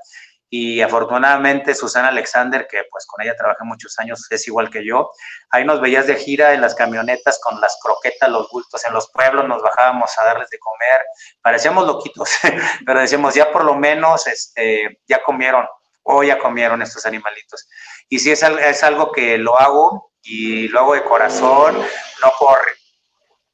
Y 0.53 0.81
afortunadamente 0.83 1.77
Susana 1.77 2.09
Alexander, 2.09 2.67
que 2.69 2.83
pues 2.91 3.07
con 3.07 3.23
ella 3.25 3.37
trabajé 3.37 3.63
muchos 3.63 3.97
años, 4.01 4.27
es 4.31 4.49
igual 4.49 4.69
que 4.69 4.85
yo. 4.85 5.13
Ahí 5.51 5.65
nos 5.65 5.81
veías 5.81 6.09
de 6.09 6.17
gira 6.17 6.53
en 6.53 6.61
las 6.61 6.75
camionetas 6.75 7.39
con 7.41 7.61
las 7.61 7.79
croquetas, 7.81 8.29
los 8.29 8.51
bultos 8.51 8.85
en 8.85 8.93
los 8.93 9.09
pueblos, 9.13 9.47
nos 9.47 9.63
bajábamos 9.63 10.11
a 10.19 10.25
darles 10.25 10.51
de 10.51 10.59
comer. 10.59 11.01
Parecíamos 11.41 11.87
loquitos, 11.87 12.31
pero 12.85 12.99
decíamos, 12.99 13.35
ya 13.35 13.53
por 13.53 13.65
lo 13.65 13.77
menos 13.77 14.27
este, 14.27 15.01
ya 15.07 15.23
comieron 15.23 15.69
o 16.03 16.25
ya 16.25 16.37
comieron 16.37 16.83
estos 16.83 17.07
animalitos. 17.07 17.69
Y 18.09 18.19
sí 18.19 18.33
es, 18.33 18.43
es 18.43 18.83
algo 18.83 19.13
que 19.13 19.39
lo 19.39 19.57
hago 19.57 20.13
y 20.21 20.67
lo 20.69 20.81
hago 20.81 20.95
de 20.95 21.05
corazón, 21.05 21.77
no 21.77 22.33
por 22.41 22.59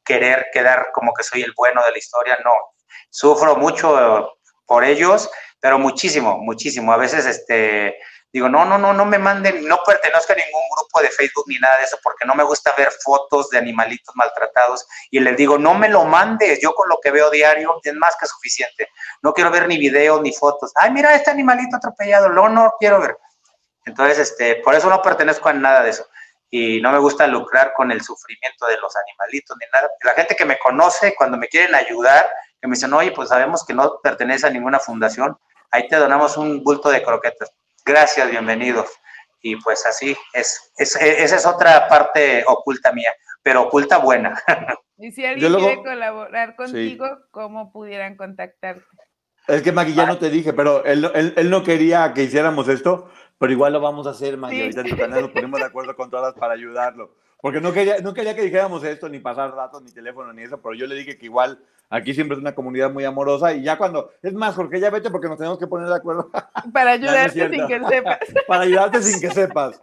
querer 0.02 0.46
quedar 0.50 0.88
como 0.94 1.12
que 1.12 1.22
soy 1.22 1.42
el 1.42 1.52
bueno 1.54 1.84
de 1.84 1.90
la 1.90 1.98
historia, 1.98 2.38
no. 2.42 2.54
Sufro 3.10 3.56
mucho 3.56 4.32
por 4.64 4.84
ellos 4.84 5.30
pero 5.60 5.78
muchísimo, 5.78 6.38
muchísimo. 6.38 6.92
A 6.92 6.96
veces, 6.96 7.26
este, 7.26 7.98
digo, 8.32 8.48
no, 8.48 8.64
no, 8.64 8.78
no, 8.78 8.92
no 8.92 9.04
me 9.04 9.18
manden, 9.18 9.66
no 9.66 9.78
pertenezco 9.84 10.32
a 10.32 10.36
ningún 10.36 10.62
grupo 10.76 11.00
de 11.00 11.08
Facebook 11.08 11.44
ni 11.48 11.58
nada 11.58 11.78
de 11.78 11.84
eso, 11.84 11.98
porque 12.02 12.26
no 12.26 12.34
me 12.34 12.44
gusta 12.44 12.74
ver 12.76 12.90
fotos 13.02 13.50
de 13.50 13.58
animalitos 13.58 14.14
maltratados. 14.14 14.86
Y 15.10 15.20
les 15.20 15.36
digo, 15.36 15.58
no 15.58 15.74
me 15.74 15.88
lo 15.88 16.04
mandes, 16.04 16.60
yo 16.60 16.74
con 16.74 16.88
lo 16.88 16.98
que 17.00 17.10
veo 17.10 17.30
diario 17.30 17.80
es 17.82 17.94
más 17.94 18.14
que 18.20 18.26
suficiente. 18.26 18.88
No 19.22 19.32
quiero 19.32 19.50
ver 19.50 19.66
ni 19.66 19.78
videos 19.78 20.20
ni 20.20 20.32
fotos. 20.32 20.72
Ay, 20.74 20.90
mira 20.90 21.14
este 21.14 21.30
animalito 21.30 21.76
atropellado, 21.76 22.28
no, 22.28 22.48
no 22.48 22.74
quiero 22.78 23.00
ver. 23.00 23.16
Entonces, 23.86 24.18
este, 24.18 24.56
por 24.56 24.74
eso 24.74 24.90
no 24.90 25.00
pertenezco 25.00 25.48
a 25.48 25.52
nada 25.52 25.82
de 25.82 25.90
eso. 25.90 26.06
Y 26.50 26.80
no 26.80 26.92
me 26.92 26.98
gusta 26.98 27.26
lucrar 27.26 27.72
con 27.74 27.90
el 27.90 28.02
sufrimiento 28.02 28.66
de 28.66 28.76
los 28.78 28.94
animalitos 28.96 29.56
ni 29.58 29.66
nada. 29.72 29.90
La 30.02 30.14
gente 30.14 30.36
que 30.36 30.44
me 30.44 30.58
conoce, 30.58 31.14
cuando 31.16 31.36
me 31.36 31.48
quieren 31.48 31.74
ayudar, 31.74 32.28
que 32.66 32.70
me 32.70 32.74
dicen, 32.74 32.92
oye, 32.92 33.12
pues 33.12 33.28
sabemos 33.28 33.64
que 33.64 33.74
no 33.74 34.00
pertenece 34.02 34.46
a 34.46 34.50
ninguna 34.50 34.80
fundación, 34.80 35.36
ahí 35.70 35.86
te 35.86 35.96
donamos 35.96 36.36
un 36.36 36.64
bulto 36.64 36.90
de 36.90 37.00
croquetas. 37.00 37.52
Gracias, 37.84 38.28
bienvenidos. 38.28 38.90
Y 39.40 39.54
pues 39.56 39.86
así, 39.86 40.16
es, 40.32 40.72
esa 40.76 41.36
es 41.36 41.46
otra 41.46 41.86
parte 41.86 42.44
oculta 42.44 42.92
mía, 42.92 43.12
pero 43.42 43.62
oculta 43.62 43.98
buena. 43.98 44.38
Y 44.98 45.12
si 45.12 45.26
alguien 45.26 45.54
quiere 45.56 45.82
colaborar 45.82 46.56
contigo, 46.56 47.06
¿cómo 47.30 47.70
pudieran 47.70 48.16
contactarte? 48.16 48.82
Es 49.46 49.60
que 49.60 49.70
Maggie, 49.70 49.92
ya 49.92 50.06
no 50.06 50.16
te 50.16 50.30
dije, 50.30 50.54
pero 50.54 50.86
él, 50.86 51.10
él, 51.14 51.50
no 51.50 51.62
quería 51.62 52.14
que 52.14 52.22
hiciéramos 52.22 52.66
esto, 52.68 53.10
pero 53.36 53.52
igual 53.52 53.74
lo 53.74 53.80
vamos 53.82 54.06
a 54.06 54.10
hacer, 54.12 54.38
Maggie. 54.38 54.62
Ahorita 54.62 54.80
en 54.80 54.88
tu 54.88 54.96
canal 54.96 55.20
nos 55.20 55.32
ponemos 55.32 55.60
de 55.60 55.66
acuerdo 55.66 55.94
con 55.94 56.08
todas 56.08 56.32
para 56.32 56.54
ayudarlo. 56.54 57.14
Porque 57.42 57.60
no 57.60 57.74
quería, 57.74 57.98
no 57.98 58.14
quería 58.14 58.34
que 58.34 58.40
dijéramos 58.40 58.82
esto, 58.84 59.10
ni 59.10 59.18
pasar 59.18 59.54
datos, 59.54 59.82
ni 59.82 59.92
teléfono, 59.92 60.32
ni 60.32 60.44
eso, 60.44 60.62
pero 60.62 60.74
yo 60.74 60.86
le 60.86 60.94
dije 60.94 61.18
que 61.18 61.26
igual 61.26 61.62
aquí 61.90 62.14
siempre 62.14 62.36
es 62.36 62.40
una 62.40 62.54
comunidad 62.54 62.92
muy 62.92 63.04
amorosa 63.04 63.52
y 63.52 63.62
ya 63.62 63.78
cuando, 63.78 64.10
es 64.22 64.32
más, 64.32 64.54
Jorge, 64.54 64.80
ya 64.80 64.90
vete 64.90 65.10
porque 65.10 65.28
nos 65.28 65.38
tenemos 65.38 65.58
que 65.58 65.66
poner 65.66 65.88
de 65.88 65.94
acuerdo. 65.94 66.30
Para 66.72 66.90
ayudarte 66.92 67.50
sin 67.50 67.66
que 67.66 67.80
sepas. 67.88 68.18
Para 68.48 68.62
ayudarte 68.62 69.02
sin 69.02 69.20
que 69.20 69.30
sepas. 69.30 69.82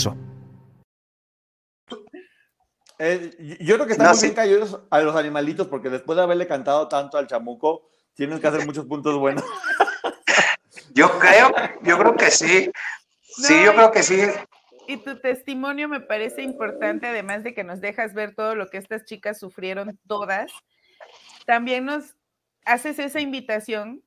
Eh, 3.03 3.57
yo 3.59 3.75
creo 3.75 3.87
que 3.87 3.93
están 3.93 4.11
muy 4.11 4.21
bien 4.21 4.33
caídos 4.35 4.79
a 4.91 5.01
los 5.01 5.15
animalitos 5.15 5.67
porque 5.67 5.89
después 5.89 6.15
de 6.17 6.21
haberle 6.21 6.45
cantado 6.45 6.87
tanto 6.87 7.17
al 7.17 7.25
chamuco, 7.25 7.89
tienes 8.13 8.39
que 8.39 8.47
hacer 8.47 8.63
muchos 8.63 8.85
puntos 8.85 9.17
buenos. 9.17 9.43
yo 10.93 11.09
creo, 11.17 11.51
yo 11.81 11.97
creo 11.97 12.15
que 12.15 12.29
sí. 12.29 12.71
Sí, 13.21 13.63
yo 13.63 13.73
creo 13.73 13.91
que 13.91 14.03
sí. 14.03 14.21
Y 14.87 14.97
tu 14.97 15.19
testimonio 15.19 15.87
me 15.87 16.01
parece 16.01 16.43
importante, 16.43 17.07
además 17.07 17.43
de 17.43 17.55
que 17.55 17.63
nos 17.63 17.81
dejas 17.81 18.13
ver 18.13 18.35
todo 18.35 18.55
lo 18.55 18.67
que 18.67 18.77
estas 18.77 19.05
chicas 19.05 19.39
sufrieron 19.39 19.97
todas. 20.07 20.51
También 21.47 21.85
nos 21.85 22.15
haces 22.65 22.99
esa 22.99 23.19
invitación 23.19 24.03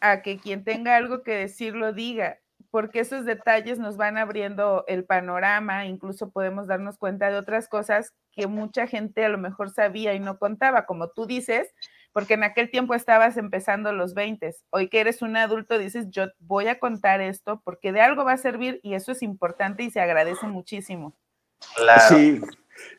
a 0.00 0.22
que 0.22 0.38
quien 0.38 0.64
tenga 0.64 0.96
algo 0.96 1.22
que 1.22 1.32
decir 1.32 1.74
lo 1.74 1.92
diga 1.92 2.41
porque 2.72 3.00
esos 3.00 3.26
detalles 3.26 3.78
nos 3.78 3.98
van 3.98 4.16
abriendo 4.16 4.84
el 4.88 5.04
panorama, 5.04 5.84
incluso 5.84 6.30
podemos 6.30 6.66
darnos 6.66 6.96
cuenta 6.96 7.30
de 7.30 7.36
otras 7.36 7.68
cosas 7.68 8.14
que 8.32 8.46
mucha 8.46 8.86
gente 8.86 9.26
a 9.26 9.28
lo 9.28 9.36
mejor 9.36 9.68
sabía 9.68 10.14
y 10.14 10.20
no 10.20 10.38
contaba, 10.38 10.86
como 10.86 11.10
tú 11.10 11.26
dices, 11.26 11.68
porque 12.14 12.32
en 12.32 12.44
aquel 12.44 12.70
tiempo 12.70 12.94
estabas 12.94 13.36
empezando 13.36 13.92
los 13.92 14.14
20. 14.14 14.54
Hoy 14.70 14.88
que 14.88 15.00
eres 15.00 15.20
un 15.20 15.36
adulto 15.36 15.76
dices, 15.76 16.06
yo 16.08 16.28
voy 16.38 16.68
a 16.68 16.78
contar 16.78 17.20
esto 17.20 17.60
porque 17.62 17.92
de 17.92 18.00
algo 18.00 18.24
va 18.24 18.32
a 18.32 18.38
servir 18.38 18.80
y 18.82 18.94
eso 18.94 19.12
es 19.12 19.22
importante 19.22 19.82
y 19.82 19.90
se 19.90 20.00
agradece 20.00 20.46
muchísimo. 20.46 21.14
Claro. 21.76 22.16
Sí. 22.16 22.40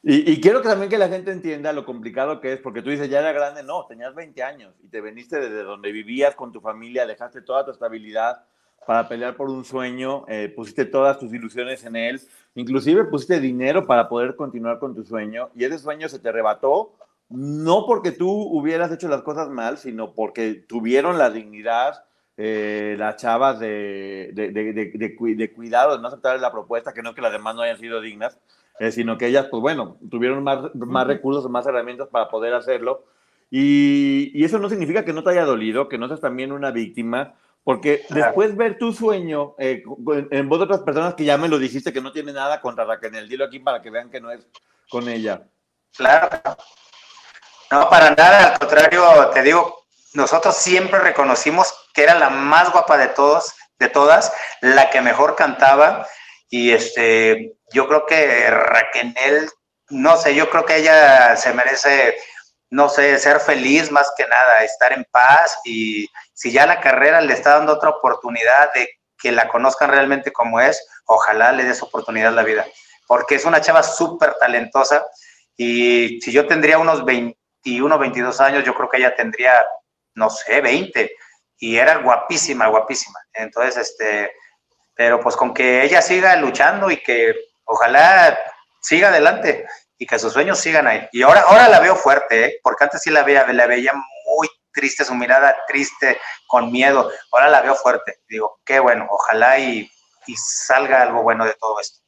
Y, 0.04 0.32
y, 0.32 0.40
quiero 0.40 0.62
que 0.62 0.70
también 0.70 0.92
que 0.92 1.00
la 1.00 1.10
gente 1.10 1.32
entienda 1.32 1.74
lo 1.74 1.84
complicado 1.84 2.40
que 2.40 2.54
es, 2.54 2.60
porque 2.60 2.84
tú 2.84 2.92
dices, 2.92 3.10
ya 3.10 3.22
era 3.22 3.32
grande, 3.32 3.64
no, 3.64 3.88
tenías 3.88 4.14
20 4.14 4.44
años 4.44 4.76
y 4.84 4.88
te 4.88 5.02
veniste 5.02 5.40
desde 5.40 5.64
donde 5.64 5.92
vivías 5.92 6.36
con 6.36 6.52
tu 6.52 6.62
familia, 6.62 7.08
dejaste 7.08 7.42
toda 7.42 7.66
tu 7.66 7.72
estabilidad, 7.72 8.46
para 8.86 9.08
pelear 9.08 9.36
por 9.36 9.50
un 9.50 9.66
sueño, 9.66 10.26
eh, 10.28 10.52
pusiste 10.56 10.86
todas 10.86 11.20
tus 11.20 11.34
ilusiones 11.34 11.84
en 11.86 11.96
él, 11.96 12.22
inclusive 12.56 13.06
pusiste 13.06 13.40
dinero 13.40 13.86
para 13.86 14.10
poder 14.10 14.36
continuar 14.36 14.80
con 14.80 14.96
tu 14.96 15.04
sueño 15.04 15.50
y 15.56 15.64
ese 15.64 15.80
sueño 15.80 16.10
se 16.10 16.20
te 16.20 16.30
arrebató, 16.30 16.94
no 17.30 17.86
porque 17.86 18.12
tú 18.12 18.30
hubieras 18.30 18.92
hecho 18.92 19.08
las 19.08 19.22
cosas 19.22 19.50
mal, 19.50 19.78
sino 19.78 20.14
porque 20.14 20.54
tuvieron 20.54 21.18
la 21.18 21.30
dignidad 21.30 22.04
eh, 22.36 22.96
las 22.98 23.18
chavas 23.18 23.60
de, 23.60 24.32
de, 24.34 24.52
de, 24.52 24.74
de, 24.74 25.54
cuidado, 25.54 25.96
de 25.96 26.02
no 26.02 26.08
aceptar 26.08 26.40
la 26.40 26.52
propuesta, 26.52 26.92
que 26.92 27.04
no 27.04 27.14
que 27.14 27.22
las 27.22 27.32
demás 27.32 27.56
no 27.56 27.62
hayan 27.62 27.78
sido 27.78 28.02
dignas, 28.02 28.40
eh, 28.80 28.92
sino 28.92 29.20
que 29.20 29.28
ellas, 29.28 29.48
pues 29.52 29.62
bueno, 29.62 29.98
tuvieron 30.10 30.44
más, 30.44 30.74
más 30.74 31.06
recursos, 31.06 31.48
más 31.50 31.68
herramientas 31.68 32.08
para 32.08 32.30
poder 32.30 32.56
hacerlo. 32.56 33.06
Y, 33.52 34.32
y, 34.34 34.44
eso 34.46 34.58
no 34.58 34.68
significa 34.68 35.06
que 35.06 35.14
no 35.14 35.24
te 35.24 35.30
haya 35.30 35.46
dolido, 35.46 35.88
que 35.88 36.00
no 36.00 36.08
seas 36.08 36.22
también 36.22 36.52
una 36.52 36.72
víctima, 36.72 37.36
porque 37.64 38.06
después 38.10 38.56
ver 38.56 38.78
tu 38.78 38.92
sueño 38.92 39.56
eh, 39.58 39.84
en 40.32 40.50
voz 40.50 40.60
de 40.60 40.66
otras 40.66 40.82
personas 40.82 41.14
que 41.14 41.24
ya 41.24 41.38
me 41.38 41.48
lo 41.48 41.58
dijiste 41.58 41.94
que 41.94 42.02
no 42.02 42.12
tiene 42.12 42.34
nada 42.34 42.60
contra 42.60 42.84
Raquel, 42.84 43.30
dilo 43.30 43.46
aquí 43.46 43.60
para 43.60 43.82
que 43.82 43.90
vean 43.90 44.10
que 44.10 44.20
no 44.20 44.32
es 44.32 44.46
con 44.90 45.08
ella. 45.08 45.44
Claro. 45.96 46.30
No, 47.72 47.90
para 47.90 48.12
nada, 48.12 48.54
al 48.54 48.60
contrario, 48.60 49.30
te 49.34 49.42
digo, 49.42 49.86
nosotros 50.14 50.56
siempre 50.58 51.00
reconocimos 51.00 51.74
que 51.94 52.04
era 52.04 52.16
la 52.16 52.30
más 52.30 52.72
guapa 52.72 52.98
de 52.98 53.08
todos, 53.08 53.54
de 53.80 53.90
todas, 53.90 54.34
la 54.62 54.90
que 54.90 55.02
mejor 55.02 55.36
cantaba. 55.36 56.08
Y 56.50 56.72
este, 56.72 57.56
yo 57.72 57.88
creo 57.88 58.06
que 58.06 58.50
Raquel, 58.50 59.50
no 59.90 60.18
sé, 60.18 60.36
yo 60.36 60.50
creo 60.50 60.66
que 60.66 60.78
ella 60.78 61.36
se 61.36 61.54
merece 61.54 62.18
no 62.74 62.90
sé, 62.90 63.20
ser 63.20 63.40
feliz 63.40 63.92
más 63.92 64.12
que 64.18 64.26
nada, 64.26 64.64
estar 64.64 64.92
en 64.94 65.06
paz 65.12 65.60
y 65.64 66.08
si 66.34 66.52
ya 66.52 66.66
la 66.66 66.82
carrera 66.82 67.22
le 67.22 67.34
está 67.34 67.52
dando 67.52 67.74
otra 67.74 67.92
oportunidad 67.92 68.74
de 68.74 68.90
que 69.16 69.32
la 69.32 69.48
conozcan 69.48 69.92
realmente 69.92 70.34
como 70.34 70.60
es, 70.60 70.84
ojalá 71.06 71.52
le 71.52 71.66
des 71.66 71.84
oportunidad 71.84 72.34
la 72.34 72.42
vida, 72.42 72.66
porque 73.08 73.36
es 73.36 73.46
una 73.46 73.62
chava 73.62 73.84
súper 73.84 74.34
talentosa 74.40 75.06
y 75.56 76.20
si 76.22 76.32
yo 76.32 76.48
tendría 76.48 76.80
unos 76.80 77.06
21, 77.06 78.00
22 78.00 78.42
años, 78.42 78.64
yo 78.64 78.74
creo 78.74 78.90
que 78.90 78.98
ella 78.98 79.16
tendría, 79.16 79.54
no 80.16 80.32
sé, 80.32 80.60
20 80.60 81.12
y 81.60 81.78
era 81.78 81.98
guapísima, 81.98 82.70
guapísima. 82.70 83.20
Entonces, 83.34 83.78
este, 83.78 84.32
pero 84.96 85.20
pues 85.20 85.36
con 85.36 85.54
que 85.54 85.84
ella 85.84 86.02
siga 86.02 86.36
luchando 86.38 86.90
y 86.90 86.98
que 86.98 87.36
ojalá 87.66 88.36
siga 88.82 89.10
adelante 89.10 89.68
y 89.98 90.06
que 90.06 90.20
sus 90.20 90.34
sueños 90.34 90.60
sigan 90.60 90.88
ahí. 90.88 91.08
Y 91.12 91.22
ahora, 91.22 91.42
ahora 91.48 91.70
la 91.70 91.80
veo 91.80 91.96
fuerte, 91.96 92.46
¿eh? 92.46 92.60
porque 92.64 92.84
antes 92.84 93.02
sí 93.02 93.10
la 93.10 93.24
veía, 93.24 93.52
la 93.52 93.68
veía 93.68 93.94
muy 93.94 94.50
triste, 94.74 95.06
su 95.06 95.16
mirada 95.16 95.56
triste, 95.68 96.20
con 96.48 96.72
miedo. 96.72 97.10
Ahora 97.32 97.50
la 97.50 97.62
veo 97.62 97.76
fuerte. 97.76 98.20
Digo, 98.28 98.60
qué 98.66 98.80
bueno, 98.80 99.08
ojalá 99.10 99.60
y, 99.60 99.90
salga 100.36 101.02
algo 101.02 101.22
bueno 101.22 101.46
de 101.46 101.54
todo 101.54 101.80
esto. 101.80 102.00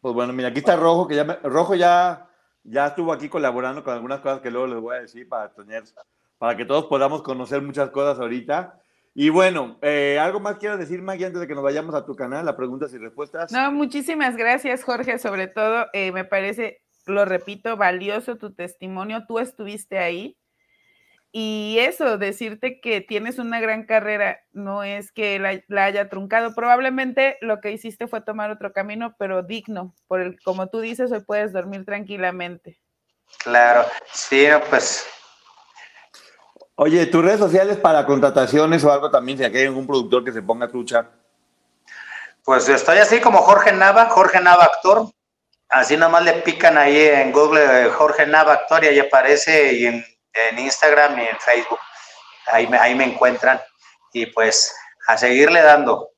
Pues 0.00 0.14
bueno, 0.14 0.32
mira, 0.32 0.48
aquí 0.48 0.58
está 0.58 0.76
Rojo, 0.76 1.08
que 1.08 1.16
ya 1.16 1.24
Rojo 1.42 1.74
ya, 1.74 2.28
ya 2.62 2.86
estuvo 2.88 3.12
aquí 3.12 3.28
colaborando 3.28 3.82
con 3.82 3.94
algunas 3.94 4.20
cosas 4.20 4.40
que 4.40 4.50
luego 4.50 4.66
les 4.66 4.80
voy 4.80 4.96
a 4.96 5.00
decir 5.00 5.28
para 5.28 5.52
tener, 5.52 5.84
para 6.38 6.56
que 6.56 6.64
todos 6.64 6.86
podamos 6.86 7.22
conocer 7.22 7.60
muchas 7.62 7.90
cosas 7.90 8.18
ahorita. 8.18 8.80
Y 9.14 9.30
bueno, 9.30 9.78
eh, 9.82 10.18
¿algo 10.20 10.38
más 10.38 10.58
quiero 10.58 10.78
decir, 10.78 11.02
Maggie, 11.02 11.26
antes 11.26 11.40
de 11.40 11.48
que 11.48 11.54
nos 11.54 11.64
vayamos 11.64 11.94
a 11.94 12.06
tu 12.06 12.14
canal, 12.14 12.46
a 12.46 12.56
preguntas 12.56 12.92
y 12.94 12.98
respuestas? 12.98 13.50
No, 13.50 13.72
muchísimas 13.72 14.36
gracias, 14.36 14.84
Jorge. 14.84 15.18
Sobre 15.18 15.48
todo, 15.48 15.86
eh, 15.92 16.12
me 16.12 16.24
parece 16.24 16.80
lo 17.08 17.24
repito, 17.24 17.76
valioso 17.76 18.36
tu 18.36 18.52
testimonio, 18.52 19.24
tú 19.26 19.38
estuviste 19.38 19.98
ahí. 19.98 20.36
Y 21.30 21.76
eso, 21.80 22.16
decirte 22.16 22.80
que 22.80 23.02
tienes 23.02 23.38
una 23.38 23.60
gran 23.60 23.84
carrera, 23.84 24.40
no 24.52 24.82
es 24.82 25.12
que 25.12 25.38
la, 25.38 25.84
haya 25.84 26.08
truncado. 26.08 26.54
Probablemente 26.54 27.36
lo 27.42 27.60
que 27.60 27.70
hiciste 27.72 28.06
fue 28.06 28.22
tomar 28.22 28.50
otro 28.50 28.72
camino, 28.72 29.14
pero 29.18 29.42
digno. 29.42 29.94
Por 30.06 30.20
el, 30.20 30.40
como 30.42 30.68
tú 30.68 30.80
dices, 30.80 31.12
hoy 31.12 31.20
puedes 31.20 31.52
dormir 31.52 31.84
tranquilamente. 31.84 32.80
Claro, 33.44 33.84
sí, 34.10 34.46
pues. 34.70 35.06
Oye, 36.76 37.04
tus 37.06 37.24
redes 37.24 37.40
sociales 37.40 37.76
para 37.76 38.06
contrataciones 38.06 38.82
o 38.84 38.92
algo 38.92 39.10
también, 39.10 39.36
si 39.36 39.44
aquí 39.44 39.58
hay 39.58 39.66
algún 39.66 39.86
productor 39.86 40.24
que 40.24 40.32
se 40.32 40.42
ponga 40.42 40.68
trucha. 40.68 41.10
Pues 42.42 42.68
estoy 42.68 42.98
así 42.98 43.20
como 43.20 43.38
Jorge 43.38 43.72
Nava, 43.72 44.08
Jorge 44.08 44.40
Nava 44.40 44.64
actor, 44.64 45.10
Así 45.68 45.96
nomás 45.96 46.22
le 46.22 46.32
pican 46.34 46.78
ahí 46.78 46.98
en 46.98 47.30
Google 47.30 47.90
Jorge 47.90 48.26
Nava 48.26 48.54
Actoria 48.54 48.90
y 48.90 49.00
aparece 49.00 49.72
y 49.74 49.86
en, 49.86 50.04
Instagram 50.56 51.18
y 51.18 51.26
en 51.26 51.38
Facebook. 51.40 51.80
Ahí 52.46 52.66
me, 52.66 52.78
ahí 52.78 52.94
me 52.94 53.04
encuentran. 53.04 53.60
Y 54.12 54.26
pues 54.26 54.74
a 55.08 55.18
seguirle 55.18 55.60
dando, 55.60 56.10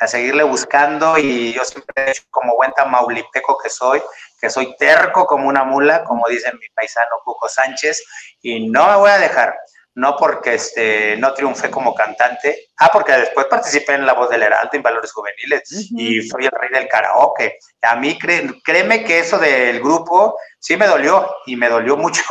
a 0.00 0.06
seguirle 0.06 0.42
buscando 0.42 1.18
y 1.18 1.52
yo 1.52 1.64
siempre 1.64 1.94
he 1.96 2.10
hecho 2.10 2.22
como 2.30 2.56
buen 2.56 2.72
tamaulipeco 2.72 3.58
que 3.58 3.70
soy, 3.70 4.02
que 4.40 4.50
soy 4.50 4.74
terco 4.76 5.26
como 5.26 5.48
una 5.48 5.64
mula, 5.64 6.04
como 6.04 6.26
dice 6.28 6.52
mi 6.52 6.68
paisano 6.74 7.20
Cuco 7.24 7.48
Sánchez, 7.48 8.02
y 8.42 8.68
no 8.68 8.86
me 8.88 8.96
voy 8.96 9.10
a 9.10 9.18
dejar, 9.18 9.54
no 10.00 10.16
porque 10.16 10.54
este, 10.54 11.14
no 11.18 11.34
triunfé 11.34 11.70
como 11.70 11.94
cantante, 11.94 12.68
ah, 12.78 12.88
porque 12.90 13.12
después 13.12 13.46
participé 13.46 13.94
en 13.94 14.06
La 14.06 14.14
Voz 14.14 14.30
del 14.30 14.42
Heraldo 14.42 14.70
en 14.72 14.82
Valores 14.82 15.12
Juveniles 15.12 15.90
y 15.90 16.22
soy 16.22 16.46
el 16.46 16.52
rey 16.52 16.70
del 16.72 16.88
karaoke. 16.88 17.58
A 17.82 17.96
mí, 17.96 18.18
créeme 18.18 19.04
que 19.04 19.18
eso 19.18 19.38
del 19.38 19.78
grupo 19.80 20.38
sí 20.58 20.78
me 20.78 20.86
dolió 20.86 21.28
y 21.44 21.54
me 21.54 21.68
dolió 21.68 21.96
mucho, 21.98 22.22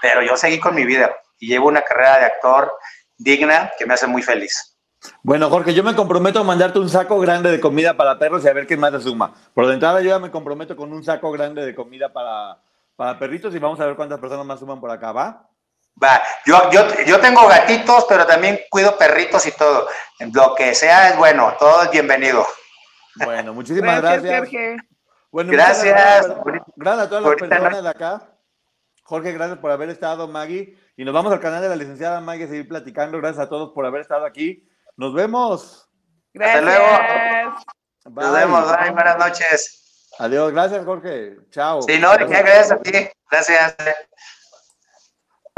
pero 0.00 0.22
yo 0.22 0.38
seguí 0.38 0.58
con 0.58 0.74
mi 0.74 0.86
vida 0.86 1.14
y 1.38 1.48
llevo 1.48 1.68
una 1.68 1.82
carrera 1.82 2.18
de 2.18 2.24
actor 2.24 2.72
digna 3.18 3.72
que 3.78 3.84
me 3.84 3.92
hace 3.92 4.06
muy 4.06 4.22
feliz. 4.22 4.78
Bueno, 5.22 5.50
Jorge, 5.50 5.74
yo 5.74 5.84
me 5.84 5.94
comprometo 5.94 6.40
a 6.40 6.44
mandarte 6.44 6.78
un 6.78 6.88
saco 6.88 7.20
grande 7.20 7.50
de 7.50 7.60
comida 7.60 7.94
para 7.94 8.18
perros 8.18 8.42
y 8.42 8.48
a 8.48 8.54
ver 8.54 8.66
qué 8.66 8.78
más 8.78 8.90
te 8.90 9.00
suma. 9.00 9.34
Por 9.52 9.66
de 9.66 9.74
entrada, 9.74 10.00
yo 10.00 10.08
ya 10.08 10.18
me 10.18 10.30
comprometo 10.30 10.74
con 10.74 10.94
un 10.94 11.04
saco 11.04 11.30
grande 11.30 11.64
de 11.66 11.74
comida 11.74 12.10
para, 12.10 12.58
para 12.96 13.18
perritos 13.18 13.54
y 13.54 13.58
vamos 13.58 13.78
a 13.80 13.86
ver 13.86 13.96
cuántas 13.96 14.18
personas 14.18 14.46
más 14.46 14.58
suman 14.58 14.80
por 14.80 14.90
acá, 14.90 15.12
¿va? 15.12 15.47
Va, 16.02 16.22
yo, 16.46 16.70
yo, 16.70 16.82
yo 17.06 17.20
tengo 17.20 17.46
gatitos, 17.48 18.06
pero 18.08 18.26
también 18.26 18.60
cuido 18.70 18.96
perritos 18.96 19.46
y 19.46 19.52
todo. 19.52 19.88
Lo 20.32 20.54
que 20.54 20.74
sea 20.74 21.10
es 21.10 21.16
bueno, 21.16 21.54
todo 21.58 21.82
es 21.82 21.90
bienvenido. 21.90 22.46
Bueno, 23.24 23.52
muchísimas 23.52 24.00
gracias. 24.00 24.38
Jorge. 24.38 24.76
gracias. 25.32 26.26
Gracias, 26.76 27.06
a 27.06 27.08
todas 27.08 27.24
las 27.24 27.34
personas 27.34 27.82
de 27.82 27.88
acá. 27.88 28.22
Jorge, 29.02 29.32
gracias 29.32 29.58
por 29.58 29.70
haber 29.70 29.90
estado, 29.90 30.28
Maggie. 30.28 30.76
Y 30.96 31.04
nos 31.04 31.14
vamos 31.14 31.32
al 31.32 31.40
canal 31.40 31.62
de 31.62 31.68
la 31.68 31.76
licenciada 31.76 32.20
Maggie 32.20 32.44
a 32.44 32.48
seguir 32.48 32.68
platicando. 32.68 33.18
Gracias 33.18 33.46
a 33.46 33.48
todos 33.48 33.72
por 33.72 33.86
haber 33.86 34.02
estado 34.02 34.24
aquí. 34.24 34.68
Nos 34.96 35.14
vemos. 35.14 35.88
Gracias. 36.32 36.64
Hasta 36.64 36.78
luego. 36.78 37.56
Nos 38.04 38.32
vemos. 38.32 38.76
Bye. 38.76 38.90
Buenas 38.90 39.18
noches. 39.18 40.10
Adiós. 40.18 40.52
Gracias, 40.52 40.84
Jorge. 40.84 41.36
Chao. 41.50 41.82
Sí, 41.82 41.98
no, 41.98 42.12
gracias 42.12 42.72
a 42.72 42.78
ti. 42.78 43.08
Gracias. 43.30 43.76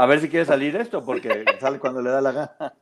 A 0.01 0.07
ver 0.07 0.19
si 0.19 0.29
quiere 0.29 0.45
salir 0.45 0.75
esto, 0.77 1.05
porque 1.05 1.45
sale 1.59 1.77
cuando 1.77 2.01
le 2.01 2.09
da 2.09 2.21
la 2.21 2.31
gana. 2.31 2.73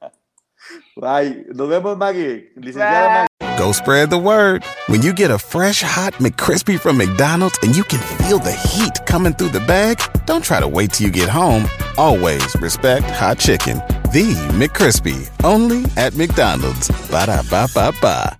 Bye. 0.96 1.48
Nos 1.54 1.68
vemos, 1.68 1.98
Maggie. 1.98 2.54
Licenciada 2.56 3.28
Maggie. 3.42 3.58
Go 3.58 3.74
spread 3.74 4.10
the 4.10 4.18
word. 4.18 4.64
When 4.88 5.02
you 5.02 5.12
get 5.12 5.30
a 5.30 5.38
fresh 5.38 5.82
hot 5.82 6.14
McCrispy 6.22 6.80
from 6.80 6.98
McDonald's 6.98 7.60
and 7.62 7.76
you 7.76 7.84
can 7.84 8.00
feel 8.20 8.40
the 8.40 8.54
heat 8.54 9.06
coming 9.06 9.34
through 9.34 9.50
the 9.50 9.60
bag, 9.68 10.00
don't 10.28 10.42
try 10.46 10.62
to 10.62 10.68
wait 10.70 10.94
till 10.94 11.08
you 11.08 11.12
get 11.12 11.28
home. 11.28 11.66
Always 11.98 12.56
respect 12.62 13.06
hot 13.10 13.38
chicken. 13.38 13.80
The 14.14 14.34
McCrispy. 14.54 15.30
Only 15.44 15.84
at 15.98 16.16
McDonald's. 16.16 16.88
Ba 17.12 17.26
da 17.26 17.44
ba 17.52 17.68
ba 17.76 17.92
ba. 18.02 18.40